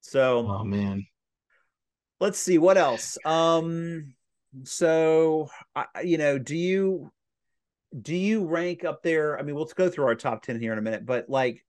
So, 0.00 0.46
oh 0.46 0.64
man. 0.64 1.06
Let's 2.20 2.38
see 2.38 2.58
what 2.58 2.78
else. 2.78 3.18
Um, 3.24 4.14
so 4.62 5.48
I, 5.74 5.86
you 6.04 6.16
know, 6.16 6.38
do 6.38 6.56
you 6.56 7.10
do 8.00 8.14
you 8.14 8.46
rank 8.46 8.84
up 8.84 9.02
there? 9.02 9.38
I 9.38 9.42
mean, 9.42 9.54
we'll 9.54 9.66
go 9.66 9.88
through 9.88 10.06
our 10.06 10.14
top 10.14 10.42
10 10.42 10.60
here 10.60 10.72
in 10.72 10.78
a 10.78 10.82
minute, 10.82 11.04
but 11.04 11.28
like 11.28 11.64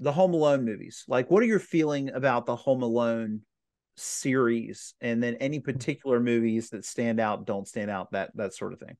the 0.00 0.12
Home 0.12 0.34
Alone 0.34 0.64
movies, 0.64 1.04
like 1.06 1.30
what 1.30 1.42
are 1.42 1.46
your 1.46 1.60
feeling 1.60 2.10
about 2.10 2.46
the 2.46 2.56
Home 2.56 2.82
Alone 2.82 3.42
series? 3.96 4.94
And 5.00 5.22
then 5.22 5.36
any 5.36 5.58
hmm. 5.58 5.64
particular 5.64 6.20
movies 6.20 6.70
that 6.70 6.84
stand 6.84 7.20
out 7.20 7.46
don't 7.46 7.68
stand 7.68 7.90
out 7.90 8.12
that 8.12 8.30
that 8.36 8.54
sort 8.54 8.72
of 8.72 8.80
thing. 8.80 8.96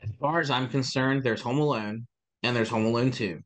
As 0.00 0.10
far 0.20 0.38
as 0.38 0.48
i'm 0.48 0.68
concerned 0.68 1.24
there's 1.24 1.40
home 1.40 1.58
alone 1.58 2.06
and 2.44 2.54
there's 2.54 2.68
home 2.68 2.84
alone 2.84 3.10
2 3.10 3.42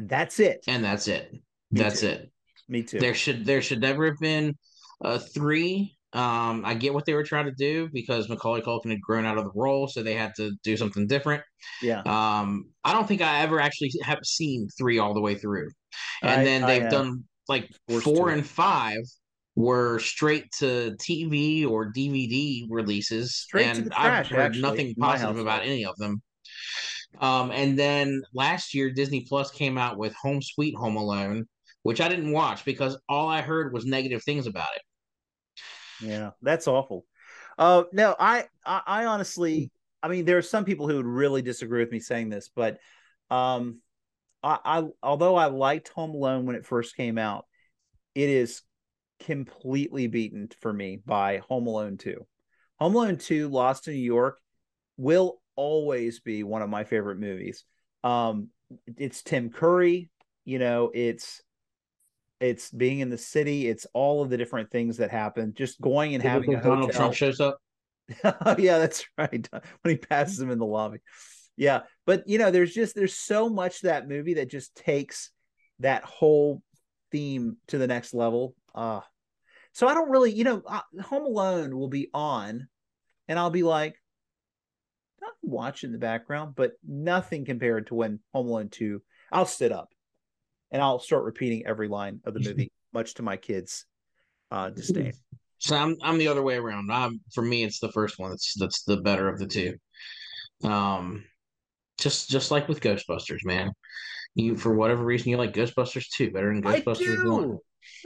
and 0.00 0.08
that's 0.08 0.40
it. 0.40 0.64
And 0.66 0.82
that's 0.82 1.08
it. 1.08 1.30
Me 1.70 1.82
that's 1.82 2.00
too. 2.00 2.06
it. 2.06 2.32
Me 2.68 2.82
too. 2.82 3.00
There 3.00 3.12
should 3.12 3.44
there 3.44 3.60
should 3.60 3.82
never 3.82 4.06
have 4.06 4.18
been 4.18 4.56
a 5.02 5.18
three 5.18 5.94
um 6.12 6.64
i 6.64 6.74
get 6.74 6.92
what 6.92 7.04
they 7.06 7.14
were 7.14 7.22
trying 7.22 7.44
to 7.44 7.52
do 7.52 7.88
because 7.92 8.28
macaulay 8.28 8.60
culkin 8.60 8.90
had 8.90 9.00
grown 9.00 9.24
out 9.24 9.38
of 9.38 9.44
the 9.44 9.52
role 9.54 9.86
so 9.86 10.02
they 10.02 10.14
had 10.14 10.32
to 10.34 10.50
do 10.64 10.76
something 10.76 11.06
different. 11.06 11.42
Yeah. 11.82 12.02
Um 12.04 12.64
i 12.84 12.92
don't 12.92 13.06
think 13.06 13.22
i 13.22 13.42
ever 13.42 13.60
actually 13.60 13.92
have 14.02 14.18
seen 14.24 14.68
three 14.76 14.98
all 14.98 15.14
the 15.14 15.20
way 15.20 15.36
through. 15.36 15.68
And 16.22 16.40
I, 16.40 16.44
then 16.44 16.66
they've 16.66 16.90
done 16.90 17.24
like 17.48 17.70
four 18.02 18.30
and 18.30 18.46
five 18.46 19.00
were 19.56 19.98
straight 19.98 20.50
to 20.58 20.96
TV 20.98 21.66
or 21.68 21.92
DVD 21.92 22.66
releases, 22.70 23.36
straight 23.36 23.66
and 23.66 23.92
I've 23.94 24.26
heard 24.28 24.38
actually, 24.38 24.62
nothing 24.62 24.94
positive 24.94 25.38
about 25.38 25.62
any 25.62 25.84
of 25.84 25.96
them. 25.96 26.22
Um, 27.20 27.50
and 27.50 27.78
then 27.78 28.22
last 28.32 28.72
year, 28.74 28.90
Disney 28.90 29.26
Plus 29.28 29.50
came 29.50 29.76
out 29.76 29.98
with 29.98 30.14
Home 30.22 30.40
Sweet 30.40 30.74
Home 30.76 30.96
Alone, 30.96 31.46
which 31.82 32.00
I 32.00 32.08
didn't 32.08 32.32
watch 32.32 32.64
because 32.64 32.96
all 33.08 33.28
I 33.28 33.42
heard 33.42 33.72
was 33.72 33.84
negative 33.84 34.22
things 34.22 34.46
about 34.46 34.68
it. 34.76 34.82
Yeah, 36.00 36.30
that's 36.42 36.66
awful. 36.68 37.04
Uh, 37.58 37.84
no, 37.92 38.14
I, 38.18 38.44
I, 38.64 38.82
I 38.86 39.04
honestly, 39.06 39.70
I 40.02 40.08
mean, 40.08 40.24
there 40.24 40.38
are 40.38 40.42
some 40.42 40.64
people 40.64 40.88
who 40.88 40.96
would 40.96 41.06
really 41.06 41.42
disagree 41.42 41.80
with 41.80 41.92
me 41.92 42.00
saying 42.00 42.30
this, 42.30 42.48
but 42.54 42.78
um, 43.30 43.80
I, 44.42 44.58
I 44.64 44.84
although 45.02 45.36
I 45.36 45.46
liked 45.46 45.88
Home 45.88 46.10
Alone 46.10 46.46
when 46.46 46.56
it 46.56 46.66
first 46.66 46.96
came 46.96 47.18
out, 47.18 47.46
it 48.14 48.28
is 48.28 48.62
completely 49.20 50.06
beaten 50.06 50.48
for 50.60 50.72
me 50.72 51.00
by 51.04 51.42
Home 51.48 51.66
Alone 51.66 51.98
2. 51.98 52.26
Home 52.78 52.94
Alone 52.94 53.18
2 53.18 53.48
Lost 53.48 53.88
in 53.88 53.94
New 53.94 54.00
York 54.00 54.38
will 54.96 55.40
always 55.56 56.20
be 56.20 56.42
one 56.42 56.62
of 56.62 56.70
my 56.70 56.84
favorite 56.84 57.18
movies. 57.18 57.64
Um 58.02 58.48
it's 58.96 59.22
Tim 59.22 59.50
Curry, 59.50 60.10
you 60.44 60.58
know, 60.58 60.90
it's 60.94 61.42
it's 62.40 62.70
being 62.70 63.00
in 63.00 63.10
the 63.10 63.18
city, 63.18 63.68
it's 63.68 63.86
all 63.92 64.22
of 64.22 64.30
the 64.30 64.36
different 64.36 64.70
things 64.70 64.96
that 64.96 65.10
happen, 65.10 65.52
just 65.54 65.80
going 65.80 66.14
and 66.14 66.22
having 66.22 66.54
a 66.54 66.62
Donald 66.62 66.92
Trump 66.92 67.14
shows 67.14 67.40
up. 67.40 67.58
yeah, 68.58 68.78
that's 68.78 69.04
right. 69.16 69.48
When 69.82 69.94
he 69.94 69.96
passes 69.96 70.40
him 70.40 70.50
in 70.50 70.58
the 70.58 70.66
lobby. 70.66 70.98
Yeah, 71.56 71.82
but 72.06 72.26
you 72.26 72.38
know, 72.38 72.50
there's 72.50 72.72
just 72.72 72.94
there's 72.94 73.16
so 73.16 73.48
much 73.48 73.82
that 73.82 74.08
movie 74.08 74.34
that 74.34 74.50
just 74.50 74.74
takes 74.74 75.30
that 75.80 76.04
whole 76.04 76.62
theme 77.12 77.58
to 77.68 77.78
the 77.78 77.86
next 77.86 78.14
level. 78.14 78.54
Uh 78.74 79.00
so 79.72 79.86
I 79.86 79.94
don't 79.94 80.10
really, 80.10 80.32
you 80.32 80.44
know, 80.44 80.62
Home 81.02 81.24
Alone 81.24 81.76
will 81.76 81.88
be 81.88 82.10
on, 82.12 82.66
and 83.28 83.38
I'll 83.38 83.50
be 83.50 83.62
like, 83.62 83.94
I'm 85.22 85.30
watching 85.42 85.92
the 85.92 85.98
background, 85.98 86.54
but 86.56 86.72
nothing 86.86 87.44
compared 87.44 87.86
to 87.86 87.94
when 87.94 88.18
Home 88.32 88.48
Alone 88.48 88.68
2, 88.70 89.00
I'll 89.30 89.46
sit 89.46 89.70
up 89.70 89.90
and 90.70 90.82
I'll 90.82 90.98
start 90.98 91.24
repeating 91.24 91.66
every 91.66 91.88
line 91.88 92.20
of 92.24 92.34
the 92.34 92.40
movie, 92.40 92.72
much 92.92 93.14
to 93.14 93.22
my 93.22 93.36
kids' 93.36 93.86
uh, 94.50 94.70
disdain. 94.70 95.12
So 95.58 95.76
I'm 95.76 95.96
I'm 96.02 96.18
the 96.18 96.28
other 96.28 96.42
way 96.42 96.56
around. 96.56 96.90
I'm, 96.90 97.20
for 97.32 97.42
me, 97.42 97.64
it's 97.64 97.80
the 97.80 97.92
first 97.92 98.18
one 98.18 98.30
that's 98.30 98.54
that's 98.58 98.82
the 98.84 98.98
better 98.98 99.28
of 99.28 99.38
the 99.38 99.46
two. 99.46 99.74
Um, 100.64 101.24
just 101.98 102.30
just 102.30 102.50
like 102.50 102.68
with 102.68 102.80
Ghostbusters, 102.80 103.44
man. 103.44 103.72
You 104.34 104.56
for 104.56 104.74
whatever 104.74 105.04
reason 105.04 105.30
you 105.30 105.36
like 105.36 105.52
Ghostbusters 105.52 106.08
two 106.08 106.30
better 106.30 106.52
than 106.52 106.62
Ghostbusters 106.62 107.24
I 107.24 107.28
one. 107.28 107.58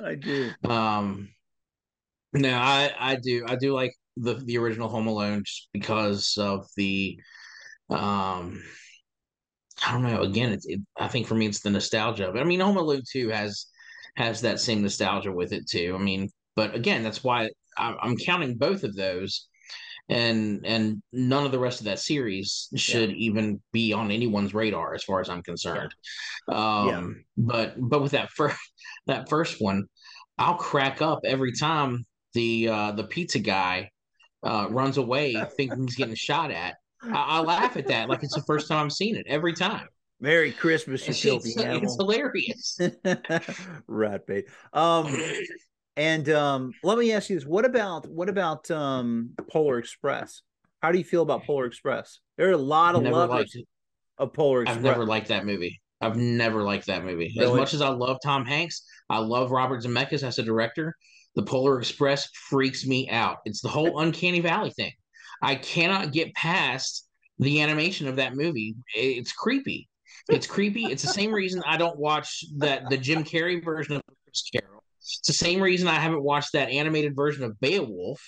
I 0.02 0.14
do. 0.14 0.50
Um, 0.64 1.28
no, 2.32 2.56
I 2.56 2.92
I 2.98 3.16
do 3.16 3.44
I 3.46 3.56
do 3.56 3.72
like 3.72 3.94
the 4.16 4.34
the 4.34 4.58
original 4.58 4.88
Home 4.88 5.06
Alone 5.06 5.44
just 5.44 5.68
because 5.72 6.36
of 6.38 6.66
the 6.76 7.18
um 7.90 8.62
I 9.86 9.92
don't 9.92 10.02
know. 10.02 10.22
Again, 10.22 10.52
it's 10.52 10.66
it, 10.66 10.80
I 10.98 11.08
think 11.08 11.26
for 11.26 11.34
me 11.34 11.46
it's 11.46 11.60
the 11.60 11.70
nostalgia 11.70 12.28
of 12.28 12.36
it. 12.36 12.40
I 12.40 12.44
mean, 12.44 12.60
Home 12.60 12.76
Alone 12.76 13.02
two 13.10 13.28
has 13.28 13.66
has 14.16 14.40
that 14.42 14.60
same 14.60 14.82
nostalgia 14.82 15.32
with 15.32 15.52
it 15.52 15.68
too. 15.68 15.96
I 15.98 16.02
mean, 16.02 16.30
but 16.56 16.74
again, 16.74 17.02
that's 17.02 17.24
why 17.24 17.50
I, 17.76 17.94
I'm 18.00 18.16
counting 18.16 18.56
both 18.56 18.84
of 18.84 18.94
those 18.94 19.48
and 20.08 20.64
and 20.66 21.02
none 21.12 21.46
of 21.46 21.52
the 21.52 21.58
rest 21.58 21.80
of 21.80 21.86
that 21.86 21.98
series 21.98 22.68
should 22.76 23.10
yeah. 23.10 23.16
even 23.16 23.60
be 23.72 23.92
on 23.92 24.10
anyone's 24.10 24.54
radar 24.54 24.94
as 24.94 25.02
far 25.02 25.20
as 25.20 25.28
I'm 25.28 25.42
concerned. 25.42 25.94
Yeah. 26.48 26.54
Um, 26.54 26.88
yeah. 26.88 27.06
but 27.36 27.74
but 27.78 28.02
with 28.02 28.12
that 28.12 28.30
first 28.30 28.58
that 29.06 29.28
first 29.28 29.60
one, 29.60 29.84
I'll 30.38 30.56
crack 30.56 31.00
up 31.00 31.20
every 31.24 31.52
time 31.52 32.04
the 32.34 32.68
uh, 32.68 32.92
the 32.92 33.04
pizza 33.04 33.38
guy 33.38 33.90
uh, 34.42 34.66
runs 34.70 34.98
away 34.98 35.34
thinking 35.56 35.82
he's 35.82 35.96
getting 35.96 36.14
shot 36.14 36.50
at. 36.50 36.76
I, 37.12 37.38
I, 37.38 37.40
laugh 37.40 37.76
at 37.76 37.86
that 37.88 38.08
like 38.08 38.22
it's 38.22 38.34
the 38.34 38.42
first 38.42 38.68
time 38.68 38.86
I've 38.86 38.92
seen 38.92 39.16
it 39.16 39.26
every 39.28 39.52
time. 39.52 39.88
Merry 40.20 40.52
Christmas, 40.52 41.06
you 41.06 41.14
filthy 41.14 41.50
it's, 41.50 41.60
animal. 41.60 41.82
It's 41.82 41.96
hilarious. 41.96 42.78
right, 43.86 44.26
babe. 44.26 44.44
Um, 44.72 45.14
and 45.96 46.28
um, 46.30 46.72
let 46.82 46.98
me 46.98 47.12
ask 47.12 47.30
you 47.30 47.36
this: 47.36 47.46
what 47.46 47.64
about 47.64 48.06
what 48.08 48.28
about 48.28 48.70
um, 48.70 49.30
Polar 49.50 49.78
Express? 49.78 50.42
How 50.82 50.92
do 50.92 50.98
you 50.98 51.04
feel 51.04 51.22
about 51.22 51.44
Polar 51.44 51.66
Express? 51.66 52.20
There 52.36 52.48
are 52.48 52.52
a 52.52 52.56
lot 52.56 52.94
of 52.94 53.02
lovers 53.02 53.56
of 54.18 54.32
Polar 54.32 54.62
Express. 54.62 54.78
I've 54.78 54.82
never 54.82 55.04
liked 55.04 55.28
that 55.28 55.44
movie. 55.46 55.80
I've 56.00 56.16
never 56.16 56.62
liked 56.62 56.86
that 56.86 57.04
movie. 57.04 57.34
Really? 57.38 57.52
As 57.52 57.56
much 57.56 57.74
as 57.74 57.80
I 57.80 57.88
love 57.88 58.18
Tom 58.22 58.44
Hanks, 58.44 58.84
I 59.08 59.18
love 59.18 59.50
Robert 59.50 59.82
Zemeckis 59.82 60.22
as 60.22 60.38
a 60.38 60.42
director. 60.42 60.94
The 61.34 61.42
Polar 61.42 61.78
Express 61.78 62.28
freaks 62.48 62.86
me 62.86 63.08
out. 63.10 63.38
It's 63.44 63.60
the 63.60 63.68
whole 63.68 63.98
Uncanny 63.98 64.40
Valley 64.40 64.70
thing. 64.70 64.92
I 65.42 65.54
cannot 65.56 66.12
get 66.12 66.34
past 66.34 67.06
the 67.38 67.60
animation 67.62 68.08
of 68.08 68.16
that 68.16 68.36
movie. 68.36 68.74
It's 68.94 69.32
creepy. 69.32 69.88
It's 70.28 70.46
creepy. 70.46 70.84
It's 70.84 71.02
the 71.02 71.08
same 71.08 71.32
reason 71.32 71.62
I 71.66 71.76
don't 71.76 71.98
watch 71.98 72.44
that 72.58 72.88
the 72.88 72.96
Jim 72.96 73.24
Carrey 73.24 73.62
version 73.62 73.96
of 73.96 74.02
Christmas 74.24 74.50
Carol 74.52 74.74
it's 75.04 75.26
the 75.26 75.34
same 75.34 75.60
reason 75.60 75.86
I 75.86 76.00
haven't 76.00 76.22
watched 76.22 76.52
that 76.52 76.70
animated 76.70 77.14
version 77.14 77.44
of 77.44 77.60
Beowulf 77.60 78.22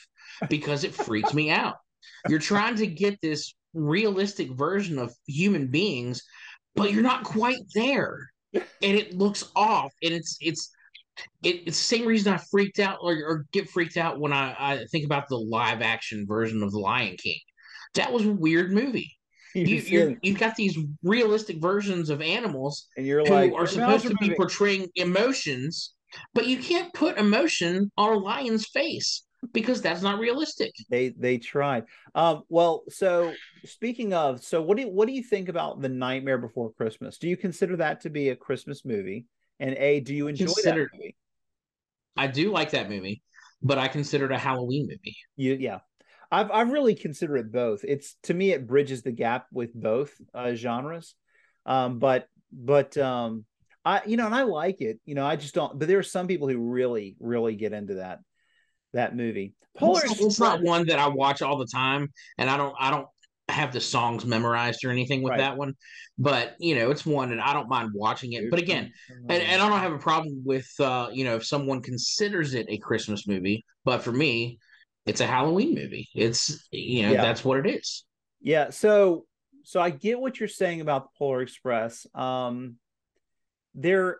because 0.51 0.85
it 0.85 0.95
freaks 0.95 1.33
me 1.33 1.51
out. 1.51 1.77
You're 2.29 2.39
trying 2.39 2.77
to 2.77 2.87
get 2.87 3.21
this 3.21 3.55
realistic 3.73 4.51
version 4.51 4.99
of 4.99 5.15
human 5.27 5.69
beings, 5.69 6.23
but 6.75 6.93
you're 6.93 7.03
not 7.03 7.25
quite 7.25 7.61
there. 7.75 8.31
And 8.53 8.65
it 8.83 9.15
looks 9.15 9.51
off. 9.57 9.93
And 10.03 10.13
it's 10.13 10.37
it's 10.41 10.71
it, 11.43 11.63
it's 11.67 11.79
the 11.79 11.97
same 11.97 12.07
reason 12.07 12.33
I 12.33 12.39
freaked 12.51 12.79
out 12.79 12.99
or, 13.01 13.13
or 13.13 13.47
get 13.53 13.69
freaked 13.69 13.97
out 13.97 14.21
when 14.21 14.33
I, 14.33 14.55
I 14.59 14.85
think 14.91 15.05
about 15.05 15.29
the 15.29 15.39
live 15.39 15.83
action 15.83 16.27
version 16.27 16.63
of 16.63 16.73
The 16.73 16.79
Lion 16.79 17.17
King. 17.17 17.39
That 17.95 18.13
was 18.13 18.27
a 18.27 18.33
weird 18.33 18.73
movie. 18.73 19.13
You, 19.55 20.17
you 20.21 20.33
have 20.33 20.39
got 20.39 20.57
these 20.57 20.77
realistic 21.03 21.63
versions 21.63 22.11
of 22.11 22.21
animals, 22.21 22.89
and 22.99 23.07
you're 23.07 23.25
like, 23.25 23.55
are 23.55 23.67
supposed 23.67 24.07
to 24.07 24.15
be 24.17 24.35
portraying 24.35 24.87
emotions, 24.97 25.95
but 26.35 26.47
you 26.47 26.59
can't 26.59 26.93
put 26.93 27.17
emotion 27.17 27.91
on 27.97 28.13
a 28.13 28.19
lion's 28.19 28.67
face 28.67 29.25
because 29.55 29.81
that's 29.81 30.03
not 30.03 30.19
realistic. 30.19 30.73
They 30.91 31.09
they 31.09 31.39
tried. 31.39 31.85
Um, 32.15 32.43
well, 32.51 32.83
so 32.91 33.33
speaking 33.65 34.13
of, 34.13 34.45
so 34.45 34.61
what 34.61 34.77
do 34.77 34.83
you, 34.83 34.91
what 34.91 35.07
do 35.09 35.15
you 35.15 35.23
think 35.23 35.49
about 35.49 35.81
the 35.81 35.89
Nightmare 35.89 36.37
Before 36.37 36.71
Christmas? 36.73 37.17
Do 37.17 37.27
you 37.27 37.39
consider 37.39 37.77
that 37.77 38.03
to 38.03 38.11
be 38.11 38.29
a 38.29 38.37
Christmas 38.37 38.85
movie? 38.85 39.25
And 39.61 39.75
a, 39.79 40.01
do 40.01 40.15
you 40.15 40.29
enjoy 40.29 40.47
consider, 40.47 40.91
that 40.91 40.99
movie? 40.99 41.17
I 42.17 42.27
do 42.27 42.51
like 42.51 42.71
that 42.71 42.91
movie, 42.91 43.23
but 43.63 43.79
I 43.79 43.89
consider 43.89 44.27
it 44.27 44.33
a 44.33 44.39
Halloween 44.39 44.87
movie. 44.89 45.17
You, 45.37 45.55
yeah, 45.55 45.81
I've 46.31 46.51
I've 46.51 46.71
really 46.71 46.95
considered 46.95 47.39
it 47.39 47.53
both. 47.53 47.85
It's 47.85 48.17
to 48.25 48.35
me 48.35 48.53
it 48.53 48.67
bridges 48.67 49.03
the 49.03 49.13
gap 49.13 49.47
with 49.53 49.75
both 49.75 50.13
uh, 50.35 50.55
genres. 50.55 51.15
Um, 51.65 51.99
but 51.99 52.29
but 52.53 52.97
um, 52.97 53.45
I 53.85 54.03
you 54.07 54.17
know, 54.17 54.27
and 54.27 54.35
I 54.35 54.43
like 54.43 54.81
it. 54.81 55.01
You 55.05 55.15
know, 55.15 55.27
I 55.27 55.37
just 55.37 55.55
don't. 55.55 55.79
But 55.79 55.89
there 55.89 55.99
are 55.99 56.05
some 56.05 56.27
people 56.27 56.49
who 56.49 56.59
really, 56.59 57.17
really 57.21 57.55
get 57.55 57.73
into 57.73 57.95
that 57.95 58.21
that 58.93 59.17
movie. 59.17 59.55
Polar. 59.77 60.03
It's, 60.05 60.21
it's 60.21 60.41
not 60.41 60.63
one 60.63 60.87
that 60.87 60.99
I 60.99 61.09
watch 61.09 61.43
all 61.43 61.59
the 61.59 61.67
time, 61.67 62.13
and 62.39 62.51
I 62.51 62.57
don't. 62.57 62.75
I 62.79 62.91
don't 62.91 63.07
have 63.49 63.73
the 63.73 63.81
songs 63.81 64.25
memorized 64.25 64.85
or 64.85 64.91
anything 64.91 65.23
with 65.23 65.31
right. 65.31 65.39
that 65.39 65.57
one, 65.57 65.75
but 66.19 66.55
you 66.59 66.75
know, 66.75 66.91
it's 66.91 67.07
one 67.07 67.33
and 67.33 67.41
I 67.41 67.53
don't 67.53 67.69
mind 67.69 67.91
watching 67.95 68.33
it. 68.33 68.51
But 68.51 68.59
again, 68.59 68.93
and, 69.29 69.43
and 69.43 69.63
I 69.63 69.69
don't 69.69 69.81
have 69.81 69.93
a 69.93 69.99
problem 69.99 70.43
with 70.45 70.69
uh, 70.81 71.09
you 71.13 71.25
know 71.25 71.37
if 71.37 71.45
someone 71.45 71.83
considers 71.83 72.55
it 72.55 72.67
a 72.69 72.79
Christmas 72.79 73.27
movie, 73.29 73.65
but 73.85 74.03
for 74.03 74.13
me, 74.13 74.59
it's 75.05 75.21
a 75.21 75.27
Halloween 75.27 75.75
movie. 75.75 76.09
It's 76.15 76.69
you 76.71 77.03
know 77.03 77.13
yeah. 77.13 77.23
that's 77.23 77.45
what 77.45 77.65
it 77.65 77.77
is. 77.77 78.05
Yeah. 78.41 78.71
So 78.71 79.27
so 79.63 79.81
I 79.81 79.91
get 79.91 80.19
what 80.19 80.41
you're 80.41 80.49
saying 80.49 80.81
about 80.81 81.05
the 81.05 81.11
Polar 81.19 81.43
Express. 81.43 82.07
Um, 82.15 82.77
there 83.77 84.19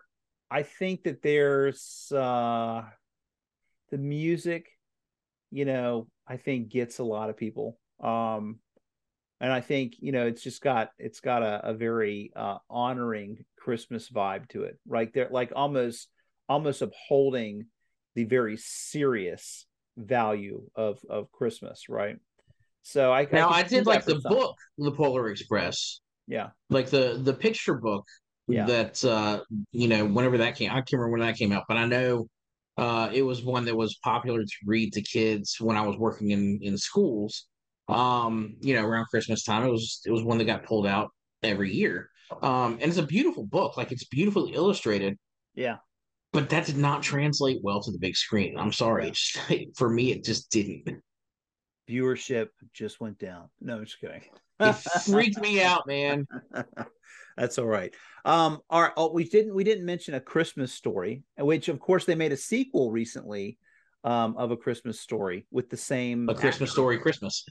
i 0.49 0.63
think 0.63 1.03
that 1.03 1.21
there's 1.21 2.11
uh 2.15 2.83
the 3.89 3.97
music 3.97 4.67
you 5.51 5.65
know 5.65 6.07
i 6.27 6.37
think 6.37 6.69
gets 6.69 6.99
a 6.99 7.03
lot 7.03 7.29
of 7.29 7.35
people 7.35 7.77
um 8.01 8.59
and 9.39 9.51
i 9.51 9.61
think 9.61 9.95
you 9.99 10.11
know 10.11 10.25
it's 10.25 10.41
just 10.41 10.61
got 10.61 10.91
it's 10.97 11.19
got 11.19 11.43
a, 11.43 11.69
a 11.69 11.73
very 11.73 12.31
uh 12.35 12.57
honoring 12.69 13.43
christmas 13.57 14.09
vibe 14.09 14.47
to 14.49 14.63
it 14.63 14.77
right 14.87 15.13
there 15.13 15.27
like 15.31 15.51
almost 15.55 16.09
almost 16.49 16.81
upholding 16.81 17.65
the 18.15 18.23
very 18.23 18.57
serious 18.57 19.65
value 19.97 20.63
of 20.75 20.99
of 21.09 21.31
christmas 21.31 21.89
right? 21.89 22.17
So 22.83 23.11
i 23.11 23.27
now 23.31 23.49
i, 23.49 23.59
I 23.59 23.63
did 23.63 23.85
like 23.85 24.05
the 24.05 24.19
book 24.19 24.55
the 24.77 24.91
polar 24.91 25.29
express. 25.29 26.01
Yeah. 26.27 26.49
Like 26.69 26.89
the 26.89 27.19
the 27.21 27.33
picture 27.33 27.75
book 27.75 28.05
yeah. 28.47 28.65
that 28.65 29.03
uh, 29.03 29.41
you 29.71 29.87
know 29.87 30.05
whenever 30.05 30.37
that 30.37 30.55
came 30.55 30.71
i 30.71 30.75
can't 30.75 30.93
remember 30.93 31.17
when 31.17 31.27
that 31.27 31.37
came 31.37 31.51
out 31.51 31.65
but 31.67 31.77
i 31.77 31.85
know 31.85 32.27
uh, 32.77 33.09
it 33.11 33.23
was 33.23 33.43
one 33.43 33.65
that 33.65 33.75
was 33.75 33.97
popular 34.03 34.43
to 34.43 34.55
read 34.65 34.93
to 34.93 35.01
kids 35.01 35.57
when 35.59 35.75
i 35.75 35.81
was 35.81 35.97
working 35.97 36.31
in 36.31 36.59
in 36.61 36.77
schools 36.77 37.47
um, 37.87 38.55
you 38.59 38.75
know 38.75 38.85
around 38.85 39.05
christmas 39.05 39.43
time 39.43 39.63
it 39.63 39.71
was 39.71 40.01
it 40.05 40.11
was 40.11 40.23
one 40.23 40.37
that 40.37 40.45
got 40.45 40.63
pulled 40.63 40.85
out 40.85 41.11
every 41.43 41.73
year. 41.73 42.09
Um, 42.41 42.73
and 42.73 42.83
it's 42.83 42.97
a 42.97 43.03
beautiful 43.03 43.45
book. 43.45 43.77
Like 43.77 43.91
it's 43.91 44.05
beautifully 44.05 44.53
illustrated. 44.53 45.17
Yeah. 45.55 45.77
But 46.33 46.49
that 46.49 46.65
did 46.65 46.77
not 46.77 47.01
translate 47.01 47.59
well 47.63 47.81
to 47.81 47.91
the 47.91 47.99
big 47.99 48.15
screen. 48.15 48.57
I'm 48.57 48.73
sorry. 48.73 49.11
Just, 49.11 49.39
for 49.75 49.89
me 49.89 50.11
it 50.11 50.23
just 50.23 50.51
didn't. 50.51 51.01
Viewership 51.89 52.49
just 52.73 52.99
went 52.99 53.17
down. 53.17 53.49
No 53.61 53.77
i'm 53.77 53.85
just 53.85 53.99
kidding. 53.99 54.23
It 54.59 54.73
freaked 55.05 55.39
me 55.39 55.61
out 55.61 55.87
man. 55.87 56.27
That's 57.37 57.59
all 57.59 57.65
right. 57.65 57.93
Um, 58.25 58.61
our 58.69 58.93
oh, 58.97 59.13
we 59.13 59.23
didn't 59.23 59.53
we 59.55 59.63
didn't 59.63 59.85
mention 59.85 60.15
a 60.15 60.19
Christmas 60.19 60.73
story, 60.73 61.23
which 61.37 61.69
of 61.69 61.79
course 61.79 62.03
they 62.03 62.15
made 62.15 62.31
a 62.31 62.37
sequel 62.37 62.91
recently 62.91 63.57
um, 64.03 64.35
of 64.37 64.51
a 64.51 64.57
Christmas 64.57 64.99
story 64.99 65.45
with 65.51 65.69
the 65.69 65.77
same 65.77 66.27
a 66.27 66.33
Christmas 66.33 66.69
actor. 66.69 66.73
story 66.73 66.97
Christmas. 66.97 67.45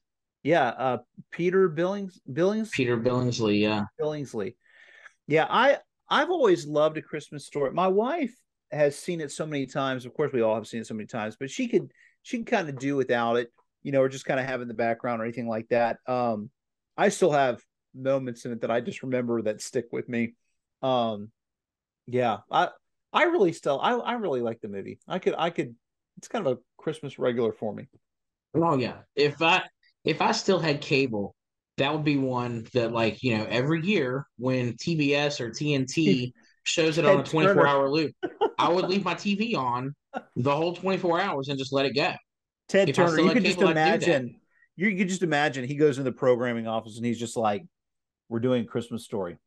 Yeah, 0.47 0.68
uh, 0.68 0.99
Peter 1.32 1.68
Billings 1.68 2.20
Billings 2.32 2.70
Peter 2.70 2.97
Billingsley, 2.97 3.61
yeah. 3.61 3.86
Billingsley. 4.01 4.55
Yeah, 5.26 5.44
I 5.51 5.78
I've 6.09 6.30
always 6.30 6.68
loved 6.68 6.97
a 6.99 7.03
Christmas 7.03 7.44
story. 7.44 7.72
My 7.72 7.88
wife 7.88 8.32
has 8.70 8.97
seen 8.97 9.20
it 9.20 9.32
so 9.32 9.44
many 9.44 9.66
times. 9.66 10.07
Of 10.07 10.14
course, 10.14 10.32
we 10.32 10.42
all 10.42 10.55
have 10.55 10.68
seen 10.68 10.82
it 10.82 10.86
so 10.86 10.94
many 10.94 11.09
times, 11.09 11.36
but 11.38 11.51
she 11.51 11.66
could 11.66 11.90
she 12.22 12.36
can 12.36 12.44
kind 12.44 12.68
of 12.68 12.78
do 12.78 12.94
without 12.94 13.38
it, 13.38 13.51
you 13.82 13.90
know, 13.90 14.03
or 14.03 14.09
just 14.09 14.24
kind 14.24 14.38
of 14.38 14.47
have 14.47 14.62
in 14.62 14.68
the 14.68 14.74
background 14.74 15.20
or 15.20 15.24
anything 15.24 15.49
like 15.49 15.66
that. 15.70 15.99
Um, 16.07 16.49
I 16.97 17.09
still 17.09 17.32
have 17.32 17.61
moments 17.92 18.44
in 18.44 18.53
it 18.53 18.61
that 18.61 18.70
I 18.70 18.80
just 18.80 19.03
remember 19.03 19.42
that 19.42 19.61
stick 19.61 19.86
with 19.90 20.09
me. 20.09 20.34
Um, 20.80 21.32
yeah, 22.07 22.38
I 22.53 22.68
I 23.12 23.24
really 23.24 23.53
still 23.53 23.80
I 23.80 23.94
I 23.94 24.12
really 24.12 24.42
like 24.42 24.61
the 24.61 24.68
movie. 24.68 25.01
I 25.09 25.18
could 25.18 25.34
I 25.36 25.51
could 25.51 25.74
it's 26.18 26.28
kind 26.28 26.47
of 26.47 26.53
a 26.57 26.61
Christmas 26.80 27.18
regular 27.18 27.51
for 27.51 27.74
me. 27.74 27.88
Oh 28.55 28.78
yeah, 28.78 28.99
if 29.16 29.42
I 29.42 29.64
if 30.07 30.23
I 30.23 30.33
still 30.33 30.61
had 30.61 30.81
cable, 30.81 31.35
that 31.77 31.93
would 31.93 32.05
be 32.05 32.17
one 32.17 32.67
that 32.73 32.93
like 32.93 33.23
you 33.23 33.37
know 33.37 33.45
every 33.51 33.85
year 33.85 34.27
when 34.39 34.73
TBS 34.75 35.41
or 35.41 35.51
TNT 35.51 36.33
shows 36.63 36.97
it 36.97 37.05
on 37.05 37.21
a 37.21 37.23
24 37.23 37.67
hour 37.67 37.91
loop, 37.91 38.15
I 38.59 38.71
would 38.71 38.89
leave 38.89 39.05
my 39.05 39.15
TV 39.15 39.55
on 39.57 39.95
the 40.37 40.55
whole 40.57 40.75
24 40.75 41.21
hours 41.21 41.49
and 41.49 41.59
just 41.59 41.73
let 41.73 41.85
it 41.85 41.95
go. 41.95 42.15
Ted 42.69 42.89
if 42.89 42.97
Turner, 42.97 43.21
you 43.21 43.31
could 43.33 43.45
just 43.45 43.61
imagine. 43.61 44.41
You, 44.79 44.95
could 44.95 45.09
just 45.09 45.23
imagine 45.23 45.65
he 45.65 45.77
goes 45.77 45.97
in 45.97 46.05
the 46.05 46.13
programming 46.13 46.67
office 46.67 46.99
and 46.99 47.07
he's 47.07 47.19
just 47.19 47.35
like, 47.35 47.65
we're 48.29 48.41
doing 48.41 48.65
a 48.65 48.67
Christmas 48.67 49.05
story 49.05 49.39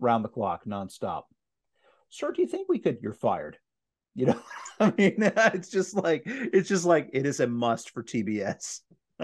round 0.00 0.24
the 0.24 0.28
clock, 0.28 0.64
nonstop. 0.64 1.22
Sir, 2.08 2.32
do 2.32 2.42
you 2.42 2.48
think 2.48 2.68
we 2.68 2.80
could? 2.80 2.98
You're 3.00 3.12
fired. 3.12 3.58
You 4.14 4.26
know, 4.26 4.40
I 4.80 4.92
mean, 4.98 5.14
it's 5.18 5.70
just 5.70 5.94
like 5.94 6.22
it's 6.26 6.68
just 6.68 6.84
like 6.84 7.10
it 7.12 7.26
is 7.26 7.40
a 7.40 7.46
must 7.46 7.90
for 7.90 8.02
TBS. 8.02 8.80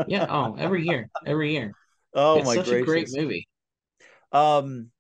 Yeah. 0.07 0.27
Oh, 0.29 0.55
every 0.59 0.87
year, 0.87 1.11
every 1.27 1.53
year. 1.53 1.73
Oh 2.15 2.39
it's 2.39 2.47
my 2.47 2.55
such 2.55 2.67
gracious. 2.67 2.83
a 2.83 2.85
great 2.85 3.09
movie. 3.13 3.49
Um, 4.33 4.91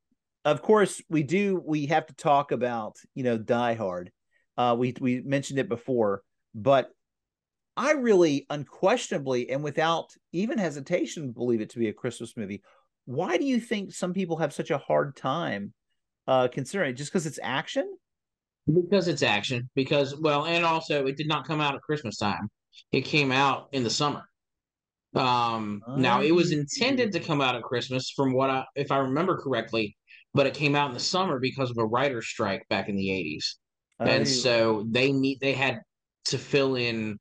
of 0.44 0.62
course 0.62 1.02
we 1.08 1.22
do. 1.22 1.62
We 1.64 1.86
have 1.86 2.06
to 2.06 2.14
talk 2.14 2.52
about 2.52 2.96
you 3.14 3.24
know 3.24 3.38
Die 3.38 3.74
Hard. 3.74 4.10
Uh, 4.56 4.76
we 4.78 4.94
we 5.00 5.20
mentioned 5.20 5.58
it 5.58 5.68
before, 5.68 6.22
but 6.54 6.90
I 7.76 7.92
really 7.92 8.46
unquestionably 8.50 9.50
and 9.50 9.62
without 9.62 10.12
even 10.32 10.58
hesitation 10.58 11.32
believe 11.32 11.60
it 11.60 11.70
to 11.70 11.78
be 11.78 11.88
a 11.88 11.92
Christmas 11.92 12.36
movie 12.36 12.62
why 13.08 13.38
do 13.38 13.46
you 13.46 13.58
think 13.58 13.90
some 13.90 14.12
people 14.12 14.36
have 14.36 14.52
such 14.52 14.70
a 14.70 14.76
hard 14.76 15.16
time 15.16 15.72
uh 16.26 16.46
considering 16.46 16.90
it? 16.90 16.92
Just 16.92 17.10
because 17.10 17.24
it's 17.24 17.40
action? 17.42 17.96
Because 18.70 19.08
it's 19.08 19.22
action. 19.22 19.70
Because 19.74 20.14
well, 20.20 20.44
and 20.44 20.62
also 20.62 21.06
it 21.06 21.16
did 21.16 21.26
not 21.26 21.46
come 21.46 21.58
out 21.58 21.74
at 21.74 21.80
Christmas 21.80 22.18
time. 22.18 22.50
It 22.92 23.06
came 23.06 23.32
out 23.32 23.68
in 23.72 23.82
the 23.82 23.88
summer. 23.88 24.28
Um, 25.14 25.82
now 25.94 26.20
it 26.22 26.32
was 26.32 26.52
intended 26.52 27.12
to 27.12 27.20
come 27.20 27.40
out 27.40 27.56
at 27.56 27.62
Christmas, 27.62 28.10
from 28.14 28.34
what 28.34 28.50
I, 28.50 28.64
if 28.76 28.92
I 28.92 28.98
remember 28.98 29.36
correctly, 29.38 29.96
but 30.34 30.46
it 30.46 30.54
came 30.54 30.74
out 30.76 30.88
in 30.88 30.94
the 30.94 31.00
summer 31.00 31.38
because 31.40 31.70
of 31.70 31.78
a 31.78 31.84
writer's 31.86 32.28
strike 32.28 32.66
back 32.68 32.88
in 32.88 32.96
the 32.96 33.10
'80s, 33.10 33.56
and 34.00 34.28
so 34.28 34.86
they 34.90 35.12
need 35.12 35.38
they 35.40 35.54
had 35.54 35.80
to 36.26 36.38
fill 36.38 36.76
in 36.76 37.18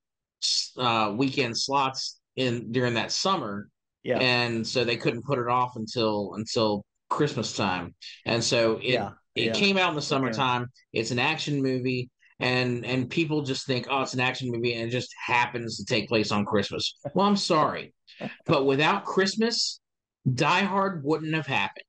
uh, 0.78 1.14
weekend 1.16 1.58
slots 1.58 2.20
in 2.36 2.72
during 2.72 2.94
that 2.96 3.12
summer, 3.12 3.70
Yeah. 4.04 4.20
and 4.20 4.66
so 4.68 4.84
they 4.84 4.98
couldn't 4.98 5.24
put 5.26 5.40
it 5.40 5.48
off 5.48 5.76
until 5.76 6.34
until 6.36 6.86
Christmas 7.10 7.56
time, 7.56 7.96
and 8.26 8.44
so 8.44 8.80
it 8.84 8.94
Yeah, 8.94 9.12
it 9.36 9.46
yeah. 9.46 9.54
came 9.54 9.78
out 9.78 9.90
in 9.90 9.96
the 9.96 10.02
summertime. 10.02 10.68
It's 10.94 11.12
an 11.12 11.20
action 11.20 11.62
movie 11.62 12.10
and 12.40 12.86
and 12.86 13.10
people 13.10 13.42
just 13.42 13.66
think 13.66 13.88
oh 13.90 14.02
it's 14.02 14.14
an 14.14 14.20
action 14.20 14.52
movie 14.52 14.74
and 14.74 14.88
it 14.88 14.92
just 14.92 15.14
happens 15.26 15.78
to 15.78 15.86
take 15.86 16.08
place 16.08 16.32
on 16.32 16.46
christmas. 16.46 16.96
Well 17.14 17.26
i'm 17.26 17.36
sorry 17.38 17.94
but 18.46 18.66
without 18.66 19.06
christmas 19.06 19.80
die 20.34 20.62
hard 20.64 21.04
wouldn't 21.04 21.34
have 21.34 21.48
happened. 21.48 21.84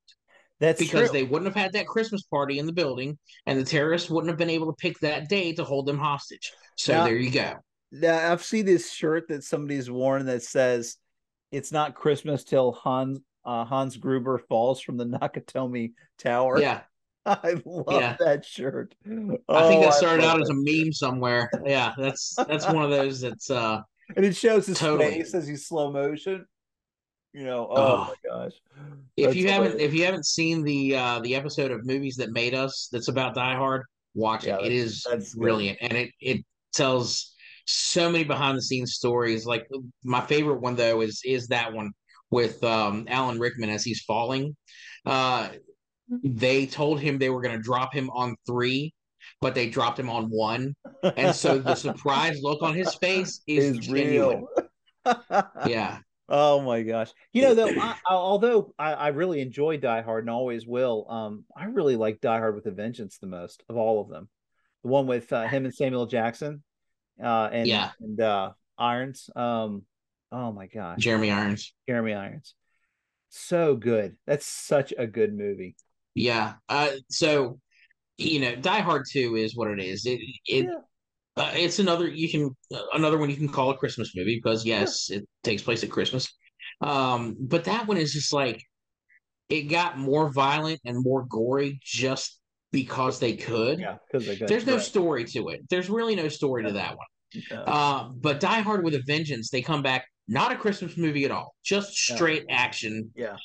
That's 0.60 0.80
because 0.80 1.10
true. 1.10 1.12
they 1.18 1.22
wouldn't 1.24 1.52
have 1.54 1.62
had 1.62 1.72
that 1.74 1.86
christmas 1.86 2.22
party 2.22 2.58
in 2.58 2.66
the 2.66 2.72
building 2.72 3.18
and 3.46 3.58
the 3.58 3.64
terrorists 3.64 4.10
wouldn't 4.10 4.28
have 4.30 4.38
been 4.38 4.50
able 4.50 4.66
to 4.66 4.76
pick 4.76 4.98
that 5.00 5.28
day 5.28 5.52
to 5.54 5.64
hold 5.64 5.86
them 5.86 5.98
hostage. 5.98 6.52
So 6.76 6.92
Now- 6.94 7.04
there 7.04 7.16
you 7.16 7.30
go. 7.30 7.54
Now, 7.90 8.32
I've 8.32 8.44
seen 8.44 8.66
this 8.66 8.92
shirt 8.92 9.28
that 9.28 9.44
somebody's 9.44 9.90
worn 9.90 10.26
that 10.26 10.42
says 10.42 10.96
it's 11.50 11.72
not 11.72 11.94
Christmas 11.94 12.44
till 12.44 12.72
Hans 12.72 13.20
uh, 13.46 13.64
Hans 13.64 13.96
Gruber 13.96 14.36
falls 14.48 14.80
from 14.82 14.98
the 14.98 15.06
Nakatomi 15.06 15.92
Tower. 16.18 16.60
yeah 16.60 16.80
I 17.44 17.60
love 17.64 17.84
Yeah. 18.00 18.16
that 18.20 18.44
shirt. 18.44 18.94
i 19.06 19.10
think 19.10 19.42
Oh, 19.48 19.80
that 19.80 19.94
started 19.94 20.24
out 20.24 20.40
as 20.40 20.48
a 20.48 20.54
meme 20.54 20.92
somewhere 20.92 21.50
yeah 21.66 21.92
that's 21.98 22.34
that's 22.48 22.66
one 22.66 22.84
of 22.84 22.90
those 22.90 23.20
that's 23.20 23.50
uh 23.50 23.80
and 24.16 24.24
it 24.24 24.34
shows 24.34 24.66
his 24.66 24.78
Totally. 24.78 25.10
face 25.10 25.34
as 25.34 25.46
he's 25.46 25.66
slow 25.66 25.92
motion. 25.92 26.46
You 27.34 27.44
know, 27.44 27.68
oh, 27.70 27.76
Oh. 27.76 27.96
my 28.08 28.14
gosh. 28.30 28.52
if 29.18 29.26
That's 29.26 29.36
you 29.36 29.48
haven't 29.48 29.78
if 29.80 29.92
you 29.92 30.04
haven't 30.06 30.24
seen 30.24 30.62
the 30.64 30.96
uh 30.96 31.20
the 31.20 31.34
episode 31.36 31.70
of 31.70 31.84
movies 31.84 32.16
that 32.16 32.30
made 32.30 32.54
us 32.54 32.88
that's 32.90 33.08
about 33.08 33.34
die 33.34 33.54
hard 33.54 33.82
watch 34.14 34.46
Yeah, 34.46 34.58
it 34.60 34.66
it 34.66 34.72
is 34.72 35.04
that's 35.08 35.34
good. 35.34 35.40
brilliant 35.42 35.78
and 35.82 35.92
it 35.92 36.10
it 36.20 36.44
tells 36.72 37.34
so 37.66 38.10
many 38.10 38.24
behind 38.24 38.56
the 38.56 38.62
scenes 38.62 38.94
stories 38.94 39.44
like 39.44 39.66
my 40.02 40.22
favorite 40.22 40.62
one 40.62 40.74
though 40.74 41.02
is 41.02 41.20
is 41.24 41.48
that 41.48 41.74
one 41.74 41.90
with 42.30 42.64
um 42.64 43.04
alan 43.08 43.38
rickman 43.38 43.68
as 43.68 43.84
he's 43.84 44.02
falling 44.04 44.56
uh 45.04 45.48
they 46.22 46.66
told 46.66 47.00
him 47.00 47.18
they 47.18 47.30
were 47.30 47.42
going 47.42 47.56
to 47.56 47.62
drop 47.62 47.92
him 47.92 48.10
on 48.10 48.36
three 48.46 48.92
but 49.40 49.54
they 49.54 49.68
dropped 49.68 49.98
him 49.98 50.08
on 50.08 50.24
one 50.30 50.74
and 51.16 51.34
so 51.34 51.58
the 51.58 51.74
surprise 51.86 52.40
look 52.42 52.62
on 52.62 52.74
his 52.74 52.94
face 52.94 53.40
is, 53.46 53.76
is 53.76 53.86
genuine 53.86 54.46
yeah 55.66 55.98
Oh 56.30 56.60
my 56.60 56.82
gosh! 56.82 57.10
You 57.32 57.40
know, 57.40 57.54
though, 57.54 57.70
I, 57.80 57.94
I, 58.06 58.12
although 58.12 58.74
I, 58.78 58.92
I 58.92 59.08
really 59.08 59.40
enjoy 59.40 59.78
Die 59.78 60.02
Hard 60.02 60.24
and 60.24 60.30
always 60.30 60.66
will, 60.66 61.06
um, 61.08 61.44
I 61.56 61.64
really 61.64 61.96
like 61.96 62.20
Die 62.20 62.38
Hard 62.38 62.54
with 62.54 62.66
a 62.66 62.70
Vengeance 62.70 63.16
the 63.16 63.26
most 63.26 63.64
of 63.70 63.78
all 63.78 64.02
of 64.02 64.10
them. 64.10 64.28
The 64.82 64.90
one 64.90 65.06
with 65.06 65.32
uh, 65.32 65.48
him 65.48 65.64
and 65.64 65.74
Samuel 65.74 66.04
Jackson, 66.04 66.62
uh, 67.22 67.48
and 67.50 67.66
Yeah. 67.66 67.90
and 68.00 68.20
uh, 68.20 68.50
Irons. 68.76 69.30
Um, 69.34 69.84
oh 70.30 70.52
my 70.52 70.66
gosh, 70.66 70.98
jeremy 70.98 71.30
irons 71.30 71.72
Jeremy 71.88 72.12
Irons, 72.12 72.54
so 73.30 73.74
good. 73.74 74.16
That's 74.26 74.44
such 74.44 74.92
a 74.98 75.06
good 75.06 75.32
movie. 75.32 75.76
Yeah. 76.14 76.54
Uh, 76.68 76.90
so 77.10 77.58
you 78.16 78.40
know, 78.40 78.56
Die 78.56 78.80
Hard 78.80 79.04
Two 79.10 79.36
is 79.36 79.56
what 79.56 79.70
it 79.70 79.80
is. 79.80 80.04
It 80.06 80.20
it 80.46 80.64
Yeah. 80.66 80.78
uh, 81.36 81.52
it's 81.54 81.78
another 81.78 82.08
you 82.08 82.28
can 82.28 82.50
uh, 82.74 82.82
another 82.94 83.18
one 83.18 83.30
you 83.30 83.36
can 83.36 83.48
call 83.48 83.70
a 83.70 83.76
Christmas 83.76 84.12
movie 84.16 84.36
because 84.42 84.64
yes, 84.64 85.10
it 85.10 85.26
takes 85.42 85.62
place 85.62 85.84
at 85.84 85.90
Christmas. 85.90 86.28
Um, 86.80 87.36
but 87.40 87.64
that 87.64 87.86
one 87.86 87.96
is 87.96 88.12
just 88.12 88.32
like 88.32 88.62
it 89.48 89.62
got 89.62 89.98
more 89.98 90.30
violent 90.30 90.80
and 90.84 91.02
more 91.02 91.24
gory 91.26 91.80
just 91.82 92.40
because 92.72 93.18
they 93.18 93.34
could. 93.34 93.80
Yeah, 93.80 93.96
because 94.12 94.38
There's 94.40 94.66
no 94.66 94.78
story 94.78 95.24
to 95.24 95.48
it. 95.48 95.62
There's 95.70 95.88
really 95.88 96.14
no 96.14 96.28
story 96.28 96.64
to 96.64 96.72
that 96.72 96.96
one. 96.96 97.06
Uh, 97.52 98.08
but 98.08 98.40
Die 98.40 98.60
Hard 98.60 98.84
with 98.84 98.94
a 98.94 99.02
Vengeance, 99.06 99.50
they 99.50 99.62
come 99.62 99.82
back 99.82 100.06
not 100.28 100.52
a 100.52 100.56
Christmas 100.56 100.96
movie 100.96 101.24
at 101.24 101.30
all, 101.30 101.54
just 101.64 102.08
Yeah. 102.08 102.16
straight 102.16 102.44
action 102.50 103.10
yeah, 103.14 103.36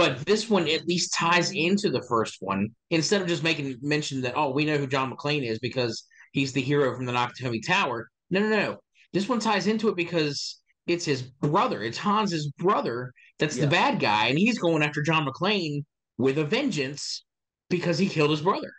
but 0.00 0.24
this 0.24 0.48
one 0.48 0.64
mm-hmm. 0.64 0.74
at 0.76 0.88
least 0.88 1.12
ties 1.12 1.52
into 1.52 1.90
the 1.90 2.02
first 2.08 2.38
one 2.40 2.70
instead 2.88 3.20
of 3.20 3.28
just 3.28 3.42
making 3.42 3.76
mention 3.82 4.22
that 4.22 4.32
oh 4.34 4.50
we 4.50 4.64
know 4.64 4.78
who 4.78 4.86
John 4.86 5.12
McClane 5.14 5.46
is 5.46 5.58
because 5.58 6.06
he's 6.32 6.54
the 6.54 6.62
hero 6.62 6.96
from 6.96 7.04
the 7.04 7.12
Nakatomi 7.12 7.60
Tower. 7.66 8.08
No, 8.30 8.40
no, 8.40 8.48
no. 8.48 8.78
This 9.12 9.28
one 9.28 9.40
ties 9.40 9.66
into 9.66 9.88
it 9.88 9.96
because 9.96 10.58
it's 10.86 11.04
his 11.04 11.20
brother. 11.22 11.82
It's 11.82 11.98
Hans's 11.98 12.50
brother 12.58 13.12
that's 13.38 13.56
Yeah. 13.56 13.64
the 13.64 13.70
bad 13.70 14.00
guy, 14.00 14.28
and 14.28 14.38
he's 14.38 14.58
going 14.58 14.82
after 14.82 15.02
John 15.02 15.26
McClane 15.26 15.84
with 16.16 16.38
a 16.38 16.44
vengeance 16.44 17.24
because 17.68 17.98
he 17.98 18.08
killed 18.08 18.30
his 18.30 18.40
brother. 18.40 18.72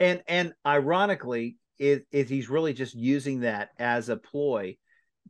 and 0.00 0.22
and 0.26 0.52
ironically, 0.66 1.56
is 1.78 2.00
is 2.10 2.28
he's 2.28 2.48
really 2.48 2.72
just 2.72 2.94
using 2.94 3.40
that 3.40 3.70
as 3.78 4.08
a 4.08 4.16
ploy. 4.16 4.76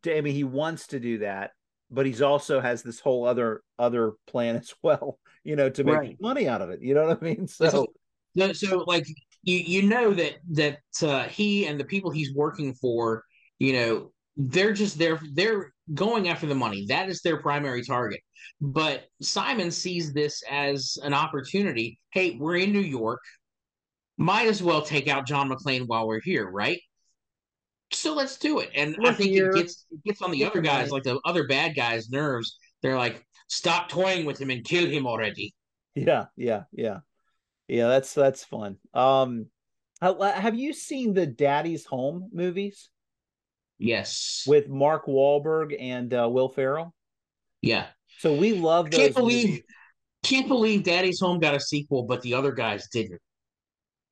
To, 0.02 0.16
I 0.16 0.20
mean, 0.22 0.34
he 0.34 0.44
wants 0.44 0.86
to 0.88 1.00
do 1.00 1.18
that, 1.18 1.50
but 1.90 2.06
he's 2.06 2.22
also 2.22 2.60
has 2.60 2.82
this 2.82 3.00
whole 3.00 3.24
other 3.24 3.62
other 3.78 4.12
plan 4.26 4.56
as 4.62 4.74
well. 4.82 5.18
You 5.44 5.56
know, 5.56 5.70
to 5.70 5.84
make 5.84 5.94
Right. 5.94 6.16
money 6.20 6.48
out 6.48 6.62
of 6.62 6.70
it. 6.70 6.82
You 6.82 6.94
know 6.94 7.06
what 7.06 7.22
I 7.22 7.24
mean? 7.24 7.48
This 7.58 7.72
So 7.72 7.86
so 8.52 8.84
like 8.86 9.06
you 9.42 9.58
you 9.58 9.82
know 9.82 10.12
that 10.14 10.34
that 10.52 10.78
uh, 11.02 11.24
he 11.24 11.66
and 11.66 11.78
the 11.78 11.84
people 11.84 12.10
he's 12.10 12.34
working 12.34 12.74
for, 12.74 13.24
you 13.58 13.72
know, 13.72 14.12
they're 14.36 14.72
just 14.72 14.98
they're 14.98 15.20
They're 15.32 15.72
going 15.94 16.28
after 16.28 16.46
the 16.46 16.54
money. 16.54 16.86
That 16.88 17.08
is 17.08 17.22
their 17.22 17.40
primary 17.40 17.82
target. 17.82 18.20
But 18.60 19.04
Simon 19.22 19.70
sees 19.70 20.12
this 20.12 20.42
as 20.50 20.98
an 21.02 21.14
opportunity. 21.14 21.98
Hey, 22.12 22.36
we're 22.38 22.56
in 22.56 22.72
New 22.72 22.80
York. 22.80 23.20
Might 24.18 24.48
as 24.48 24.62
well 24.62 24.82
take 24.82 25.08
out 25.08 25.26
John 25.26 25.48
McClane 25.48 25.86
while 25.86 26.06
we're 26.06 26.20
here, 26.20 26.50
right? 26.50 26.80
So 27.92 28.14
let's 28.14 28.36
do 28.38 28.58
it. 28.60 28.70
And 28.74 28.96
I 29.00 29.02
We're 29.04 29.12
think 29.14 29.30
here. 29.30 29.50
it 29.50 29.56
gets 29.56 29.86
it 29.90 30.02
gets 30.04 30.22
on 30.22 30.30
the 30.30 30.44
other 30.44 30.60
guys, 30.60 30.90
like 30.90 31.04
the 31.04 31.18
other 31.24 31.46
bad 31.46 31.74
guys' 31.74 32.10
nerves. 32.10 32.58
They're 32.82 32.96
like, 32.98 33.24
stop 33.48 33.88
toying 33.88 34.26
with 34.26 34.40
him 34.40 34.50
and 34.50 34.64
kill 34.64 34.86
him 34.86 35.06
already. 35.06 35.54
yeah, 35.94 36.26
yeah, 36.36 36.64
yeah, 36.72 36.98
yeah. 37.66 37.88
That's 37.88 38.12
that's 38.14 38.44
fun. 38.44 38.76
Um, 38.94 39.46
have 40.00 40.54
you 40.54 40.72
seen 40.72 41.14
the 41.14 41.26
Daddy's 41.26 41.84
Home 41.86 42.28
movies 42.32 42.88
Yes. 43.78 44.44
with 44.46 44.68
Mark 44.68 45.06
Wahlberg 45.06 45.74
and 45.80 46.12
uh, 46.12 46.28
Will 46.30 46.48
Ferrell? 46.48 46.94
yeah. 47.62 47.86
So 48.18 48.34
we 48.34 48.52
love 48.54 48.90
those. 48.90 48.98
Can't 49.00 49.14
believe 49.14 49.46
movies. 49.48 49.62
can't 50.24 50.48
believe 50.48 50.82
Daddy's 50.82 51.20
Home 51.20 51.38
got 51.38 51.54
a 51.54 51.60
sequel, 51.60 52.02
but 52.02 52.20
the 52.22 52.34
other 52.34 52.50
guys 52.52 52.88
didn't. 52.92 53.20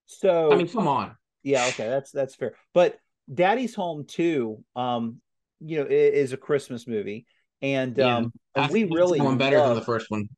So 0.06 0.52
I 0.52 0.56
mean, 0.56 0.68
come 0.68 0.86
on. 0.88 1.16
Yeah, 1.42 1.66
okay, 1.68 1.88
that's 1.88 2.10
that's 2.12 2.34
fair. 2.36 2.54
But 2.72 2.98
Daddy's 3.32 3.74
Home 3.74 4.04
too, 4.06 4.64
um, 4.74 5.20
you 5.60 5.78
know, 5.78 5.86
is 5.88 6.32
a 6.32 6.36
Christmas 6.36 6.86
movie, 6.86 7.26
and 7.62 7.96
Yeah. 7.96 8.16
um, 8.18 8.32
and 8.54 8.70
we 8.72 8.84
really 8.84 9.20
one 9.20 9.38
better 9.38 9.60
than 9.60 9.74
the 9.74 9.84
first 9.84 10.10
one. 10.10 10.28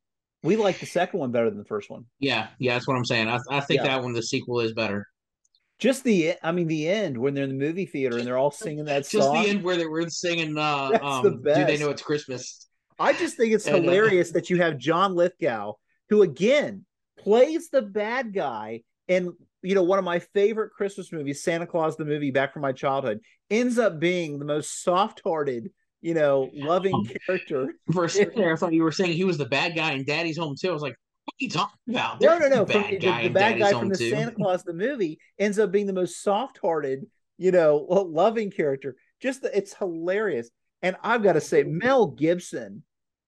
we 0.42 0.56
like 0.56 0.78
the 0.80 0.86
second 0.86 1.20
one 1.20 1.30
better 1.32 1.50
than 1.50 1.58
the 1.58 1.64
first 1.64 1.90
one. 1.90 2.04
Yeah, 2.20 2.48
yeah, 2.58 2.74
that's 2.74 2.86
what 2.86 2.96
I'm 2.96 3.04
saying. 3.04 3.28
I, 3.28 3.38
I 3.50 3.60
think 3.60 3.82
Yeah. 3.82 3.88
that 3.96 4.02
one, 4.02 4.12
the 4.12 4.22
sequel, 4.22 4.60
is 4.60 4.72
better. 4.72 5.06
Just 5.78 6.02
the, 6.02 6.34
I 6.42 6.50
mean, 6.52 6.66
the 6.66 6.88
end 6.88 7.16
when 7.16 7.34
they're 7.34 7.44
in 7.44 7.50
the 7.50 7.56
movie 7.56 7.86
theater 7.86 8.16
and 8.18 8.26
they're 8.26 8.36
all 8.38 8.50
singing 8.50 8.84
that 8.86 9.00
Just 9.08 9.12
song. 9.12 9.34
Just 9.34 9.44
the 9.44 9.50
end 9.50 9.62
where 9.62 9.76
they 9.76 9.86
were 9.86 10.08
singing. 10.08 10.56
Uh, 10.58 10.88
That's 10.92 11.04
um, 11.04 11.22
the 11.22 11.54
Do 11.54 11.64
they 11.64 11.76
know 11.78 11.90
it's 11.90 12.02
Christmas? 12.02 12.68
I 12.98 13.12
just 13.12 13.36
think 13.36 13.52
it's 13.52 13.66
And, 13.68 13.76
uh, 13.76 13.80
hilarious 13.80 14.32
that 14.32 14.50
you 14.50 14.60
have 14.60 14.78
John 14.78 15.14
Lithgow, 15.14 15.74
who 16.08 16.22
again 16.22 16.84
plays 17.18 17.68
the 17.68 17.82
bad 17.82 18.32
guy 18.32 18.82
in 19.06 19.34
you 19.62 19.74
know 19.74 19.82
one 19.82 19.98
of 19.98 20.04
my 20.04 20.18
favorite 20.18 20.70
Christmas 20.72 21.12
movies, 21.12 21.42
Santa 21.42 21.66
Claus 21.66 21.96
the 21.96 22.04
movie, 22.04 22.30
back 22.30 22.52
from 22.52 22.62
my 22.62 22.72
childhood, 22.72 23.20
ends 23.50 23.78
up 23.78 23.98
being 24.00 24.38
the 24.38 24.44
most 24.44 24.82
soft-hearted, 24.82 25.70
you 26.00 26.14
know, 26.14 26.50
loving 26.54 26.94
Um, 26.94 27.08
character. 27.26 27.74
For 27.92 28.04
a 28.04 28.10
second 28.10 28.40
there, 28.40 28.52
I 28.52 28.56
thought 28.56 28.72
you 28.72 28.82
were 28.82 28.92
saying 28.92 29.12
he 29.12 29.24
was 29.24 29.38
the 29.38 29.46
bad 29.46 29.74
guy 29.74 29.92
in 29.92 30.04
Daddy's 30.04 30.38
Home 30.38 30.54
too. 30.60 30.70
I 30.70 30.72
was 30.72 30.82
like, 30.82 30.94
what 31.24 31.32
are 31.34 31.44
you 31.44 31.50
talking 31.50 31.78
about? 31.88 32.20
No, 32.20 32.38
no, 32.38 32.48
There's 32.48 32.50
no. 32.50 32.62
a 32.62 32.66
From 32.66 32.82
Bad 32.82 32.90
the, 32.90 32.98
guy 32.98 33.20
the 33.22 33.26
in 33.26 33.32
bad 33.32 33.58
Daddy's 33.58 33.62
guy 33.72 33.78
from 33.78 33.88
the 33.88 33.96
too. 33.96 34.10
Santa 34.10 34.32
Claus 34.36 34.62
the 34.64 34.72
movie 34.74 35.18
ends 35.38 35.58
up 35.58 35.70
being 35.72 35.86
the 35.86 35.92
most 35.92 36.22
soft-hearted, 36.22 37.04
you 37.36 37.50
know, 37.52 37.76
loving 37.88 38.50
character. 38.50 38.96
Just 39.20 39.42
the, 39.42 39.56
it's 39.56 39.74
hilarious. 39.74 40.50
And 40.82 40.96
I've 41.02 41.22
got 41.24 41.32
to 41.32 41.40
say, 41.40 41.64
Mel 41.64 42.06
Gibson 42.06 42.84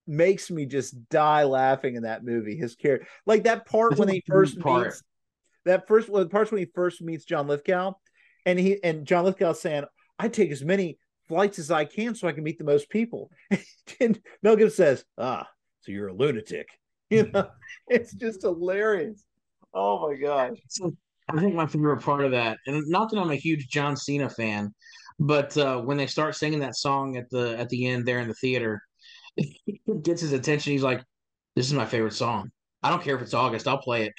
makes 0.07 0.51
me 0.51 0.67
just 0.67 1.09
die 1.09 1.45
laughing 1.45 1.97
in 1.97 2.05
that 2.05 2.25
movie. 2.25 2.57
His 2.57 2.77
character, 2.77 3.07
like 3.27 3.45
that 3.45 3.67
part 3.67 3.99
when 3.99 4.09
he 4.09 4.23
first 4.27 4.59
Part. 4.61 4.87
meets 4.87 5.03
that 5.65 5.87
first 5.87 6.09
well, 6.09 6.23
the 6.23 6.29
parts 6.29 6.51
when 6.51 6.59
he 6.61 6.67
first 6.75 7.03
meets 7.03 7.25
John 7.25 7.47
Lithgow, 7.47 7.93
and 8.47 8.59
he 8.59 8.83
and 8.83 9.07
John 9.07 9.25
Lithgow 9.25 9.53
saying, 9.53 9.85
"I 10.19 10.29
take 10.29 10.51
as 10.51 10.65
many 10.65 10.99
flights 11.29 11.59
as 11.59 11.71
I 11.71 11.85
can 11.85 12.15
so 12.15 12.29
I 12.29 12.33
can 12.33 12.45
meet 12.45 12.59
the 12.59 12.65
most 12.65 12.89
people." 12.91 13.31
and 14.01 14.21
Mel 14.43 14.57
Gibson 14.57 14.77
says, 14.77 15.05
"Ah, 15.19 15.49
so 15.81 15.93
you're 15.93 16.09
a 16.09 16.15
lunatic." 16.15 16.69
You 17.13 17.29
know, 17.35 17.49
it's 17.89 18.13
just 18.13 18.43
hilarious. 18.43 19.25
Oh 19.75 20.09
my 20.09 20.15
gosh. 20.15 20.59
So 20.69 20.97
I 21.29 21.41
think 21.41 21.57
my 21.57 21.67
favorite 21.67 22.03
part 22.03 22.25
of 22.25 22.31
that, 22.31 22.59
and 22.69 22.87
not 22.87 23.11
that 23.11 23.19
I'm 23.19 23.33
a 23.33 23.35
huge 23.35 23.69
John 23.69 23.97
Cena 23.97 24.31
fan, 24.31 24.73
but 25.19 25.57
uh, 25.57 25.81
when 25.81 25.97
they 25.97 26.07
start 26.07 26.37
singing 26.37 26.61
that 26.61 26.77
song 26.77 27.17
at 27.17 27.29
the 27.31 27.59
at 27.59 27.69
the 27.69 27.89
end 27.89 28.07
there 28.07 28.21
in 28.21 28.29
the 28.29 28.35
theater, 28.35 28.81
it 29.37 30.03
gets 30.05 30.21
his 30.21 30.33
attention. 30.33 30.73
He's 30.73 30.85
like, 30.85 31.03
"This 31.57 31.67
is 31.67 31.75
my 31.75 31.85
favorite 31.85 32.15
song. 32.15 32.51
I 32.83 32.91
don't 32.91 33.03
care 33.03 33.17
if 33.17 33.23
it's 33.23 33.35
August. 33.35 33.67
I'll 33.67 33.79
play 33.79 34.05
it." 34.05 34.13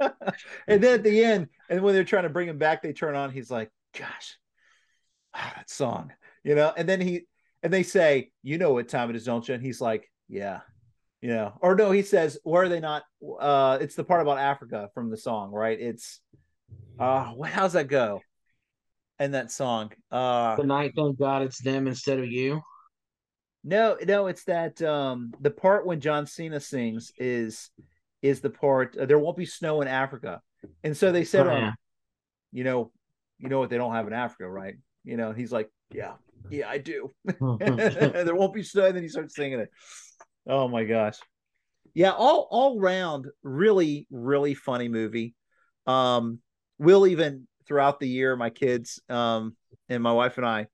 and 0.68 0.82
then 0.82 0.94
at 0.94 1.02
the 1.02 1.24
end, 1.24 1.48
and 1.68 1.82
when 1.82 1.94
they're 1.94 2.04
trying 2.04 2.24
to 2.24 2.28
bring 2.28 2.48
him 2.48 2.58
back, 2.58 2.82
they 2.82 2.92
turn 2.92 3.14
on. 3.14 3.30
He's 3.30 3.50
like, 3.50 3.70
"Gosh, 3.96 4.38
ah, 5.34 5.52
that 5.56 5.70
song," 5.70 6.12
you 6.44 6.54
know. 6.54 6.72
And 6.76 6.88
then 6.88 7.00
he 7.00 7.26
and 7.62 7.72
they 7.72 7.82
say, 7.82 8.30
"You 8.42 8.58
know 8.58 8.72
what 8.72 8.88
time 8.88 9.10
it 9.10 9.16
is, 9.16 9.24
don't 9.24 9.46
you?" 9.46 9.54
And 9.54 9.62
he's 9.62 9.80
like, 9.80 10.10
"Yeah." 10.28 10.60
You 11.20 11.30
know, 11.30 11.58
or 11.60 11.74
no, 11.74 11.90
he 11.90 12.02
says, 12.02 12.38
"Where 12.44 12.62
are 12.62 12.68
they 12.68 12.78
not?" 12.78 13.02
Uh, 13.40 13.78
it's 13.80 13.96
the 13.96 14.04
part 14.04 14.22
about 14.22 14.38
Africa 14.38 14.88
from 14.94 15.10
the 15.10 15.16
song, 15.16 15.50
right? 15.50 15.78
It's, 15.78 16.20
uh, 16.96 17.34
how's 17.42 17.72
that 17.72 17.88
go? 17.88 18.20
And 19.18 19.34
that 19.34 19.50
song, 19.50 19.90
uh, 20.12 20.54
the 20.54 20.62
night, 20.62 20.92
thank 20.94 21.18
God, 21.18 21.42
it's 21.42 21.60
them 21.60 21.88
instead 21.88 22.20
of 22.20 22.30
you. 22.30 22.62
No, 23.64 23.96
no, 24.06 24.28
it's 24.28 24.44
that 24.44 24.80
um 24.82 25.34
the 25.40 25.50
part 25.50 25.86
when 25.86 26.00
John 26.00 26.26
Cena 26.26 26.60
sings 26.60 27.12
is 27.18 27.70
is 28.22 28.40
the 28.40 28.50
part 28.50 28.96
uh, 28.96 29.06
there 29.06 29.18
won't 29.18 29.36
be 29.36 29.46
snow 29.46 29.80
in 29.80 29.88
Africa, 29.88 30.40
and 30.82 30.96
so 30.96 31.12
they 31.12 31.24
said, 31.24 31.46
oh, 31.46 31.54
um, 31.54 31.74
you 32.52 32.64
know, 32.64 32.90
you 33.38 33.48
know 33.48 33.60
what 33.60 33.70
they 33.70 33.78
don't 33.78 33.92
have 33.92 34.06
in 34.06 34.12
Africa, 34.12 34.48
right? 34.48 34.74
You 35.04 35.16
know, 35.16 35.32
he's 35.32 35.52
like, 35.52 35.70
yeah, 35.92 36.14
yeah, 36.50 36.68
I 36.68 36.78
do. 36.78 37.10
there 37.24 38.34
won't 38.34 38.54
be 38.54 38.62
snow, 38.62 38.86
and 38.86 38.96
then 38.96 39.02
he 39.02 39.08
starts 39.08 39.34
singing 39.34 39.60
it. 39.60 39.70
Oh 40.48 40.68
my 40.68 40.84
gosh. 40.84 41.18
Yeah, 41.94 42.12
all 42.12 42.48
all 42.50 42.80
round 42.80 43.26
really 43.42 44.06
really 44.10 44.54
funny 44.54 44.88
movie. 44.88 45.34
Um 45.86 46.40
we'll 46.78 47.06
even 47.06 47.46
throughout 47.66 48.00
the 48.00 48.08
year 48.08 48.36
my 48.36 48.50
kids 48.50 49.00
um 49.08 49.56
and 49.88 50.02
my 50.02 50.12
wife 50.12 50.38
and 50.38 50.46
I 50.46 50.68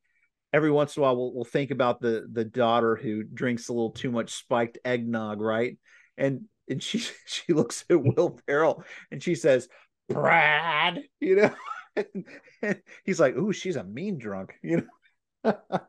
every 0.53 0.71
once 0.71 0.97
in 0.97 1.01
a 1.01 1.03
while 1.03 1.17
we'll, 1.17 1.35
we'll 1.35 1.45
think 1.45 1.71
about 1.71 2.01
the 2.01 2.27
the 2.31 2.45
daughter 2.45 2.95
who 2.95 3.25
drinks 3.25 3.69
a 3.69 3.73
little 3.73 3.91
too 3.91 4.11
much 4.11 4.35
spiked 4.35 4.79
eggnog, 4.85 5.41
right? 5.41 5.77
And 6.17 6.43
and 6.69 6.83
she 6.83 6.99
she 7.27 7.53
looks 7.53 7.85
at 7.91 8.03
Will 8.03 8.39
Ferrell 8.47 8.85
and 9.11 9.23
she 9.23 9.35
says, 9.35 9.69
"Brad," 10.09 11.03
you 11.21 11.37
know. 11.37 11.55
and, 11.97 12.25
and 12.63 12.83
he's 13.05 13.21
like, 13.21 13.37
"Ooh, 13.37 13.53
she's 13.53 13.77
a 13.77 13.85
mean 13.85 14.19
drunk," 14.19 14.55
you 14.63 14.87
know. 15.45 15.55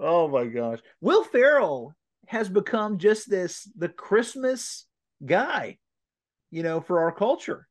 oh 0.00 0.28
my 0.28 0.46
gosh, 0.46 0.80
Will 1.00 1.24
Ferrell 1.24 1.94
has 2.26 2.48
become 2.48 2.98
just 2.98 3.28
this 3.28 3.70
the 3.76 3.88
Christmas 3.88 4.86
guy, 5.24 5.78
you 6.50 6.62
know, 6.62 6.80
for 6.80 7.00
our 7.00 7.12
culture. 7.12 7.68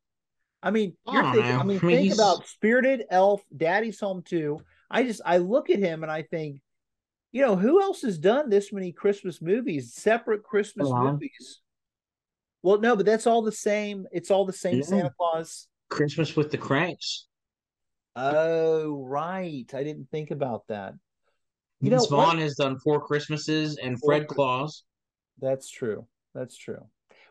I 0.63 0.69
mean, 0.69 0.95
you're 1.11 1.23
thinking, 1.23 1.43
I 1.43 1.63
mean, 1.63 1.79
I 1.81 1.85
mean 1.85 1.97
think 1.97 2.13
about 2.13 2.45
Spirited, 2.47 3.05
Elf, 3.09 3.41
Daddy's 3.55 3.99
Home 3.99 4.21
too. 4.21 4.59
I 4.91 5.03
just 5.03 5.21
I 5.25 5.37
look 5.37 5.69
at 5.71 5.79
him 5.79 6.03
and 6.03 6.11
I 6.11 6.21
think, 6.21 6.57
you 7.31 7.41
know, 7.41 7.55
who 7.55 7.81
else 7.81 8.01
has 8.03 8.19
done 8.19 8.49
this 8.49 8.71
many 8.71 8.91
Christmas 8.91 9.41
movies, 9.41 9.93
separate 9.95 10.43
Christmas 10.43 10.89
movies? 10.91 11.61
Well, 12.63 12.79
no, 12.79 12.95
but 12.95 13.05
that's 13.05 13.27
all 13.27 13.41
the 13.41 13.51
same. 13.51 14.05
It's 14.11 14.31
all 14.31 14.45
the 14.45 14.53
same 14.53 14.77
yeah. 14.77 14.83
Santa 14.83 15.11
Claus. 15.17 15.67
Christmas 15.89 16.35
with 16.35 16.51
the 16.51 16.57
Cranks. 16.57 17.27
Oh, 18.15 19.03
right. 19.05 19.65
I 19.73 19.83
didn't 19.83 20.09
think 20.11 20.31
about 20.31 20.67
that. 20.67 20.93
You 21.81 21.89
know, 21.89 22.05
Vaughn 22.05 22.37
has 22.37 22.55
done 22.55 22.77
four 22.77 23.01
Christmases 23.01 23.77
and 23.81 23.99
Fred 23.99 24.27
Claus. 24.27 24.83
That's 25.39 25.69
true. 25.69 26.07
That's 26.35 26.55
true. 26.55 26.85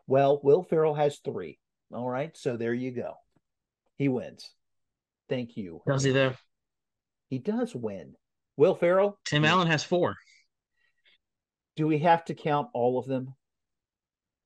Well, 0.09 0.41
Will 0.43 0.65
Ferrell 0.65 0.95
has 0.95 1.21
three. 1.25 1.59
All 1.93 2.09
right, 2.09 2.37
so 2.37 2.57
there 2.57 2.75
you 2.75 2.91
go. 2.91 3.15
He 3.97 4.09
wins. 4.09 4.51
Thank 5.29 5.57
you. 5.57 5.83
Does 5.87 6.03
he 6.03 6.11
though? 6.11 6.35
He 7.29 7.39
does 7.39 7.75
win. 7.75 8.15
Will 8.57 8.75
Ferrell. 8.75 9.19
Tim 9.25 9.45
Allen 9.45 9.69
has 9.69 9.85
four. 9.85 10.17
Do 11.77 11.87
we 11.87 11.99
have 11.99 12.25
to 12.25 12.35
count 12.35 12.69
all 12.75 12.99
of 12.99 13.07
them? 13.07 13.35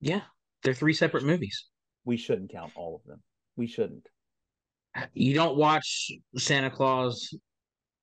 Yeah, 0.00 0.20
they're 0.64 0.74
three 0.74 0.94
separate 0.94 1.24
movies. 1.24 1.66
We 2.04 2.16
shouldn't 2.16 2.50
count 2.50 2.72
all 2.74 2.96
of 2.96 3.08
them. 3.08 3.22
We 3.56 3.66
shouldn't. 3.66 4.08
You 5.12 5.34
don't 5.34 5.56
watch 5.56 6.10
Santa 6.36 6.70
Claus 6.70 7.34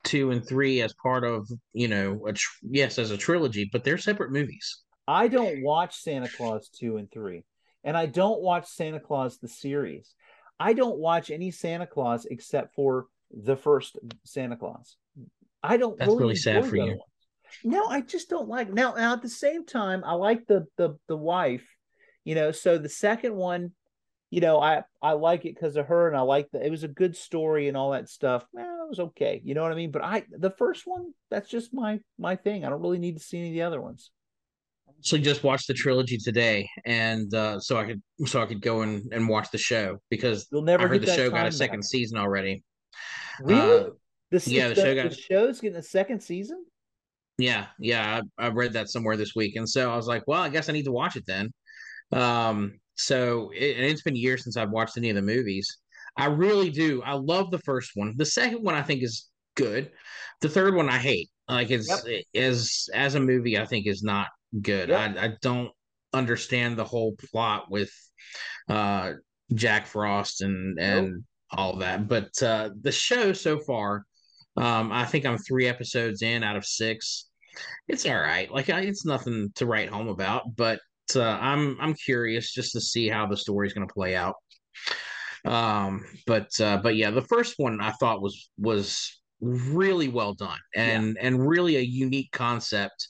two 0.03 0.31
and 0.31 0.45
three 0.45 0.81
as 0.81 0.93
part 0.93 1.23
of 1.23 1.47
you 1.73 1.87
know 1.87 2.25
a 2.27 2.33
tr- 2.33 2.49
yes 2.63 2.97
as 2.97 3.11
a 3.11 3.17
trilogy 3.17 3.69
but 3.71 3.83
they're 3.83 3.97
separate 3.97 4.31
movies 4.31 4.81
i 5.07 5.27
don't 5.27 5.61
watch 5.61 5.95
santa 5.95 6.27
claus 6.27 6.69
two 6.69 6.97
and 6.97 7.11
three 7.11 7.43
and 7.83 7.95
i 7.95 8.05
don't 8.05 8.41
watch 8.41 8.67
santa 8.67 8.99
claus 8.99 9.37
the 9.37 9.47
series 9.47 10.15
i 10.59 10.73
don't 10.73 10.97
watch 10.97 11.29
any 11.29 11.51
santa 11.51 11.85
claus 11.85 12.25
except 12.25 12.73
for 12.73 13.05
the 13.31 13.55
first 13.55 13.97
santa 14.25 14.55
claus 14.55 14.95
i 15.61 15.77
don't 15.77 15.97
that's 15.97 16.07
really, 16.07 16.19
really 16.19 16.35
sad 16.35 16.65
for 16.65 16.77
you 16.77 16.83
ones. 16.83 17.01
no 17.63 17.85
i 17.85 18.01
just 18.01 18.29
don't 18.29 18.49
like 18.49 18.73
now, 18.73 18.93
now 18.93 19.13
at 19.13 19.21
the 19.21 19.29
same 19.29 19.65
time 19.65 20.03
i 20.03 20.13
like 20.13 20.47
the 20.47 20.65
the 20.77 20.97
the 21.07 21.17
wife 21.17 21.67
you 22.23 22.35
know 22.35 22.51
so 22.51 22.77
the 22.77 22.89
second 22.89 23.35
one 23.35 23.71
you 24.31 24.39
know, 24.39 24.59
I 24.61 24.83
I 25.01 25.11
like 25.11 25.45
it 25.45 25.55
because 25.55 25.75
of 25.75 25.87
her, 25.87 26.07
and 26.07 26.15
I 26.15 26.21
like 26.21 26.49
that 26.51 26.65
it 26.65 26.71
was 26.71 26.83
a 26.83 26.87
good 26.87 27.17
story 27.17 27.67
and 27.67 27.75
all 27.75 27.91
that 27.91 28.07
stuff. 28.07 28.45
Well, 28.53 28.85
it 28.85 28.89
was 28.89 28.99
okay, 28.99 29.41
you 29.43 29.53
know 29.53 29.61
what 29.61 29.73
I 29.73 29.75
mean. 29.75 29.91
But 29.91 30.03
I 30.03 30.23
the 30.31 30.49
first 30.51 30.87
one, 30.87 31.11
that's 31.29 31.49
just 31.49 31.73
my 31.73 31.99
my 32.17 32.37
thing. 32.37 32.63
I 32.65 32.69
don't 32.69 32.81
really 32.81 32.97
need 32.97 33.17
to 33.17 33.23
see 33.23 33.39
any 33.39 33.49
of 33.49 33.53
the 33.53 33.61
other 33.63 33.81
ones. 33.81 34.09
So 35.01 35.17
just 35.17 35.43
watched 35.43 35.67
the 35.67 35.73
trilogy 35.73 36.17
today, 36.17 36.69
and 36.85 37.33
uh, 37.33 37.59
so 37.59 37.77
I 37.77 37.85
could 37.85 38.01
so 38.25 38.41
I 38.41 38.45
could 38.45 38.61
go 38.61 38.83
and, 38.83 39.11
and 39.11 39.27
watch 39.27 39.51
the 39.51 39.57
show 39.57 39.97
because 40.09 40.47
you'll 40.49 40.61
never. 40.61 40.85
I 40.85 40.87
heard 40.87 41.01
the 41.01 41.13
show 41.13 41.29
got 41.29 41.47
a 41.47 41.51
second 41.51 41.81
back. 41.81 41.89
season 41.89 42.17
already. 42.17 42.63
Really? 43.41 43.79
Uh, 43.79 43.89
the, 44.31 44.43
yeah, 44.45 44.69
the, 44.69 44.75
the 44.75 44.81
show 44.81 44.95
got 44.95 45.09
the 45.09 45.15
show's 45.15 45.59
getting 45.59 45.77
a 45.77 45.83
second 45.83 46.21
season. 46.21 46.63
Yeah, 47.37 47.67
yeah, 47.79 48.21
I, 48.39 48.45
I 48.45 48.49
read 48.49 48.73
that 48.73 48.89
somewhere 48.89 49.17
this 49.17 49.35
week, 49.35 49.57
and 49.57 49.67
so 49.67 49.91
I 49.91 49.95
was 49.97 50.07
like, 50.07 50.23
well, 50.25 50.41
I 50.41 50.47
guess 50.47 50.69
I 50.69 50.73
need 50.73 50.85
to 50.85 50.91
watch 50.91 51.17
it 51.17 51.25
then. 51.25 51.51
Um, 52.11 52.79
so 52.95 53.51
it, 53.53 53.77
and 53.77 53.85
it's 53.85 54.01
been 54.03 54.15
years 54.15 54.43
since 54.43 54.57
I've 54.57 54.71
watched 54.71 54.97
any 54.97 55.09
of 55.09 55.15
the 55.15 55.21
movies. 55.21 55.77
I 56.17 56.25
really 56.25 56.69
do. 56.69 57.01
I 57.03 57.13
love 57.13 57.51
the 57.51 57.59
first 57.59 57.91
one. 57.95 58.13
The 58.17 58.25
second 58.25 58.63
one 58.63 58.75
I 58.75 58.81
think 58.81 59.01
is 59.03 59.29
good. 59.55 59.91
The 60.41 60.49
third 60.49 60.75
one 60.75 60.89
I 60.89 60.97
hate. 60.97 61.29
Like 61.47 61.71
it's 61.71 61.89
yep. 62.05 62.23
as 62.35 62.89
as 62.93 63.15
a 63.15 63.19
movie 63.19 63.57
I 63.57 63.65
think 63.65 63.87
is 63.87 64.03
not 64.03 64.27
good. 64.61 64.89
Yep. 64.89 65.17
I, 65.17 65.25
I 65.25 65.33
don't 65.41 65.71
understand 66.13 66.77
the 66.77 66.83
whole 66.83 67.15
plot 67.31 67.69
with 67.69 67.91
uh 68.69 69.13
Jack 69.53 69.87
Frost 69.87 70.41
and 70.41 70.79
and 70.79 71.11
nope. 71.11 71.21
all 71.51 71.75
that. 71.77 72.07
But 72.07 72.31
uh 72.41 72.71
the 72.81 72.91
show 72.91 73.33
so 73.33 73.59
far, 73.59 74.05
um, 74.57 74.91
I 74.91 75.05
think 75.05 75.25
I'm 75.25 75.37
three 75.37 75.67
episodes 75.67 76.21
in 76.21 76.43
out 76.43 76.55
of 76.55 76.65
six. 76.65 77.29
It's 77.87 78.05
all 78.05 78.19
right. 78.19 78.51
Like 78.51 78.69
it's 78.69 79.05
nothing 79.05 79.51
to 79.55 79.65
write 79.65 79.89
home 79.89 80.07
about, 80.07 80.55
but 80.55 80.79
uh, 81.15 81.37
I'm 81.41 81.77
I'm 81.79 81.93
curious 81.93 82.51
just 82.53 82.73
to 82.73 82.81
see 82.81 83.07
how 83.07 83.25
the 83.25 83.37
story 83.37 83.67
is 83.67 83.73
going 83.73 83.87
to 83.87 83.93
play 83.93 84.15
out. 84.15 84.35
Um, 85.45 86.05
but 86.27 86.49
uh, 86.59 86.77
but 86.77 86.95
yeah, 86.95 87.11
the 87.11 87.23
first 87.23 87.55
one 87.57 87.81
I 87.81 87.91
thought 87.91 88.21
was 88.21 88.49
was 88.57 89.21
really 89.41 90.07
well 90.07 90.33
done 90.33 90.59
and 90.75 91.15
yeah. 91.15 91.27
and 91.27 91.47
really 91.47 91.77
a 91.77 91.81
unique 91.81 92.31
concept 92.31 93.07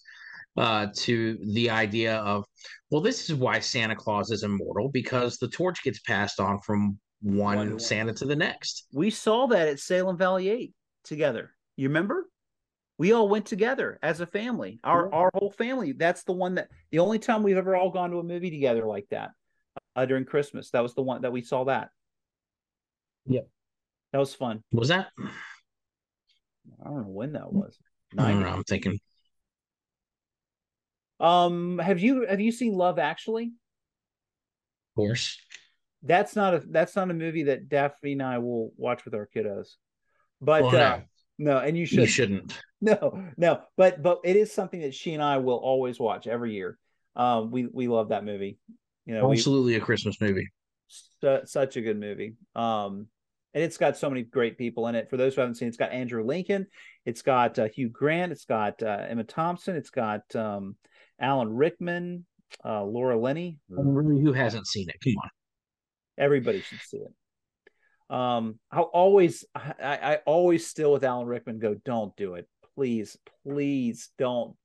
uh, 0.57 0.87
to 0.95 1.37
the 1.53 1.69
idea 1.69 2.17
of 2.17 2.45
well, 2.89 3.01
this 3.01 3.29
is 3.29 3.35
why 3.35 3.59
Santa 3.59 3.95
Claus 3.95 4.31
is 4.31 4.43
immortal 4.43 4.89
because 4.89 5.37
the 5.37 5.47
torch 5.47 5.81
gets 5.83 5.99
passed 5.99 6.39
on 6.39 6.59
from 6.59 6.99
one, 7.21 7.57
one 7.57 7.79
Santa 7.79 8.13
to 8.13 8.25
the 8.25 8.35
next. 8.35 8.87
We 8.93 9.09
saw 9.09 9.47
that 9.47 9.67
at 9.67 9.79
Salem 9.79 10.17
Valley 10.17 10.49
Eight 10.49 10.73
together. 11.03 11.53
You 11.77 11.87
remember? 11.87 12.25
We 13.01 13.13
all 13.13 13.27
went 13.27 13.47
together 13.47 13.97
as 14.03 14.21
a 14.21 14.27
family. 14.27 14.79
Our 14.83 15.09
yeah. 15.09 15.17
our 15.17 15.31
whole 15.33 15.49
family. 15.49 15.93
That's 15.93 16.23
the 16.23 16.33
one 16.33 16.53
that 16.55 16.67
the 16.91 16.99
only 16.99 17.17
time 17.17 17.41
we've 17.41 17.57
ever 17.57 17.75
all 17.75 17.89
gone 17.89 18.11
to 18.11 18.19
a 18.19 18.23
movie 18.23 18.51
together 18.51 18.85
like 18.85 19.07
that 19.09 19.31
uh, 19.95 20.05
during 20.05 20.23
christmas. 20.23 20.69
That 20.69 20.83
was 20.83 20.93
the 20.93 21.01
one 21.01 21.23
that 21.23 21.31
we 21.31 21.41
saw 21.41 21.63
that. 21.63 21.89
Yep. 23.25 23.47
That 24.13 24.19
was 24.19 24.35
fun. 24.35 24.63
Was 24.71 24.89
that? 24.89 25.07
I 25.19 26.83
don't 26.83 27.01
know 27.01 27.07
when 27.07 27.33
that 27.33 27.51
was. 27.51 27.75
I 28.19 28.33
don't 28.33 28.43
know, 28.43 28.49
i'm 28.49 28.63
thinking. 28.65 28.99
Um 31.19 31.79
have 31.79 31.99
you 31.99 32.27
have 32.29 32.39
you 32.39 32.51
seen 32.51 32.75
love 32.75 32.99
actually? 32.99 33.45
Of 33.45 34.95
course. 34.95 35.39
That's 36.03 36.35
not 36.35 36.53
a 36.53 36.59
that's 36.69 36.95
not 36.95 37.09
a 37.09 37.15
movie 37.15 37.45
that 37.45 37.67
daphne 37.67 38.11
and 38.11 38.21
i 38.21 38.37
will 38.37 38.73
watch 38.77 39.05
with 39.05 39.15
our 39.15 39.27
kiddos. 39.35 39.69
But 40.39 40.65
well, 40.65 40.75
uh, 40.75 40.99
no, 41.39 41.57
and 41.57 41.75
you 41.75 41.87
should. 41.87 42.01
You 42.01 42.05
shouldn't. 42.05 42.61
No, 42.81 43.23
no, 43.37 43.61
but 43.77 44.01
but 44.01 44.21
it 44.23 44.35
is 44.35 44.51
something 44.51 44.81
that 44.81 44.95
she 44.95 45.13
and 45.13 45.21
I 45.21 45.37
will 45.37 45.57
always 45.57 45.99
watch 45.99 46.25
every 46.27 46.53
year. 46.53 46.77
Um, 47.15 47.51
we 47.51 47.67
we 47.67 47.87
love 47.87 48.09
that 48.09 48.25
movie. 48.25 48.57
You 49.05 49.15
know, 49.15 49.31
absolutely 49.31 49.73
we, 49.73 49.77
a 49.77 49.81
Christmas 49.81 50.19
movie. 50.19 50.47
Su- 50.87 51.41
such 51.45 51.77
a 51.77 51.81
good 51.81 51.99
movie. 51.99 52.35
Um, 52.55 53.07
and 53.53 53.63
it's 53.63 53.77
got 53.77 53.97
so 53.97 54.09
many 54.09 54.23
great 54.23 54.57
people 54.57 54.87
in 54.87 54.95
it. 54.95 55.09
For 55.09 55.17
those 55.17 55.35
who 55.35 55.41
haven't 55.41 55.55
seen, 55.55 55.67
it's 55.67 55.77
got 55.77 55.91
Andrew 55.91 56.23
Lincoln, 56.23 56.67
it's 57.05 57.21
got 57.21 57.59
uh, 57.59 57.67
Hugh 57.67 57.89
Grant, 57.89 58.31
it's 58.31 58.45
got 58.45 58.81
uh, 58.81 59.05
Emma 59.07 59.23
Thompson, 59.23 59.75
it's 59.75 59.89
got 59.89 60.23
um, 60.35 60.75
Alan 61.19 61.53
Rickman, 61.53 62.25
uh, 62.63 62.83
Laura 62.83 63.19
Linney. 63.19 63.59
Really, 63.69 64.21
who 64.21 64.33
hasn't 64.33 64.67
seen 64.67 64.89
it? 64.89 64.95
Come 65.03 65.17
on. 65.21 65.29
Everybody 66.17 66.61
should 66.61 66.79
see 66.79 66.97
it. 66.97 68.15
Um, 68.15 68.59
I 68.71 68.79
always, 68.79 69.45
I, 69.55 69.73
I 69.81 70.15
always 70.25 70.67
still 70.67 70.93
with 70.93 71.03
Alan 71.03 71.27
Rickman 71.27 71.59
go, 71.59 71.75
don't 71.85 72.15
do 72.15 72.35
it, 72.35 72.47
please, 72.81 73.15
please 73.43 74.09
don't. 74.17 74.55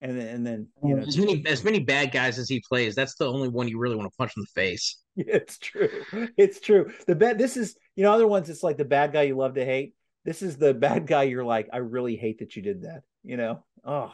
And 0.00 0.18
then, 0.18 0.28
and 0.28 0.46
then 0.46 0.68
you 0.82 0.96
know, 0.96 1.02
as 1.02 1.18
many 1.18 1.44
as 1.46 1.62
many 1.62 1.78
bad 1.78 2.10
guys 2.10 2.38
as 2.38 2.48
he 2.48 2.62
plays, 2.66 2.94
that's 2.94 3.16
the 3.16 3.30
only 3.30 3.48
one 3.48 3.68
you 3.68 3.78
really 3.78 3.96
want 3.96 4.10
to 4.10 4.16
punch 4.16 4.32
in 4.36 4.42
the 4.42 4.60
face. 4.60 4.96
It's 5.16 5.58
true. 5.58 5.90
It's 6.38 6.60
true. 6.60 6.90
The 7.06 7.14
bad. 7.14 7.36
This 7.36 7.58
is 7.58 7.76
you 7.96 8.04
know 8.04 8.12
other 8.14 8.26
ones. 8.26 8.48
It's 8.48 8.62
like 8.62 8.78
the 8.78 8.86
bad 8.86 9.12
guy 9.12 9.22
you 9.22 9.36
love 9.36 9.56
to 9.56 9.64
hate. 9.64 9.94
This 10.24 10.40
is 10.40 10.56
the 10.56 10.72
bad 10.72 11.06
guy 11.06 11.24
you're 11.24 11.44
like, 11.44 11.68
I 11.70 11.78
really 11.78 12.16
hate 12.16 12.38
that 12.38 12.56
you 12.56 12.62
did 12.62 12.82
that. 12.82 13.02
You 13.22 13.36
know. 13.36 13.62
Oh, 13.84 14.12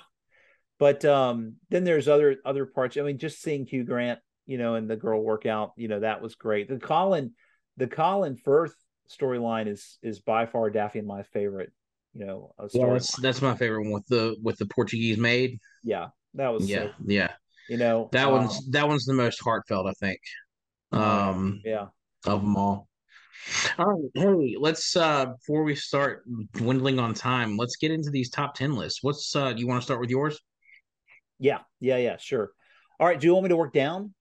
but 0.80 1.04
um, 1.04 1.56
then 1.70 1.84
there's 1.84 2.08
other 2.08 2.38
other 2.44 2.66
parts. 2.66 2.96
I 2.96 3.02
mean, 3.02 3.18
just 3.18 3.40
seeing 3.40 3.66
Hugh 3.66 3.84
Grant, 3.84 4.18
you 4.46 4.58
know, 4.58 4.74
and 4.74 4.90
the 4.90 4.96
girl 4.96 5.22
workout, 5.22 5.74
you 5.76 5.86
know, 5.86 6.00
that 6.00 6.20
was 6.20 6.34
great. 6.34 6.68
The 6.68 6.78
Colin, 6.78 7.34
the 7.76 7.86
Colin 7.86 8.36
Firth 8.36 8.74
storyline 9.08 9.68
is 9.68 9.98
is 10.02 10.18
by 10.18 10.46
far 10.46 10.70
Daffy 10.70 10.98
and 10.98 11.06
my 11.06 11.22
favorite. 11.22 11.70
You 12.16 12.24
know, 12.24 12.54
yeah, 12.72 12.92
that's 12.92 13.14
that's 13.20 13.42
my 13.42 13.54
favorite 13.54 13.82
one 13.82 13.92
with 13.92 14.06
the 14.06 14.36
with 14.42 14.56
the 14.56 14.66
Portuguese 14.66 15.18
maid. 15.18 15.58
Yeah, 15.84 16.08
that 16.34 16.48
was 16.48 16.68
yeah, 16.68 16.88
yeah. 17.04 17.32
You 17.68 17.76
know, 17.76 18.08
that 18.12 18.28
um, 18.28 18.32
one's 18.32 18.70
that 18.70 18.88
one's 18.88 19.04
the 19.04 19.12
most 19.12 19.38
heartfelt, 19.42 19.86
I 19.86 19.92
think. 19.92 20.20
Um, 20.92 21.60
yeah, 21.62 21.88
of 22.24 22.40
them 22.40 22.56
all. 22.56 22.88
All 23.78 23.86
right, 23.86 24.10
hey, 24.14 24.56
let's 24.58 24.96
uh 24.96 25.26
before 25.26 25.62
we 25.62 25.74
start 25.74 26.24
dwindling 26.54 26.98
on 26.98 27.12
time, 27.12 27.58
let's 27.58 27.76
get 27.76 27.90
into 27.90 28.10
these 28.10 28.30
top 28.30 28.54
ten 28.54 28.74
lists. 28.74 29.00
What's 29.02 29.36
uh 29.36 29.52
do 29.52 29.60
you 29.60 29.68
want 29.68 29.82
to 29.82 29.84
start 29.84 30.00
with 30.00 30.10
yours? 30.10 30.40
Yeah, 31.38 31.58
yeah, 31.80 31.98
yeah, 31.98 32.16
sure. 32.16 32.50
All 32.98 33.06
right, 33.06 33.20
do 33.20 33.26
you 33.26 33.34
want 33.34 33.44
me 33.44 33.50
to 33.50 33.56
work 33.56 33.74
down? 33.74 34.14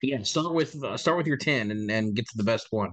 Yeah, 0.00 0.22
start 0.22 0.54
with 0.54 0.82
uh, 0.82 0.96
start 0.96 1.18
with 1.18 1.26
your 1.26 1.36
ten 1.36 1.70
and 1.70 1.90
and 1.90 2.14
get 2.14 2.26
to 2.28 2.36
the 2.36 2.44
best 2.44 2.68
one. 2.70 2.92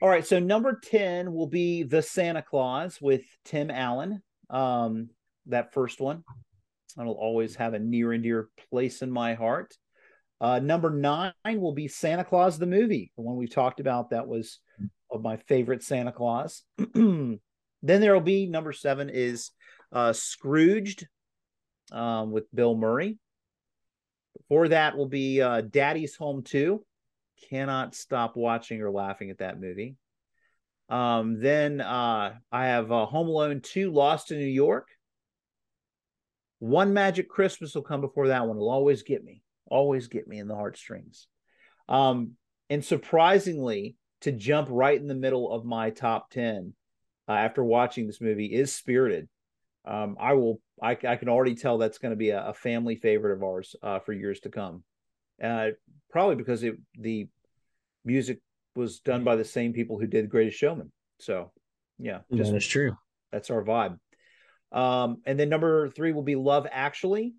All 0.00 0.08
right, 0.08 0.24
so 0.24 0.38
number 0.38 0.80
ten 0.80 1.32
will 1.32 1.48
be 1.48 1.82
the 1.82 2.02
Santa 2.02 2.40
Claus 2.40 3.00
with 3.00 3.22
Tim 3.44 3.68
Allen. 3.68 4.22
Um, 4.48 5.10
that 5.46 5.72
first 5.72 6.00
one, 6.00 6.22
it'll 7.00 7.14
always 7.14 7.56
have 7.56 7.74
a 7.74 7.80
near 7.80 8.12
and 8.12 8.22
dear 8.22 8.48
place 8.70 9.02
in 9.02 9.10
my 9.10 9.34
heart. 9.34 9.74
Uh, 10.40 10.60
number 10.60 10.90
nine 10.90 11.32
will 11.44 11.74
be 11.74 11.88
Santa 11.88 12.22
Claus 12.22 12.58
the 12.58 12.66
movie, 12.66 13.10
the 13.16 13.22
one 13.22 13.36
we 13.36 13.48
talked 13.48 13.80
about. 13.80 14.10
That 14.10 14.28
was 14.28 14.60
of 15.10 15.20
my 15.20 15.36
favorite 15.48 15.82
Santa 15.82 16.12
Claus. 16.12 16.62
then 16.94 17.40
there 17.82 18.14
will 18.14 18.20
be 18.20 18.46
number 18.46 18.72
seven 18.72 19.10
is 19.10 19.50
uh, 19.90 20.12
Scrooged 20.12 21.08
um, 21.90 22.30
with 22.30 22.44
Bill 22.54 22.76
Murray. 22.76 23.18
Before 24.36 24.68
that 24.68 24.96
will 24.96 25.08
be 25.08 25.42
uh, 25.42 25.62
Daddy's 25.62 26.14
Home 26.16 26.44
2. 26.44 26.84
Cannot 27.50 27.94
stop 27.94 28.36
watching 28.36 28.82
or 28.82 28.90
laughing 28.90 29.30
at 29.30 29.38
that 29.38 29.60
movie. 29.60 29.96
Um, 30.88 31.40
then 31.40 31.80
uh, 31.80 32.34
I 32.50 32.66
have 32.66 32.90
uh, 32.90 33.06
Home 33.06 33.28
Alone 33.28 33.60
2 33.60 33.90
Lost 33.90 34.30
in 34.30 34.38
New 34.38 34.46
York. 34.46 34.88
One 36.60 36.92
Magic 36.92 37.28
Christmas 37.28 37.74
will 37.74 37.82
come 37.82 38.00
before 38.00 38.28
that 38.28 38.46
one. 38.46 38.56
It'll 38.56 38.70
always 38.70 39.02
get 39.02 39.22
me, 39.22 39.42
always 39.66 40.08
get 40.08 40.26
me 40.26 40.38
in 40.38 40.48
the 40.48 40.56
heartstrings. 40.56 41.26
Um, 41.88 42.32
and 42.70 42.84
surprisingly, 42.84 43.96
to 44.22 44.32
jump 44.32 44.68
right 44.70 44.98
in 44.98 45.06
the 45.06 45.14
middle 45.14 45.52
of 45.52 45.64
my 45.64 45.90
top 45.90 46.30
10 46.30 46.74
uh, 47.28 47.32
after 47.32 47.62
watching 47.62 48.06
this 48.06 48.20
movie 48.20 48.46
is 48.46 48.74
Spirited. 48.74 49.28
Um, 49.84 50.16
I 50.18 50.34
will. 50.34 50.60
I, 50.82 50.90
I, 50.90 51.16
can 51.16 51.28
already 51.28 51.54
tell 51.54 51.78
that's 51.78 51.98
going 51.98 52.10
to 52.10 52.16
be 52.16 52.30
a, 52.30 52.48
a, 52.48 52.54
family 52.54 52.94
favorite 52.94 53.34
of 53.34 53.42
ours 53.42 53.74
uh, 53.82 53.98
for 54.00 54.12
years 54.12 54.38
to 54.40 54.48
come. 54.48 54.84
Uh, 55.42 55.70
probably 56.10 56.36
because 56.36 56.62
it, 56.62 56.76
the 56.98 57.28
music 58.04 58.40
was 58.74 59.00
done 59.00 59.24
by 59.24 59.36
the 59.36 59.44
same 59.44 59.72
people 59.72 59.98
who 59.98 60.06
did 60.06 60.28
Greatest 60.28 60.58
Showman. 60.58 60.92
So, 61.18 61.52
yeah, 61.98 62.20
just, 62.32 62.50
that 62.50 62.56
is 62.56 62.66
true. 62.66 62.96
That's 63.32 63.50
our 63.50 63.62
vibe. 63.62 63.98
Um, 64.72 65.22
and 65.26 65.38
then 65.38 65.48
number 65.48 65.88
three 65.90 66.12
will 66.12 66.22
be 66.22 66.36
Love 66.36 66.66
Actually. 66.70 67.34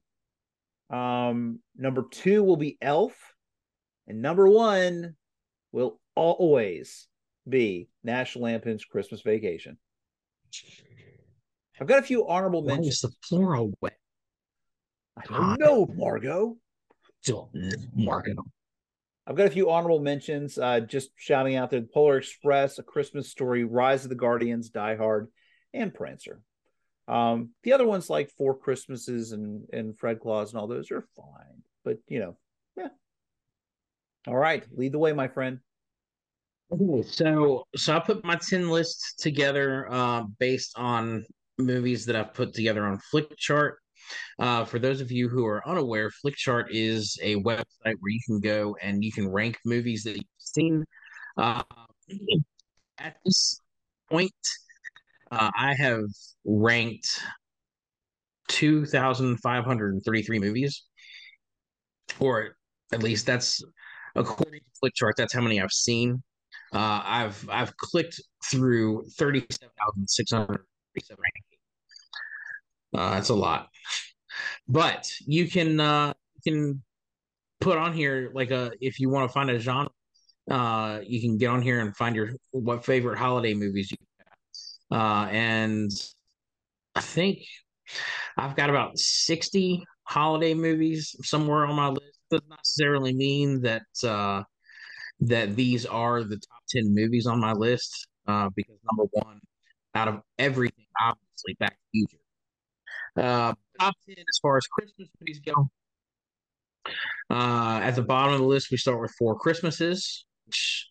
Um, 0.89 1.59
number 1.75 2.05
two 2.09 2.43
will 2.43 2.57
be 2.57 2.77
Elf, 2.81 3.13
and 4.07 4.21
number 4.21 4.49
one 4.49 5.15
will 5.71 5.99
always 6.15 7.07
be 7.47 7.89
National 8.03 8.45
Lampoon's 8.45 8.85
Christmas 8.85 9.21
Vacation. 9.21 9.77
I've 11.79 11.87
got 11.87 11.99
a 11.99 12.03
few 12.03 12.27
honorable 12.27 12.63
Why 12.63 12.73
mentions. 12.73 12.95
Is 12.95 13.01
the 13.01 13.11
plural 13.27 13.71
wet? 13.81 13.93
I 15.15 15.25
don't 15.25 15.59
know, 15.59 15.87
Margot. 15.95 16.57
Still, 17.21 17.49
marking 17.93 18.35
them. 18.35 18.51
I've 19.27 19.35
got 19.35 19.47
a 19.47 19.51
few 19.51 19.69
honorable 19.69 19.99
mentions. 19.99 20.57
Uh, 20.57 20.79
just 20.79 21.11
shouting 21.15 21.55
out 21.55 21.69
there: 21.69 21.81
Polar 21.81 22.17
Express, 22.17 22.79
A 22.79 22.83
Christmas 22.83 23.29
Story, 23.29 23.63
Rise 23.63 24.03
of 24.03 24.09
the 24.09 24.15
Guardians, 24.15 24.69
Die 24.69 24.95
Hard, 24.95 25.27
and 25.73 25.93
Prancer. 25.93 26.41
Um, 27.07 27.49
the 27.63 27.73
other 27.73 27.85
ones 27.85 28.09
like 28.09 28.31
Four 28.31 28.57
Christmases 28.57 29.31
and 29.31 29.67
and 29.73 29.97
Fred 29.97 30.19
Claus 30.19 30.51
and 30.51 30.59
all 30.59 30.67
those 30.67 30.91
are 30.91 31.07
fine, 31.15 31.63
but 31.83 31.97
you 32.07 32.19
know, 32.19 32.37
yeah. 32.77 32.89
All 34.27 34.37
right, 34.37 34.65
lead 34.75 34.93
the 34.93 34.99
way, 34.99 35.13
my 35.13 35.27
friend. 35.27 35.59
Okay, 36.71 37.01
so 37.07 37.65
so 37.75 37.95
I 37.95 37.99
put 37.99 38.23
my 38.23 38.35
ten 38.35 38.69
list 38.69 39.19
together 39.19 39.87
uh, 39.91 40.23
based 40.39 40.73
on 40.75 41.25
movies 41.57 42.05
that 42.05 42.15
I've 42.15 42.33
put 42.33 42.53
together 42.53 42.85
on 42.85 42.99
Flickchart. 43.13 43.73
Uh, 44.39 44.65
for 44.65 44.79
those 44.79 45.01
of 45.01 45.11
you 45.11 45.29
who 45.29 45.45
are 45.45 45.67
unaware, 45.67 46.09
Flickchart 46.09 46.67
is 46.69 47.17
a 47.21 47.35
website 47.37 47.65
where 47.83 48.09
you 48.09 48.19
can 48.25 48.39
go 48.39 48.75
and 48.81 49.03
you 49.03 49.11
can 49.11 49.27
rank 49.27 49.57
movies 49.65 50.03
that 50.03 50.15
you've 50.15 50.25
seen. 50.37 50.85
Uh, 51.37 51.63
at 52.97 53.17
this 53.25 53.59
point, 54.09 54.33
uh, 55.31 55.51
I 55.57 55.73
have 55.75 56.03
ranked 56.45 57.19
2,533 58.49 60.39
movies, 60.39 60.83
or 62.19 62.55
at 62.91 63.03
least 63.03 63.25
that's 63.25 63.63
according 64.15 64.61
to 64.61 64.65
Flickchart. 64.83 65.13
That's 65.17 65.33
how 65.33 65.41
many 65.41 65.61
I've 65.61 65.71
seen. 65.71 66.23
Uh, 66.73 67.01
I've 67.03 67.49
I've 67.49 67.75
clicked 67.77 68.21
through 68.51 69.03
37,637 69.17 70.55
uh, 72.95 73.11
that's 73.11 73.29
a 73.29 73.35
lot, 73.35 73.69
but 74.67 75.09
you 75.25 75.49
can 75.49 75.79
uh, 75.79 76.13
you 76.43 76.51
can 76.51 76.83
put 77.61 77.77
on 77.77 77.93
here 77.93 78.31
like 78.33 78.51
a 78.51 78.71
if 78.79 78.99
you 78.99 79.09
want 79.09 79.29
to 79.29 79.33
find 79.33 79.49
a 79.49 79.59
genre, 79.59 79.89
uh, 80.49 80.99
you 81.05 81.21
can 81.21 81.37
get 81.37 81.47
on 81.47 81.61
here 81.61 81.81
and 81.81 81.95
find 81.95 82.15
your 82.15 82.31
what 82.51 82.85
favorite 82.85 83.17
holiday 83.17 83.53
movies 83.53 83.91
you 83.91 83.97
have. 84.19 84.99
Uh, 84.99 85.29
and 85.29 85.91
I 86.95 87.01
think 87.01 87.39
I've 88.37 88.55
got 88.55 88.69
about 88.69 88.97
sixty 88.97 89.83
holiday 90.03 90.53
movies 90.53 91.15
somewhere 91.23 91.65
on 91.65 91.75
my 91.75 91.89
list. 91.89 92.19
Doesn't 92.31 92.49
necessarily 92.49 93.13
mean 93.13 93.61
that 93.61 93.83
uh, 94.03 94.43
that 95.21 95.55
these 95.55 95.85
are 95.85 96.23
the 96.23 96.37
top 96.37 96.61
ten 96.69 96.93
movies 96.93 97.27
on 97.27 97.39
my 97.39 97.53
list. 97.53 98.07
Uh, 98.27 98.49
because 98.55 98.75
number 98.91 99.09
one, 99.11 99.39
out 99.95 100.07
of 100.07 100.21
everything, 100.37 100.85
obviously, 101.01 101.55
Back 101.59 101.71
to 101.71 101.77
Future 101.91 102.17
uh, 103.19 103.53
top 103.79 103.95
10 104.07 104.15
as 104.17 104.39
far 104.41 104.57
as 104.57 104.67
Christmas 104.67 105.09
movies 105.19 105.39
go. 105.39 105.69
Uh, 107.29 107.79
at 107.83 107.95
the 107.95 108.01
bottom 108.01 108.33
of 108.33 108.39
the 108.39 108.45
list, 108.45 108.71
we 108.71 108.77
start 108.77 108.99
with 109.01 109.13
Four 109.17 109.37
Christmases. 109.37 110.25
Which 110.45 110.87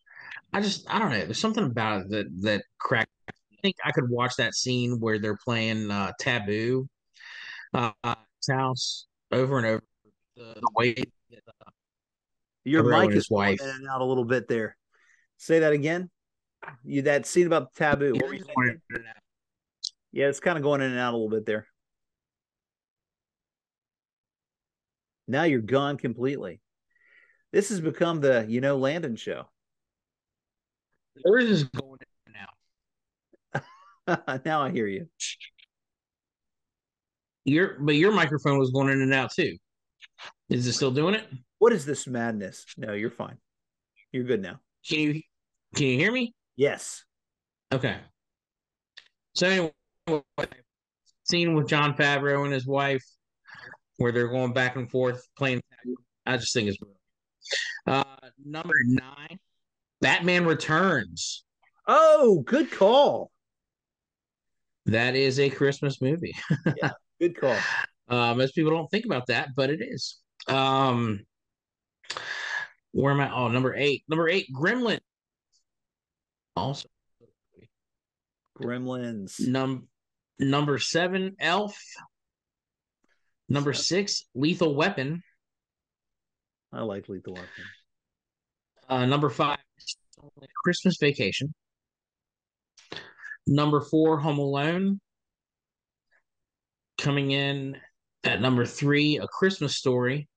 I 0.53 0.61
just, 0.61 0.87
I 0.93 0.99
don't 0.99 1.11
know. 1.11 1.25
There's 1.25 1.41
something 1.41 1.65
about 1.65 2.03
it 2.03 2.11
that, 2.11 2.27
that 2.43 2.63
cracked. 2.79 3.11
I 3.29 3.33
think 3.63 3.77
I 3.85 3.91
could 3.91 4.09
watch 4.09 4.37
that 4.37 4.55
scene 4.55 5.01
where 5.01 5.19
they're 5.19 5.39
playing 5.45 5.91
uh, 5.91 6.13
Taboo 6.21 6.89
uh, 7.75 7.93
house 8.49 9.07
over 9.33 9.59
and 9.59 9.67
over. 9.67 9.83
The, 10.37 10.55
the 10.55 10.71
way 10.75 10.95
that, 10.95 11.43
uh, 11.49 11.71
your 12.65 12.85
mic 12.85 13.11
is 13.17 13.29
wife. 13.29 13.61
in 13.61 13.69
and 13.69 13.89
out 13.89 14.01
a 14.01 14.05
little 14.05 14.25
bit 14.25 14.47
there. 14.47 14.77
Say 15.39 15.61
that 15.61 15.73
again. 15.73 16.11
You 16.85 17.03
that 17.03 17.27
scene 17.27 17.47
about 17.47 17.75
taboo. 17.75 18.15
Yeah, 20.13 20.27
it's 20.27 20.41
kind 20.41 20.57
of 20.57 20.63
going 20.65 20.81
in 20.81 20.91
and 20.91 20.99
out 20.99 21.15
a 21.15 21.17
little 21.17 21.31
bit 21.31 21.47
there. 21.47 21.67
Now 25.29 25.43
you're 25.45 25.61
gone 25.61 25.99
completely. 25.99 26.61
This 27.53 27.69
has 27.69 27.81
become 27.81 28.21
the 28.21 28.47
you 28.49 28.61
know 28.61 28.77
Landon 28.77 29.17
show. 29.17 29.45
Where 31.23 31.39
is 31.39 31.65
going 31.65 31.99
now? 33.55 34.39
now 34.45 34.63
I 34.63 34.71
hear 34.71 34.87
you. 34.87 35.07
Your 37.45 37.79
but 37.81 37.95
your 37.95 38.13
microphone 38.13 38.59
was 38.59 38.71
going 38.73 38.91
in 38.91 39.01
and 39.01 39.15
out 39.15 39.33
too. 39.33 39.57
Is 40.51 40.67
it 40.67 40.75
still 40.75 40.91
doing 40.91 41.15
it? 41.15 41.27
What 41.59 41.73
is 41.73 41.87
this 41.87 42.07
madness? 42.07 42.67
No, 42.77 42.93
you're 42.93 43.11
fine. 43.11 43.39
You're 44.13 44.25
good 44.25 44.43
now. 44.43 44.61
Can 44.87 44.99
you 44.99 45.23
can 45.75 45.87
you 45.87 45.97
hear 45.97 46.13
me? 46.13 46.35
Yes. 46.57 47.05
Okay. 47.73 47.97
So 49.35 49.47
anyway, 49.47 49.73
scene 51.25 51.55
with 51.55 51.69
Jon 51.69 51.95
Favreau 51.95 52.45
and 52.45 52.53
his 52.53 52.67
wife 52.67 53.05
where 53.99 54.13
they're 54.13 54.29
going 54.29 54.53
back 54.53 54.77
and 54.77 54.91
forth 54.91 55.23
playing. 55.37 55.61
I 56.25 56.37
just 56.37 56.55
think 56.55 56.69
it's 56.69 56.79
uh, 57.87 58.05
number 58.45 58.75
nine, 58.87 59.39
Batman 60.01 60.47
Returns. 60.47 61.45
Oh, 61.87 62.43
good 62.47 62.71
call. 62.71 63.31
That 64.87 65.15
is 65.15 65.39
a 65.39 65.51
Christmas 65.51 66.01
movie. 66.01 66.35
yeah, 66.77 66.93
good 67.21 67.39
call. 67.39 67.57
Uh, 68.09 68.35
most 68.35 68.55
people 68.55 68.71
don't 68.71 68.91
think 68.91 69.05
about 69.05 69.27
that, 69.27 69.51
but 69.55 69.71
it 69.71 69.81
is. 69.83 70.19
Um, 70.47 71.21
where 72.93 73.13
am 73.13 73.21
I? 73.21 73.35
Oh, 73.35 73.49
number 73.49 73.75
eight. 73.75 74.05
Number 74.09 74.29
eight, 74.29 74.47
Gremlin. 74.53 75.01
Also, 76.57 76.89
Gremlins. 78.61 79.47
Num 79.47 79.89
number 80.39 80.79
seven, 80.79 81.37
Elf. 81.39 81.79
Number 83.49 83.73
six, 83.73 84.25
Lethal 84.35 84.75
Weapon. 84.75 85.23
I 86.73 86.83
like 86.83 87.09
Lethal 87.09 87.35
Weapon. 87.35 87.49
Uh, 88.89 89.07
number 89.07 89.31
five, 89.31 89.59
Christmas 90.63 90.97
Vacation. 90.99 91.55
Number 93.47 93.81
four, 93.81 94.19
Home 94.19 94.39
Alone. 94.39 95.01
Coming 96.99 97.31
in 97.31 97.77
at 98.25 98.41
number 98.41 98.67
three, 98.67 99.19
A 99.19 99.27
Christmas 99.27 99.77
Story. 99.77 100.29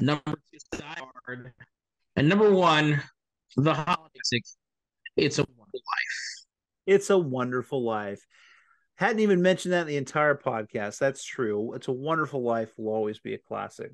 Number 0.00 0.22
two, 0.26 0.78
Die 0.78 0.98
Hard. 1.26 1.52
And 2.16 2.28
number 2.28 2.50
one, 2.52 3.00
the 3.56 3.74
holiday 3.74 4.20
It's 5.16 5.38
a 5.38 5.42
Wonderful 5.42 5.70
Life. 5.74 6.46
It's 6.86 7.10
a 7.10 7.18
Wonderful 7.18 7.84
Life. 7.84 8.24
Hadn't 8.96 9.20
even 9.20 9.42
mentioned 9.42 9.72
that 9.72 9.82
in 9.82 9.86
the 9.88 9.96
entire 9.96 10.36
podcast. 10.36 10.98
That's 10.98 11.24
true. 11.24 11.74
It's 11.74 11.88
a 11.88 11.92
Wonderful 11.92 12.42
Life 12.42 12.72
will 12.76 12.92
always 12.92 13.18
be 13.18 13.34
a 13.34 13.38
classic. 13.38 13.92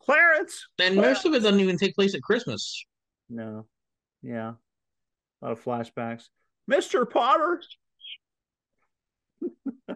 Clarence. 0.00 0.68
And 0.78 0.94
Clarence. 0.94 1.24
most 1.24 1.26
of 1.26 1.34
it 1.34 1.42
doesn't 1.42 1.60
even 1.60 1.76
take 1.76 1.96
place 1.96 2.14
at 2.14 2.22
Christmas. 2.22 2.84
No. 3.28 3.66
Yeah. 4.22 4.52
A 5.42 5.44
lot 5.44 5.52
of 5.52 5.64
flashbacks. 5.64 6.28
Mr. 6.70 7.08
Potter. 7.08 7.60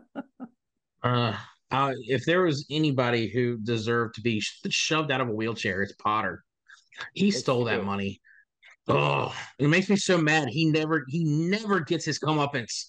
uh, 1.02 1.36
uh, 1.70 1.92
if 2.08 2.24
there 2.24 2.42
was 2.42 2.66
anybody 2.68 3.28
who 3.28 3.58
deserved 3.58 4.16
to 4.16 4.22
be 4.22 4.40
shoved 4.40 5.12
out 5.12 5.20
of 5.20 5.28
a 5.28 5.32
wheelchair, 5.32 5.82
it's 5.82 5.92
Potter. 5.92 6.42
He 7.14 7.28
it's 7.28 7.38
stole 7.38 7.64
true. 7.64 7.76
that 7.76 7.84
money. 7.84 8.20
Oh, 8.88 9.32
it 9.60 9.68
makes 9.68 9.88
me 9.88 9.94
so 9.94 10.18
mad. 10.18 10.48
He 10.48 10.64
never, 10.64 11.04
he 11.08 11.24
never 11.24 11.78
gets 11.78 12.04
his 12.04 12.18
comeuppance. 12.18 12.86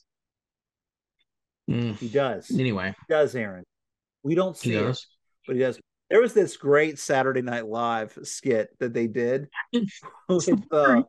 Mm. 1.72 1.98
He 1.98 2.10
does. 2.10 2.52
Anyway, 2.52 2.96
he 3.08 3.14
does, 3.14 3.36
Aaron. 3.36 3.64
We 4.24 4.36
don't 4.36 4.56
see 4.58 4.74
it, 4.74 5.00
but 5.48 5.56
he 5.56 5.62
does. 5.62 5.80
There 6.10 6.22
was 6.22 6.34
this 6.34 6.58
great 6.58 7.00
Saturday 7.00 7.42
Night 7.42 7.66
Live 7.66 8.18
skit 8.24 8.78
that 8.80 8.94
they 8.94 9.08
did. 9.08 9.48
with, 10.28 10.50
uh, 10.72 11.04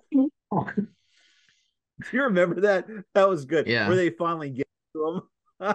do 0.50 2.16
you 2.16 2.22
remember 2.24 2.60
that? 2.62 2.86
That 3.14 3.28
was 3.28 3.44
good. 3.44 3.66
Yeah. 3.66 3.88
Where 3.88 3.96
they 3.96 4.10
finally 4.10 4.50
get 4.50 4.68
to 4.94 5.08
him. 5.08 5.22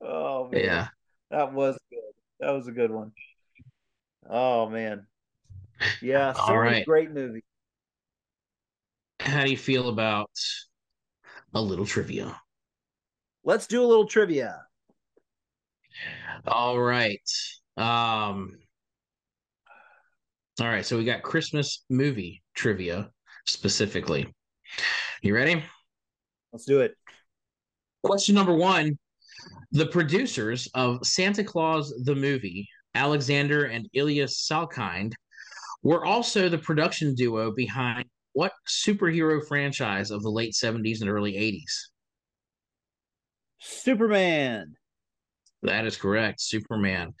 oh 0.00 0.48
man. 0.50 0.64
Yeah. 0.64 0.88
That 1.30 1.52
was 1.52 1.78
good. 1.90 2.00
That 2.40 2.50
was 2.52 2.66
a 2.68 2.72
good 2.72 2.90
one. 2.90 3.12
Oh 4.28 4.68
man. 4.68 5.06
Yeah. 6.00 6.32
All 6.38 6.58
right. 6.58 6.84
Great 6.84 7.10
movie. 7.10 7.44
How 9.20 9.44
do 9.44 9.50
you 9.50 9.56
feel 9.56 9.88
about 9.88 10.30
a 11.54 11.60
little 11.60 11.86
trivia? 11.86 12.40
Let's 13.44 13.66
do 13.66 13.82
a 13.82 13.86
little 13.86 14.06
trivia. 14.06 14.62
All 16.46 16.80
right. 16.80 17.20
Um 17.76 18.58
All 20.60 20.68
right, 20.68 20.84
so 20.84 20.96
we 20.96 21.04
got 21.04 21.22
Christmas 21.22 21.84
movie 21.90 22.42
trivia 22.54 23.10
specifically. 23.46 24.32
You 25.22 25.34
ready? 25.34 25.62
Let's 26.52 26.64
do 26.64 26.80
it. 26.80 26.94
Question 28.02 28.34
number 28.34 28.54
1. 28.54 28.98
The 29.72 29.86
producers 29.86 30.68
of 30.74 31.04
Santa 31.04 31.42
Claus 31.42 31.92
the 32.04 32.14
movie, 32.14 32.68
Alexander 32.94 33.64
and 33.64 33.88
Ilya 33.94 34.26
Salkind, 34.26 35.14
were 35.82 36.04
also 36.04 36.48
the 36.48 36.58
production 36.58 37.14
duo 37.14 37.52
behind 37.52 38.04
what 38.34 38.52
superhero 38.68 39.46
franchise 39.46 40.10
of 40.10 40.22
the 40.22 40.30
late 40.30 40.52
70s 40.52 41.00
and 41.00 41.10
early 41.10 41.32
80s? 41.32 41.90
Superman. 43.62 44.74
That 45.62 45.86
is 45.86 45.96
correct. 45.96 46.40
Superman. 46.40 47.14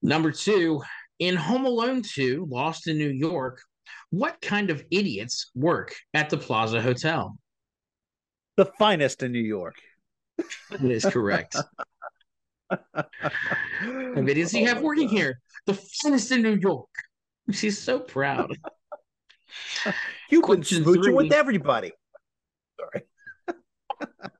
Number 0.00 0.30
two, 0.30 0.82
in 1.18 1.34
Home 1.34 1.66
Alone 1.66 2.02
2, 2.02 2.46
Lost 2.48 2.86
in 2.86 2.98
New 2.98 3.10
York, 3.10 3.60
what 4.10 4.40
kind 4.40 4.70
of 4.70 4.84
idiots 4.92 5.50
work 5.56 5.94
at 6.14 6.30
the 6.30 6.36
Plaza 6.36 6.80
Hotel? 6.80 7.36
The 8.56 8.66
finest 8.78 9.22
in 9.24 9.32
New 9.32 9.40
York. 9.40 9.74
That 10.70 10.82
is 10.82 11.04
correct. 11.04 11.56
what 12.68 13.08
idiots 14.16 14.52
do 14.52 14.60
you 14.60 14.68
have 14.68 14.78
oh, 14.78 14.82
working 14.82 15.08
here? 15.08 15.40
The 15.66 15.74
finest 15.74 16.30
in 16.30 16.42
New 16.42 16.56
York. 16.56 16.88
She's 17.50 17.78
so 17.78 17.98
proud. 17.98 18.56
You've 20.30 20.46
been 20.46 20.60
smooching 20.60 21.16
with 21.16 21.32
everybody. 21.32 21.92
Sorry. 22.78 23.02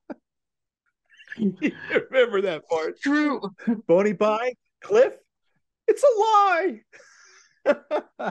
remember 2.11 2.43
that 2.43 2.69
part? 2.69 3.01
True. 3.01 3.41
Bony 3.87 4.15
pie, 4.15 4.55
Cliff. 4.81 5.13
It's 5.87 6.03
a 6.03 6.21
lie. 6.21 6.81
uh, 8.19 8.31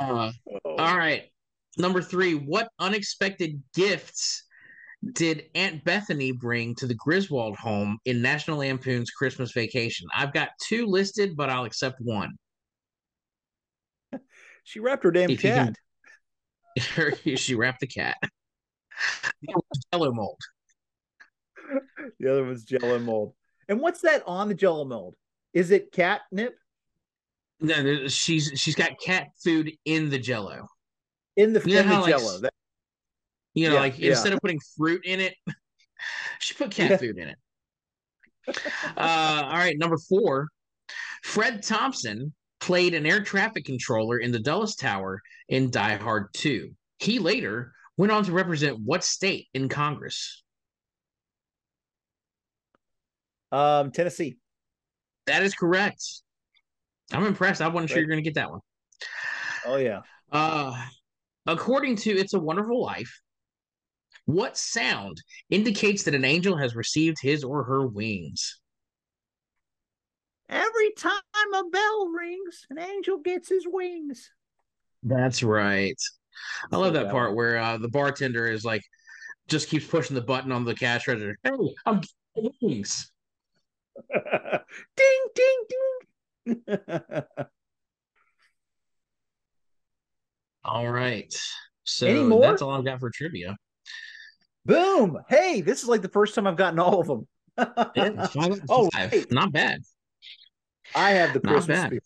oh. 0.00 0.30
All 0.64 0.96
right. 0.96 1.24
Number 1.78 2.02
three. 2.02 2.34
What 2.34 2.68
unexpected 2.78 3.62
gifts 3.74 4.44
did 5.12 5.44
Aunt 5.54 5.84
Bethany 5.84 6.32
bring 6.32 6.74
to 6.76 6.86
the 6.86 6.94
Griswold 6.94 7.56
home 7.56 7.98
in 8.04 8.22
National 8.22 8.58
Lampoon's 8.58 9.10
Christmas 9.10 9.52
Vacation? 9.52 10.06
I've 10.14 10.32
got 10.32 10.50
two 10.62 10.86
listed, 10.86 11.36
but 11.36 11.50
I'll 11.50 11.64
accept 11.64 12.00
one. 12.00 12.32
She 14.68 14.80
wrapped 14.80 15.04
her 15.04 15.12
damn 15.12 15.30
if 15.30 15.40
cat. 15.42 15.76
Can... 16.76 17.14
she 17.36 17.54
wrapped 17.54 17.78
the 17.78 17.86
cat. 17.86 18.16
Jello 19.92 20.12
mold. 20.12 20.40
the 22.20 22.30
other 22.30 22.44
one's 22.44 22.64
Jello 22.64 22.98
mold. 22.98 23.34
And 23.68 23.80
what's 23.80 24.00
that 24.02 24.22
on 24.26 24.48
the 24.48 24.54
Jello 24.54 24.84
mold? 24.84 25.16
Is 25.52 25.70
it 25.70 25.92
catnip? 25.92 26.56
No, 27.60 28.06
she's 28.08 28.52
she's 28.56 28.74
got 28.74 29.00
cat 29.00 29.28
food 29.42 29.72
in 29.84 30.10
the 30.10 30.18
Jello. 30.18 30.68
In 31.36 31.52
the, 31.52 31.62
you 31.64 31.78
in 31.78 31.88
the 31.88 32.06
Jello. 32.06 32.32
Like, 32.32 32.42
that... 32.42 32.52
You 33.54 33.68
know, 33.68 33.74
yeah, 33.74 33.80
like 33.80 33.98
yeah. 33.98 34.10
instead 34.10 34.32
of 34.32 34.40
putting 34.40 34.60
fruit 34.76 35.04
in 35.04 35.20
it, 35.20 35.34
she 36.38 36.54
put 36.54 36.70
cat 36.70 36.90
yeah. 36.90 36.96
food 36.98 37.18
in 37.18 37.28
it. 37.28 37.38
Uh, 38.96 39.42
all 39.44 39.56
right, 39.56 39.76
number 39.78 39.96
four. 39.96 40.48
Fred 41.22 41.62
Thompson 41.62 42.32
played 42.60 42.94
an 42.94 43.06
air 43.06 43.22
traffic 43.22 43.64
controller 43.64 44.18
in 44.18 44.32
the 44.32 44.38
Dulles 44.38 44.76
Tower 44.76 45.20
in 45.48 45.70
Die 45.70 45.96
Hard 45.96 46.28
2. 46.34 46.70
He 46.98 47.18
later 47.18 47.72
went 47.96 48.12
on 48.12 48.24
to 48.24 48.32
represent 48.32 48.78
what 48.80 49.04
state 49.04 49.48
in 49.54 49.68
Congress? 49.68 50.44
Um, 53.52 53.90
Tennessee. 53.90 54.36
That 55.26 55.42
is 55.42 55.54
correct. 55.54 56.02
I'm 57.12 57.24
impressed. 57.24 57.60
I 57.60 57.68
wasn't 57.68 57.90
sure 57.90 57.98
you're 57.98 58.08
going 58.08 58.22
to 58.22 58.28
get 58.28 58.34
that 58.34 58.50
one. 58.50 58.60
Oh 59.64 59.76
yeah. 59.76 60.00
Uh, 60.30 60.76
according 61.46 61.96
to 61.96 62.10
"It's 62.10 62.34
a 62.34 62.38
Wonderful 62.38 62.82
Life," 62.82 63.20
what 64.24 64.56
sound 64.56 65.22
indicates 65.50 66.04
that 66.04 66.14
an 66.14 66.24
angel 66.24 66.56
has 66.56 66.74
received 66.74 67.18
his 67.20 67.44
or 67.44 67.64
her 67.64 67.86
wings? 67.86 68.60
Every 70.48 70.92
time 70.96 71.20
a 71.54 71.64
bell 71.70 72.08
rings, 72.08 72.66
an 72.70 72.78
angel 72.78 73.18
gets 73.18 73.48
his 73.48 73.66
wings. 73.66 74.30
That's 75.02 75.42
right. 75.42 76.00
I 76.70 76.76
love 76.76 76.92
that 76.94 77.10
part 77.10 77.34
where 77.34 77.58
uh, 77.58 77.78
the 77.78 77.88
bartender 77.88 78.46
is 78.46 78.64
like, 78.64 78.82
just 79.48 79.68
keeps 79.68 79.86
pushing 79.86 80.14
the 80.14 80.22
button 80.22 80.52
on 80.52 80.64
the 80.64 80.74
cash 80.74 81.08
register. 81.08 81.38
Hey, 81.42 81.50
I'm 81.86 82.00
getting 82.34 82.52
wings. 82.60 83.10
ding, 84.96 85.26
ding, 85.34 85.64
ding. 86.46 86.64
all 90.64 90.88
right. 90.90 91.34
So 91.84 92.40
that's 92.40 92.62
all 92.62 92.72
I've 92.72 92.84
got 92.84 93.00
for 93.00 93.10
trivia. 93.10 93.56
Boom. 94.64 95.18
Hey, 95.28 95.60
this 95.60 95.82
is 95.82 95.88
like 95.88 96.02
the 96.02 96.08
first 96.08 96.34
time 96.34 96.46
I've 96.46 96.56
gotten 96.56 96.80
all 96.80 97.00
of 97.00 97.06
them. 97.06 97.26
yeah, 97.94 98.26
five 98.26 98.60
oh, 98.68 98.90
five. 98.92 99.30
not 99.30 99.52
bad. 99.52 99.80
I 100.94 101.10
have 101.10 101.32
the 101.32 101.40
Christmas 101.40 102.00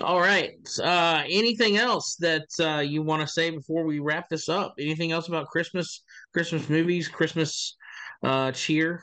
All 0.00 0.20
right. 0.20 0.56
Uh, 0.82 1.22
anything 1.26 1.78
else 1.78 2.16
that 2.16 2.46
uh, 2.60 2.80
you 2.80 3.02
want 3.02 3.22
to 3.22 3.26
say 3.26 3.50
before 3.50 3.84
we 3.84 3.98
wrap 3.98 4.28
this 4.28 4.48
up? 4.48 4.74
Anything 4.78 5.12
else 5.12 5.28
about 5.28 5.46
Christmas, 5.46 6.02
Christmas 6.34 6.68
movies, 6.68 7.08
Christmas 7.08 7.76
uh, 8.22 8.52
cheer? 8.52 9.02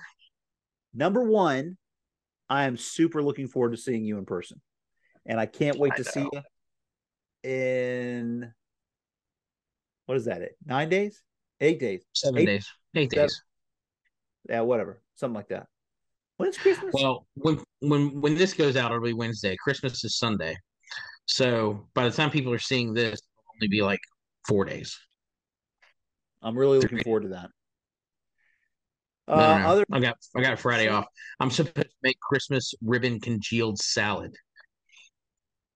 Number 0.93 1.23
one, 1.23 1.77
I 2.49 2.65
am 2.65 2.77
super 2.77 3.23
looking 3.23 3.47
forward 3.47 3.71
to 3.71 3.77
seeing 3.77 4.05
you 4.05 4.17
in 4.17 4.25
person, 4.25 4.61
and 5.25 5.39
I 5.39 5.45
can't 5.45 5.77
wait 5.77 5.93
I 5.93 5.95
to 5.97 6.03
know. 6.03 6.11
see 6.11 6.29
you 6.31 7.49
in 7.49 8.53
what 10.05 10.17
is 10.17 10.25
that? 10.25 10.41
It 10.41 10.55
nine 10.65 10.89
days, 10.89 11.21
eight 11.61 11.79
days, 11.79 12.03
seven 12.13 12.41
eight, 12.41 12.45
days, 12.45 12.67
eight 12.95 13.11
seven, 13.11 13.25
days. 13.25 13.41
Yeah, 14.49 14.61
whatever, 14.61 15.01
something 15.15 15.35
like 15.35 15.47
that. 15.49 15.67
When's 16.37 16.57
Christmas? 16.57 16.93
Well, 16.93 17.25
when 17.35 17.59
when 17.79 18.21
when 18.21 18.35
this 18.35 18.53
goes 18.53 18.75
out, 18.75 18.91
it'll 18.91 19.03
be 19.03 19.13
Wednesday. 19.13 19.55
Christmas 19.63 20.03
is 20.03 20.17
Sunday. 20.17 20.55
So 21.25 21.87
by 21.93 22.03
the 22.03 22.11
time 22.11 22.29
people 22.29 22.51
are 22.53 22.59
seeing 22.59 22.93
this, 22.93 23.13
it'll 23.13 23.55
only 23.55 23.69
be 23.69 23.81
like 23.81 24.01
four 24.47 24.65
days. 24.65 24.97
I'm 26.41 26.57
really 26.57 26.79
looking 26.79 27.01
forward 27.03 27.23
to 27.23 27.29
that. 27.29 27.49
Uh, 29.27 29.35
no, 29.35 29.41
no, 29.41 29.57
no. 29.57 29.67
Other... 29.67 29.85
I 29.91 29.99
got 29.99 30.17
I 30.35 30.41
got 30.41 30.59
Friday 30.59 30.87
off. 30.89 31.05
I'm 31.39 31.49
supposed 31.49 31.75
to 31.75 31.95
make 32.01 32.19
Christmas 32.19 32.73
ribbon 32.81 33.19
congealed 33.19 33.79
salad. 33.79 34.35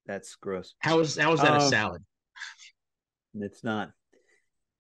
That's 0.06 0.36
gross. 0.36 0.76
How 0.80 1.00
is 1.00 1.18
how 1.18 1.34
is 1.34 1.42
that 1.42 1.52
a 1.52 1.58
uh, 1.58 1.70
salad? 1.70 2.04
It's 3.36 3.64
not. 3.64 3.92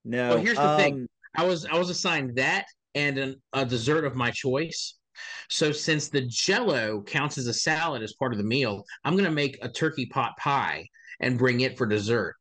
No. 0.05 0.30
Well, 0.30 0.38
here's 0.39 0.57
the 0.57 0.70
um, 0.70 0.80
thing. 0.80 1.07
I 1.36 1.45
was 1.45 1.65
I 1.65 1.78
was 1.78 1.89
assigned 1.89 2.38
that 2.38 2.65
and 2.95 3.18
an, 3.18 3.41
a 3.53 3.65
dessert 3.65 4.05
of 4.05 4.15
my 4.15 4.32
choice. 4.32 4.95
So 5.49 5.72
since 5.72 6.09
the 6.09 6.22
Jello 6.22 7.01
counts 7.01 7.38
as 7.38 7.47
a 7.47 7.53
salad 7.53 8.03
as 8.03 8.13
part 8.13 8.34
of 8.34 8.38
the 8.38 8.43
meal, 8.43 8.84
I'm 9.03 9.13
going 9.13 9.26
to 9.26 9.32
make 9.32 9.57
a 9.61 9.70
turkey 9.70 10.05
pot 10.05 10.38
pie 10.38 10.88
and 11.20 11.38
bring 11.38 11.61
it 11.61 11.78
for 11.78 11.86
dessert. 11.86 12.36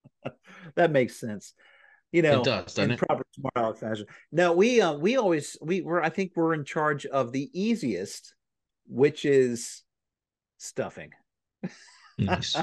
that 0.76 0.92
makes 0.92 1.18
sense. 1.18 1.52
You 2.12 2.22
know, 2.22 2.40
it 2.40 2.44
does, 2.44 2.78
in 2.78 2.92
it? 2.92 2.98
proper 2.98 3.24
smart 3.32 3.52
aleck 3.56 3.78
fashion. 3.78 4.06
No, 4.32 4.52
we 4.52 4.80
uh, 4.80 4.94
we 4.94 5.16
always 5.16 5.56
we 5.60 5.82
were 5.82 6.02
I 6.02 6.08
think 6.08 6.32
we're 6.34 6.54
in 6.54 6.64
charge 6.64 7.04
of 7.06 7.32
the 7.32 7.50
easiest, 7.52 8.34
which 8.86 9.24
is 9.24 9.82
stuffing. 10.58 11.10
Nice. 12.18 12.56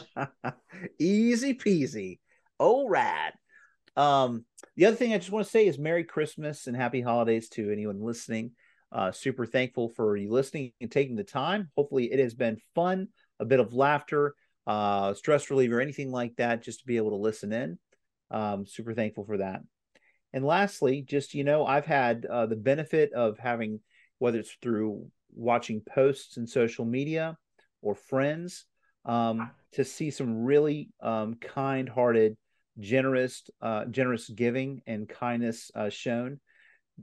Easy 1.00 1.54
peasy. 1.54 2.20
Oh, 2.60 2.88
rad. 2.88 3.34
Um, 3.96 4.46
the 4.76 4.86
other 4.88 4.96
thing 4.96 5.14
I 5.14 5.18
just 5.18 5.32
want 5.32 5.46
to 5.46 5.52
say 5.52 5.68
is 5.68 5.78
Merry 5.78 6.04
Christmas 6.04 6.68
and 6.68 6.76
Happy 6.76 7.02
Holidays 7.02 7.50
to 7.50 7.72
anyone 7.72 8.02
listening. 8.02 8.52
Uh, 8.91 9.12
super 9.12 9.46
thankful 9.46 9.89
for 9.89 10.16
you 10.16 10.32
listening 10.32 10.72
and 10.82 10.91
taking 10.91 11.16
the 11.16 11.24
time. 11.24 11.70
Hopefully, 11.76 12.12
it 12.12 12.20
has 12.20 12.34
been 12.34 12.58
fun, 12.76 13.10
a 13.39 13.46
bit 13.46 13.60
of 13.60 13.74
laughter, 13.74 14.36
uh, 14.68 15.14
stress 15.14 15.50
relief, 15.50 15.72
or 15.72 15.82
anything 15.82 16.12
like 16.12 16.36
that, 16.38 16.64
just 16.64 16.80
to 16.80 16.86
be 16.86 16.98
able 16.98 17.12
to 17.12 17.18
listen 17.18 17.52
in. 17.52 17.78
Um, 18.34 18.66
super 18.66 18.94
thankful 18.94 19.24
for 19.24 19.38
that. 19.38 19.62
And 20.34 20.44
lastly, 20.44 21.04
just 21.04 21.36
you 21.36 21.44
know, 21.44 21.66
I've 21.66 21.86
had 21.86 22.26
uh, 22.26 22.48
the 22.48 22.56
benefit 22.56 23.14
of 23.14 23.38
having, 23.38 23.80
whether 24.18 24.40
it's 24.40 24.58
through 24.62 25.08
watching 25.36 25.82
posts 25.82 26.38
in 26.38 26.48
social 26.48 26.86
media 26.86 27.38
or 27.82 27.96
friends, 27.96 28.66
um, 29.06 29.52
to 29.74 29.86
see 29.86 30.10
some 30.10 30.44
really 30.44 30.90
um, 31.02 31.36
kind-hearted, 31.36 32.36
generous, 32.80 33.44
uh, 33.62 33.86
generous 33.86 34.28
giving 34.30 34.82
and 34.88 35.08
kindness 35.08 35.70
uh, 35.76 35.90
shown 35.90 36.40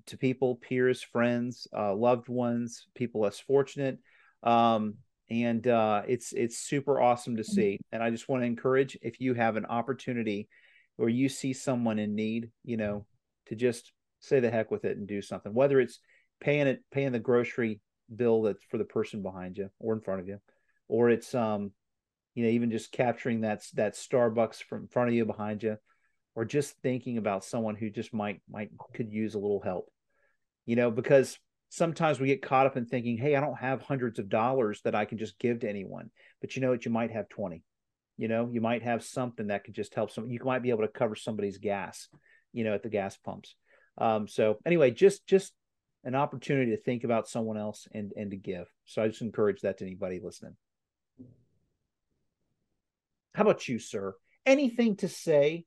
to 0.07 0.17
people, 0.17 0.57
peers, 0.57 1.03
friends, 1.03 1.67
uh, 1.77 1.95
loved 1.95 2.29
ones, 2.29 2.87
people 2.95 3.21
less 3.21 3.39
fortunate. 3.39 3.99
Um, 4.43 4.95
and 5.29 5.67
uh, 5.67 6.03
it's 6.09 6.33
it's 6.33 6.59
super 6.59 7.01
awesome 7.01 7.37
to 7.37 7.45
see. 7.45 7.79
And 7.93 8.03
I 8.03 8.11
just 8.11 8.29
want 8.29 8.43
to 8.43 8.47
encourage 8.47 8.99
if 9.03 9.21
you 9.21 9.35
have 9.35 9.57
an 9.57 9.67
opportunity 9.67 10.49
or 11.01 11.09
you 11.09 11.29
see 11.29 11.53
someone 11.53 11.99
in 11.99 12.15
need, 12.15 12.51
you 12.65 12.77
know, 12.77 13.07
to 13.47 13.55
just 13.55 13.93
say 14.21 14.41
the 14.41 14.51
heck 14.51 14.71
with 14.71 14.85
it 14.85 14.97
and 14.97 15.09
do 15.09 15.23
something. 15.23 15.53
Whether 15.53 15.81
it's 15.81 15.99
paying 16.41 16.67
it, 16.67 16.83
paying 16.93 17.13
the 17.13 17.19
grocery 17.19 17.81
bill 18.15 18.43
that's 18.43 18.65
for 18.65 18.79
the 18.79 18.85
person 18.85 19.23
behind 19.23 19.59
you 19.59 19.71
or 19.79 19.95
in 19.95 20.01
front 20.01 20.21
of 20.21 20.29
you, 20.29 20.39
or 20.89 21.11
it's 21.11 21.35
um, 21.35 21.73
you 22.35 22.45
know, 22.45 22.51
even 22.51 22.71
just 22.71 22.93
capturing 22.93 23.41
that 23.41 23.63
that 23.75 23.95
Starbucks 23.95 24.63
from 24.63 24.89
front 24.89 25.09
of 25.09 25.15
you 25.15 25.25
behind 25.25 25.63
you, 25.63 25.77
or 26.35 26.45
just 26.45 26.77
thinking 26.83 27.19
about 27.19 27.45
someone 27.45 27.75
who 27.75 27.91
just 27.91 28.15
might 28.15 28.41
might 28.49 28.71
could 28.95 29.11
use 29.11 29.35
a 29.35 29.39
little 29.39 29.61
help 29.61 29.91
you 30.67 30.77
know 30.77 30.91
because 30.91 31.39
sometimes 31.69 32.21
we 32.21 32.29
get 32.29 32.43
caught 32.43 32.67
up 32.67 32.77
in 32.77 32.87
thinking 32.87 33.19
hey 33.19 33.35
i 33.35 33.41
don't 33.41 33.59
have 33.59 33.83
hundreds 33.83 34.19
of 34.19 34.29
dollars 34.29 34.81
that 34.85 34.95
i 34.95 35.05
can 35.05 35.19
just 35.19 35.39
give 35.39 35.61
to 35.61 35.69
anyone 35.69 36.11
but 36.41 36.55
you 36.55 36.63
know 36.63 36.71
what 36.71 36.85
you 36.85 36.91
might 36.91 37.11
have 37.11 37.29
20 37.29 37.63
you 38.21 38.29
know 38.29 38.49
you 38.53 38.61
might 38.61 38.83
have 38.83 39.03
something 39.03 39.49
that 39.49 39.65
could 39.65 39.75
just 39.75 39.95
help 39.95 40.11
some 40.11 40.31
you 40.31 40.39
might 40.45 40.63
be 40.63 40.71
able 40.71 40.83
to 40.83 40.89
cover 40.89 41.17
somebody's 41.17 41.59
gas 41.59 42.09
you 42.53 42.65
know 42.65 42.75
at 42.75 42.83
the 42.83 42.89
gas 42.89 43.17
pumps 43.17 43.55
um, 43.99 44.29
so 44.29 44.59
anyway 44.67 44.91
just 44.91 45.27
just 45.27 45.53
an 46.05 46.15
opportunity 46.15 46.71
to 46.71 46.83
think 46.83 47.05
about 47.05 47.29
someone 47.29 47.57
else 47.57 47.87
and 47.93 48.13
and 48.17 48.31
to 48.31 48.37
give 48.37 48.67
so 48.85 49.03
i 49.03 49.09
just 49.09 49.23
encourage 49.23 49.61
that 49.63 49.79
to 49.79 49.85
anybody 49.85 50.21
listening 50.23 50.57
how 53.35 53.43
about 53.43 53.67
you 53.69 53.79
sir 53.79 54.15
anything 54.47 54.97
to 54.97 55.09
say 55.09 55.65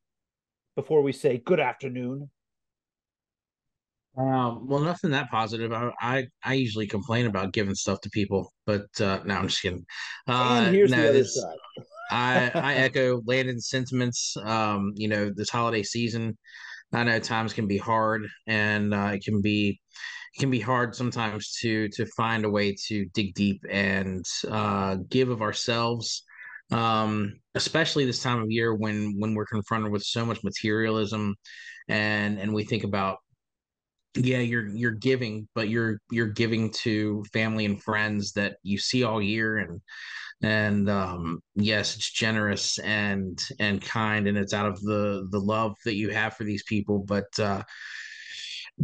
before 0.75 1.01
we 1.01 1.11
say 1.11 1.37
good 1.37 1.59
afternoon? 1.59 2.29
Um, 4.15 4.67
well, 4.67 4.79
nothing 4.79 5.11
that 5.11 5.31
positive. 5.31 5.73
I, 5.73 5.91
I, 5.99 6.27
I 6.43 6.53
usually 6.53 6.85
complain 6.85 7.25
about 7.25 7.51
giving 7.51 7.73
stuff 7.73 7.99
to 8.01 8.09
people, 8.11 8.53
but 8.65 8.85
uh, 9.01 9.19
no, 9.25 9.35
I'm 9.35 9.47
just 9.47 9.61
kidding. 9.61 9.85
Uh, 10.27 10.63
and 10.65 10.75
here's 10.75 10.91
no, 10.91 11.01
the 11.01 11.09
other 11.09 11.23
side. 11.23 11.55
I 12.11 12.51
I 12.53 12.73
echo 12.75 13.21
Landon's 13.25 13.69
sentiments. 13.69 14.35
Um, 14.43 14.93
you 14.95 15.07
know, 15.07 15.31
this 15.35 15.49
holiday 15.49 15.83
season, 15.83 16.37
I 16.93 17.03
know 17.03 17.19
times 17.19 17.53
can 17.53 17.67
be 17.67 17.77
hard, 17.77 18.27
and 18.47 18.93
uh, 18.93 19.11
it 19.13 19.23
can 19.23 19.41
be 19.41 19.81
it 20.35 20.39
can 20.39 20.51
be 20.51 20.59
hard 20.59 20.95
sometimes 20.95 21.57
to 21.61 21.89
to 21.89 22.05
find 22.17 22.45
a 22.45 22.49
way 22.49 22.75
to 22.87 23.05
dig 23.13 23.33
deep 23.35 23.63
and 23.69 24.25
uh, 24.49 24.97
give 25.09 25.29
of 25.29 25.41
ourselves 25.41 26.23
um, 26.71 27.39
especially 27.55 28.05
this 28.05 28.23
time 28.23 28.41
of 28.41 28.49
year 28.49 28.73
when 28.73 29.15
when 29.19 29.35
we're 29.35 29.45
confronted 29.45 29.91
with 29.91 30.03
so 30.03 30.25
much 30.25 30.43
materialism, 30.43 31.35
and 31.87 32.39
and 32.39 32.53
we 32.53 32.63
think 32.63 32.83
about 32.83 33.17
yeah 34.15 34.37
you're 34.37 34.67
you're 34.67 34.91
giving 34.91 35.47
but 35.55 35.69
you're 35.69 35.99
you're 36.11 36.27
giving 36.27 36.71
to 36.71 37.23
family 37.33 37.65
and 37.65 37.81
friends 37.81 38.33
that 38.33 38.57
you 38.61 38.77
see 38.77 39.03
all 39.03 39.19
year 39.19 39.57
and 39.57 39.81
and 40.43 40.89
um 40.89 41.39
yes 41.55 41.95
it's 41.95 42.11
generous 42.11 42.77
and 42.79 43.39
and 43.59 43.81
kind 43.81 44.27
and 44.27 44.37
it's 44.37 44.53
out 44.53 44.65
of 44.65 44.79
the 44.81 45.27
the 45.31 45.39
love 45.39 45.75
that 45.85 45.95
you 45.95 46.09
have 46.09 46.33
for 46.35 46.43
these 46.43 46.63
people 46.63 46.99
but 46.99 47.27
uh 47.39 47.63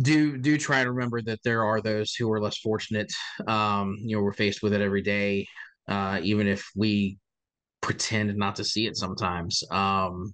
do 0.01 0.37
do 0.37 0.57
try 0.57 0.83
to 0.83 0.91
remember 0.91 1.21
that 1.21 1.39
there 1.43 1.65
are 1.65 1.81
those 1.81 2.13
who 2.13 2.31
are 2.31 2.41
less 2.41 2.57
fortunate 2.57 3.11
um 3.47 3.97
you 3.99 4.15
know 4.15 4.23
we're 4.23 4.33
faced 4.33 4.63
with 4.63 4.73
it 4.73 4.81
every 4.81 5.01
day 5.01 5.45
uh 5.87 6.19
even 6.23 6.47
if 6.47 6.69
we 6.75 7.17
pretend 7.81 8.35
not 8.35 8.55
to 8.55 8.63
see 8.63 8.87
it 8.87 8.97
sometimes. 8.97 9.63
Um, 9.71 10.33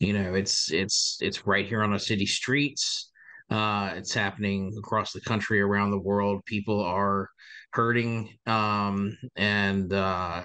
you 0.00 0.12
know, 0.12 0.34
it's 0.34 0.72
it's 0.72 1.18
it's 1.20 1.46
right 1.46 1.66
here 1.66 1.82
on 1.82 1.92
the 1.92 1.98
city 1.98 2.26
streets. 2.26 3.10
Uh, 3.50 3.92
it's 3.96 4.14
happening 4.14 4.72
across 4.78 5.12
the 5.12 5.20
country, 5.20 5.60
around 5.60 5.90
the 5.90 6.00
world. 6.00 6.42
People 6.46 6.82
are 6.82 7.28
hurting, 7.72 8.30
um, 8.46 9.16
and 9.36 9.92
uh, 9.92 10.42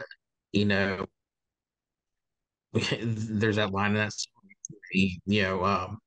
you 0.51 0.65
know, 0.65 1.05
there's 3.01 3.57
that 3.57 3.71
line 3.71 3.91
in 3.91 3.97
that 3.97 4.13
you 4.91 5.43
know, 5.43 5.63
um, 5.63 5.99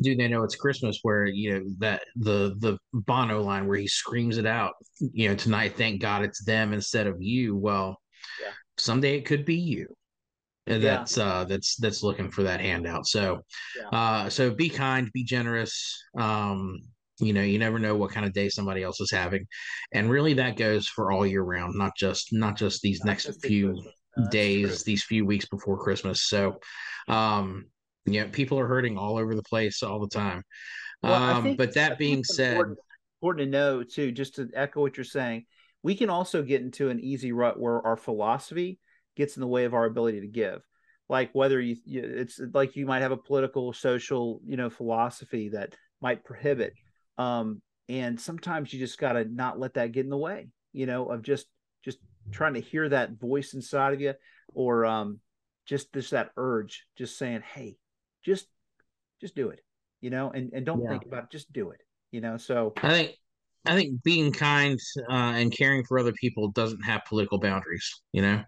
do 0.00 0.16
they 0.16 0.28
know 0.28 0.42
it's 0.42 0.56
Christmas? 0.56 1.00
Where 1.02 1.26
you 1.26 1.52
know 1.54 1.64
that 1.78 2.02
the 2.16 2.54
the 2.58 2.78
Bono 2.92 3.42
line 3.42 3.66
where 3.66 3.78
he 3.78 3.88
screams 3.88 4.38
it 4.38 4.46
out, 4.46 4.74
you 5.00 5.28
know, 5.28 5.34
tonight, 5.34 5.76
thank 5.76 6.00
God 6.00 6.22
it's 6.22 6.44
them 6.44 6.72
instead 6.72 7.06
of 7.06 7.20
you. 7.20 7.56
Well, 7.56 8.00
yeah 8.42 8.52
someday 8.78 9.16
it 9.16 9.24
could 9.24 9.44
be 9.44 9.56
you 9.56 9.86
yeah. 10.66 10.78
that's 10.78 11.18
uh 11.18 11.44
that's 11.44 11.76
that's 11.76 12.02
looking 12.02 12.30
for 12.30 12.42
that 12.42 12.60
handout 12.60 13.06
so 13.06 13.40
yeah. 13.80 13.98
uh 13.98 14.28
so 14.28 14.50
be 14.50 14.68
kind 14.68 15.10
be 15.12 15.24
generous 15.24 16.02
um 16.18 16.78
you 17.18 17.32
know 17.32 17.42
you 17.42 17.58
never 17.58 17.78
know 17.78 17.96
what 17.96 18.10
kind 18.10 18.26
of 18.26 18.32
day 18.32 18.48
somebody 18.48 18.82
else 18.82 19.00
is 19.00 19.10
having. 19.10 19.46
And 19.92 20.10
really 20.10 20.34
that 20.34 20.56
goes 20.56 20.86
for 20.86 21.12
all 21.12 21.26
year 21.26 21.42
round 21.42 21.74
not 21.76 21.92
just 21.96 22.32
not 22.32 22.56
just 22.56 22.82
these 22.82 23.00
not 23.00 23.12
next 23.12 23.24
just 23.24 23.44
few 23.44 23.82
days 24.30 24.82
these 24.82 25.04
few 25.04 25.26
weeks 25.26 25.46
before 25.46 25.78
christmas. 25.78 26.28
So 26.28 26.58
um 27.08 27.66
yeah 28.06 28.26
people 28.30 28.58
are 28.58 28.66
hurting 28.66 28.96
all 28.96 29.18
over 29.18 29.34
the 29.34 29.42
place 29.42 29.82
all 29.82 30.00
the 30.00 30.08
time. 30.08 30.42
Well, 31.02 31.14
um 31.14 31.56
but 31.56 31.74
that 31.74 31.98
being 31.98 32.24
said 32.24 32.52
important, 32.52 32.78
important 33.22 33.46
to 33.46 33.50
know 33.50 33.82
too 33.82 34.12
just 34.12 34.36
to 34.36 34.48
echo 34.54 34.80
what 34.80 34.96
you're 34.96 35.04
saying 35.04 35.46
we 35.82 35.94
can 35.94 36.10
also 36.10 36.42
get 36.42 36.62
into 36.62 36.90
an 36.90 36.98
easy 36.98 37.30
rut 37.30 37.60
where 37.60 37.80
our 37.86 37.96
philosophy 37.96 38.80
gets 39.16 39.36
in 39.36 39.40
the 39.40 39.46
way 39.46 39.66
of 39.66 39.72
our 39.72 39.84
ability 39.84 40.20
to 40.20 40.26
give. 40.26 40.60
Like 41.08 41.30
whether 41.32 41.60
you, 41.60 41.76
it's 41.86 42.40
like 42.52 42.74
you 42.74 42.86
might 42.86 43.02
have 43.02 43.12
a 43.12 43.16
political 43.16 43.72
social 43.72 44.40
you 44.44 44.56
know 44.56 44.68
philosophy 44.68 45.50
that 45.50 45.76
might 46.00 46.24
prohibit 46.24 46.72
um 47.18 47.60
and 47.88 48.20
sometimes 48.20 48.72
you 48.72 48.78
just 48.78 48.98
got 48.98 49.12
to 49.12 49.24
not 49.24 49.58
let 49.58 49.74
that 49.74 49.92
get 49.92 50.04
in 50.04 50.10
the 50.10 50.16
way 50.16 50.48
you 50.72 50.86
know 50.86 51.06
of 51.06 51.22
just 51.22 51.46
just 51.84 51.98
trying 52.32 52.54
to 52.54 52.60
hear 52.60 52.88
that 52.88 53.18
voice 53.18 53.54
inside 53.54 53.94
of 53.94 54.00
you, 54.00 54.14
or 54.52 54.84
um, 54.84 55.20
just 55.64 55.92
this 55.92 56.10
that 56.10 56.30
urge, 56.36 56.84
just 56.96 57.18
saying, 57.18 57.42
"Hey, 57.54 57.76
just 58.24 58.46
just 59.20 59.34
do 59.34 59.48
it," 59.48 59.60
you 60.00 60.10
know, 60.10 60.30
and 60.30 60.52
and 60.52 60.66
don't 60.66 60.82
yeah. 60.82 60.90
think 60.90 61.06
about 61.06 61.24
it, 61.24 61.30
just 61.30 61.52
do 61.52 61.70
it, 61.70 61.80
you 62.10 62.20
know. 62.20 62.36
So 62.36 62.72
I 62.82 62.90
think 62.90 63.14
I 63.64 63.74
think 63.74 64.02
being 64.02 64.32
kind 64.32 64.78
uh, 65.08 65.12
and 65.36 65.52
caring 65.52 65.84
for 65.84 65.98
other 65.98 66.12
people 66.12 66.50
doesn't 66.50 66.82
have 66.82 67.04
political 67.08 67.38
boundaries, 67.38 67.88
you 68.12 68.22
know, 68.22 68.42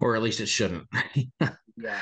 or 0.00 0.16
at 0.16 0.22
least 0.22 0.40
it 0.40 0.48
shouldn't. 0.48 0.86
yeah. 1.40 2.00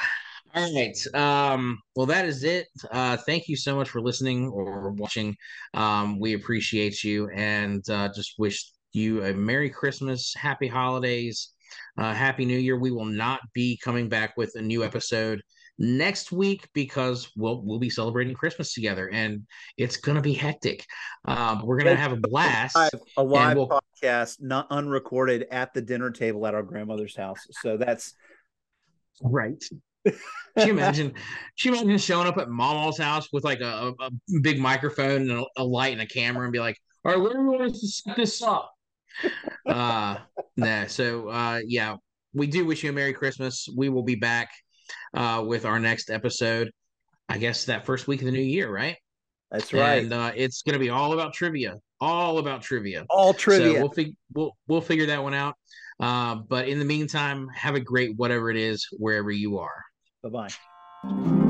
All 0.54 0.74
right. 0.74 1.14
Um, 1.14 1.78
well, 1.96 2.06
that 2.06 2.26
is 2.26 2.44
it. 2.44 2.68
Uh, 2.90 3.16
thank 3.16 3.48
you 3.48 3.56
so 3.56 3.74
much 3.74 3.88
for 3.88 4.02
listening 4.02 4.48
or 4.48 4.90
watching. 4.90 5.34
Um, 5.72 6.18
we 6.20 6.34
appreciate 6.34 7.02
you 7.02 7.30
and 7.30 7.88
uh, 7.88 8.10
just 8.14 8.34
wish 8.38 8.70
you 8.92 9.24
a 9.24 9.32
Merry 9.32 9.70
Christmas, 9.70 10.34
Happy 10.34 10.68
Holidays, 10.68 11.52
uh, 11.96 12.12
Happy 12.12 12.44
New 12.44 12.58
Year. 12.58 12.78
We 12.78 12.90
will 12.90 13.06
not 13.06 13.40
be 13.54 13.78
coming 13.82 14.10
back 14.10 14.36
with 14.36 14.52
a 14.54 14.60
new 14.60 14.84
episode 14.84 15.40
next 15.78 16.32
week 16.32 16.68
because 16.74 17.30
we'll 17.34 17.62
we'll 17.62 17.78
be 17.78 17.88
celebrating 17.88 18.34
Christmas 18.34 18.74
together 18.74 19.08
and 19.08 19.46
it's 19.78 19.96
gonna 19.96 20.20
be 20.20 20.34
hectic. 20.34 20.84
Um, 21.24 21.64
we're 21.64 21.78
gonna 21.78 21.96
have 21.96 22.12
a 22.12 22.16
blast. 22.16 22.76
A 23.16 23.22
live 23.22 23.56
we'll... 23.56 23.68
podcast, 24.02 24.42
not 24.42 24.66
unrecorded, 24.70 25.46
at 25.50 25.72
the 25.72 25.80
dinner 25.80 26.10
table 26.10 26.46
at 26.46 26.54
our 26.54 26.62
grandmother's 26.62 27.16
house. 27.16 27.40
So 27.62 27.78
that's 27.78 28.14
right. 29.22 29.62
You 30.04 30.72
imagine? 30.72 31.14
she 31.54 31.70
imagine 31.70 31.96
showing 31.98 32.26
up 32.26 32.36
at 32.38 32.48
Mama's 32.50 32.98
house 32.98 33.28
with 33.32 33.44
like 33.44 33.60
a, 33.60 33.94
a 33.98 34.10
big 34.42 34.58
microphone 34.58 35.30
and 35.30 35.30
a, 35.30 35.44
a, 35.56 35.64
light 35.64 35.92
and 35.92 36.02
a 36.02 36.06
camera 36.06 36.44
and 36.44 36.52
be 36.52 36.58
like, 36.58 36.76
"All 37.04 37.12
right, 37.12 37.20
where 37.20 37.32
do 37.32 37.40
we 37.40 37.56
want 37.56 37.74
to 37.74 37.88
set 37.88 38.16
this 38.16 38.42
up?" 38.42 38.70
uh, 39.66 40.18
nah. 40.56 40.86
So, 40.86 41.28
uh, 41.28 41.60
yeah, 41.66 41.96
we 42.34 42.46
do 42.46 42.64
wish 42.64 42.82
you 42.82 42.90
a 42.90 42.92
Merry 42.92 43.12
Christmas. 43.12 43.68
We 43.74 43.88
will 43.88 44.02
be 44.02 44.14
back 44.14 44.50
uh, 45.14 45.42
with 45.46 45.64
our 45.64 45.78
next 45.78 46.10
episode. 46.10 46.70
I 47.28 47.38
guess 47.38 47.64
that 47.66 47.86
first 47.86 48.06
week 48.06 48.20
of 48.20 48.26
the 48.26 48.32
new 48.32 48.40
year, 48.40 48.70
right? 48.70 48.96
That's 49.50 49.72
right. 49.72 50.02
And 50.02 50.12
uh, 50.12 50.32
it's 50.34 50.62
going 50.62 50.74
to 50.74 50.78
be 50.78 50.90
all 50.90 51.12
about 51.12 51.34
trivia, 51.34 51.76
all 52.00 52.38
about 52.38 52.62
trivia, 52.62 53.06
all 53.10 53.34
trivia. 53.34 53.74
So 53.74 53.80
we'll, 53.80 53.90
fig- 53.90 54.16
we'll 54.34 54.56
we'll 54.66 54.80
figure 54.80 55.06
that 55.06 55.22
one 55.22 55.34
out. 55.34 55.54
Uh, 56.00 56.36
but 56.36 56.68
in 56.68 56.78
the 56.78 56.84
meantime, 56.84 57.48
have 57.54 57.74
a 57.74 57.80
great 57.80 58.16
whatever 58.16 58.50
it 58.50 58.56
is 58.56 58.86
wherever 58.98 59.30
you 59.30 59.58
are. 59.58 59.82
Bye 60.22 60.30
bye. 60.30 61.41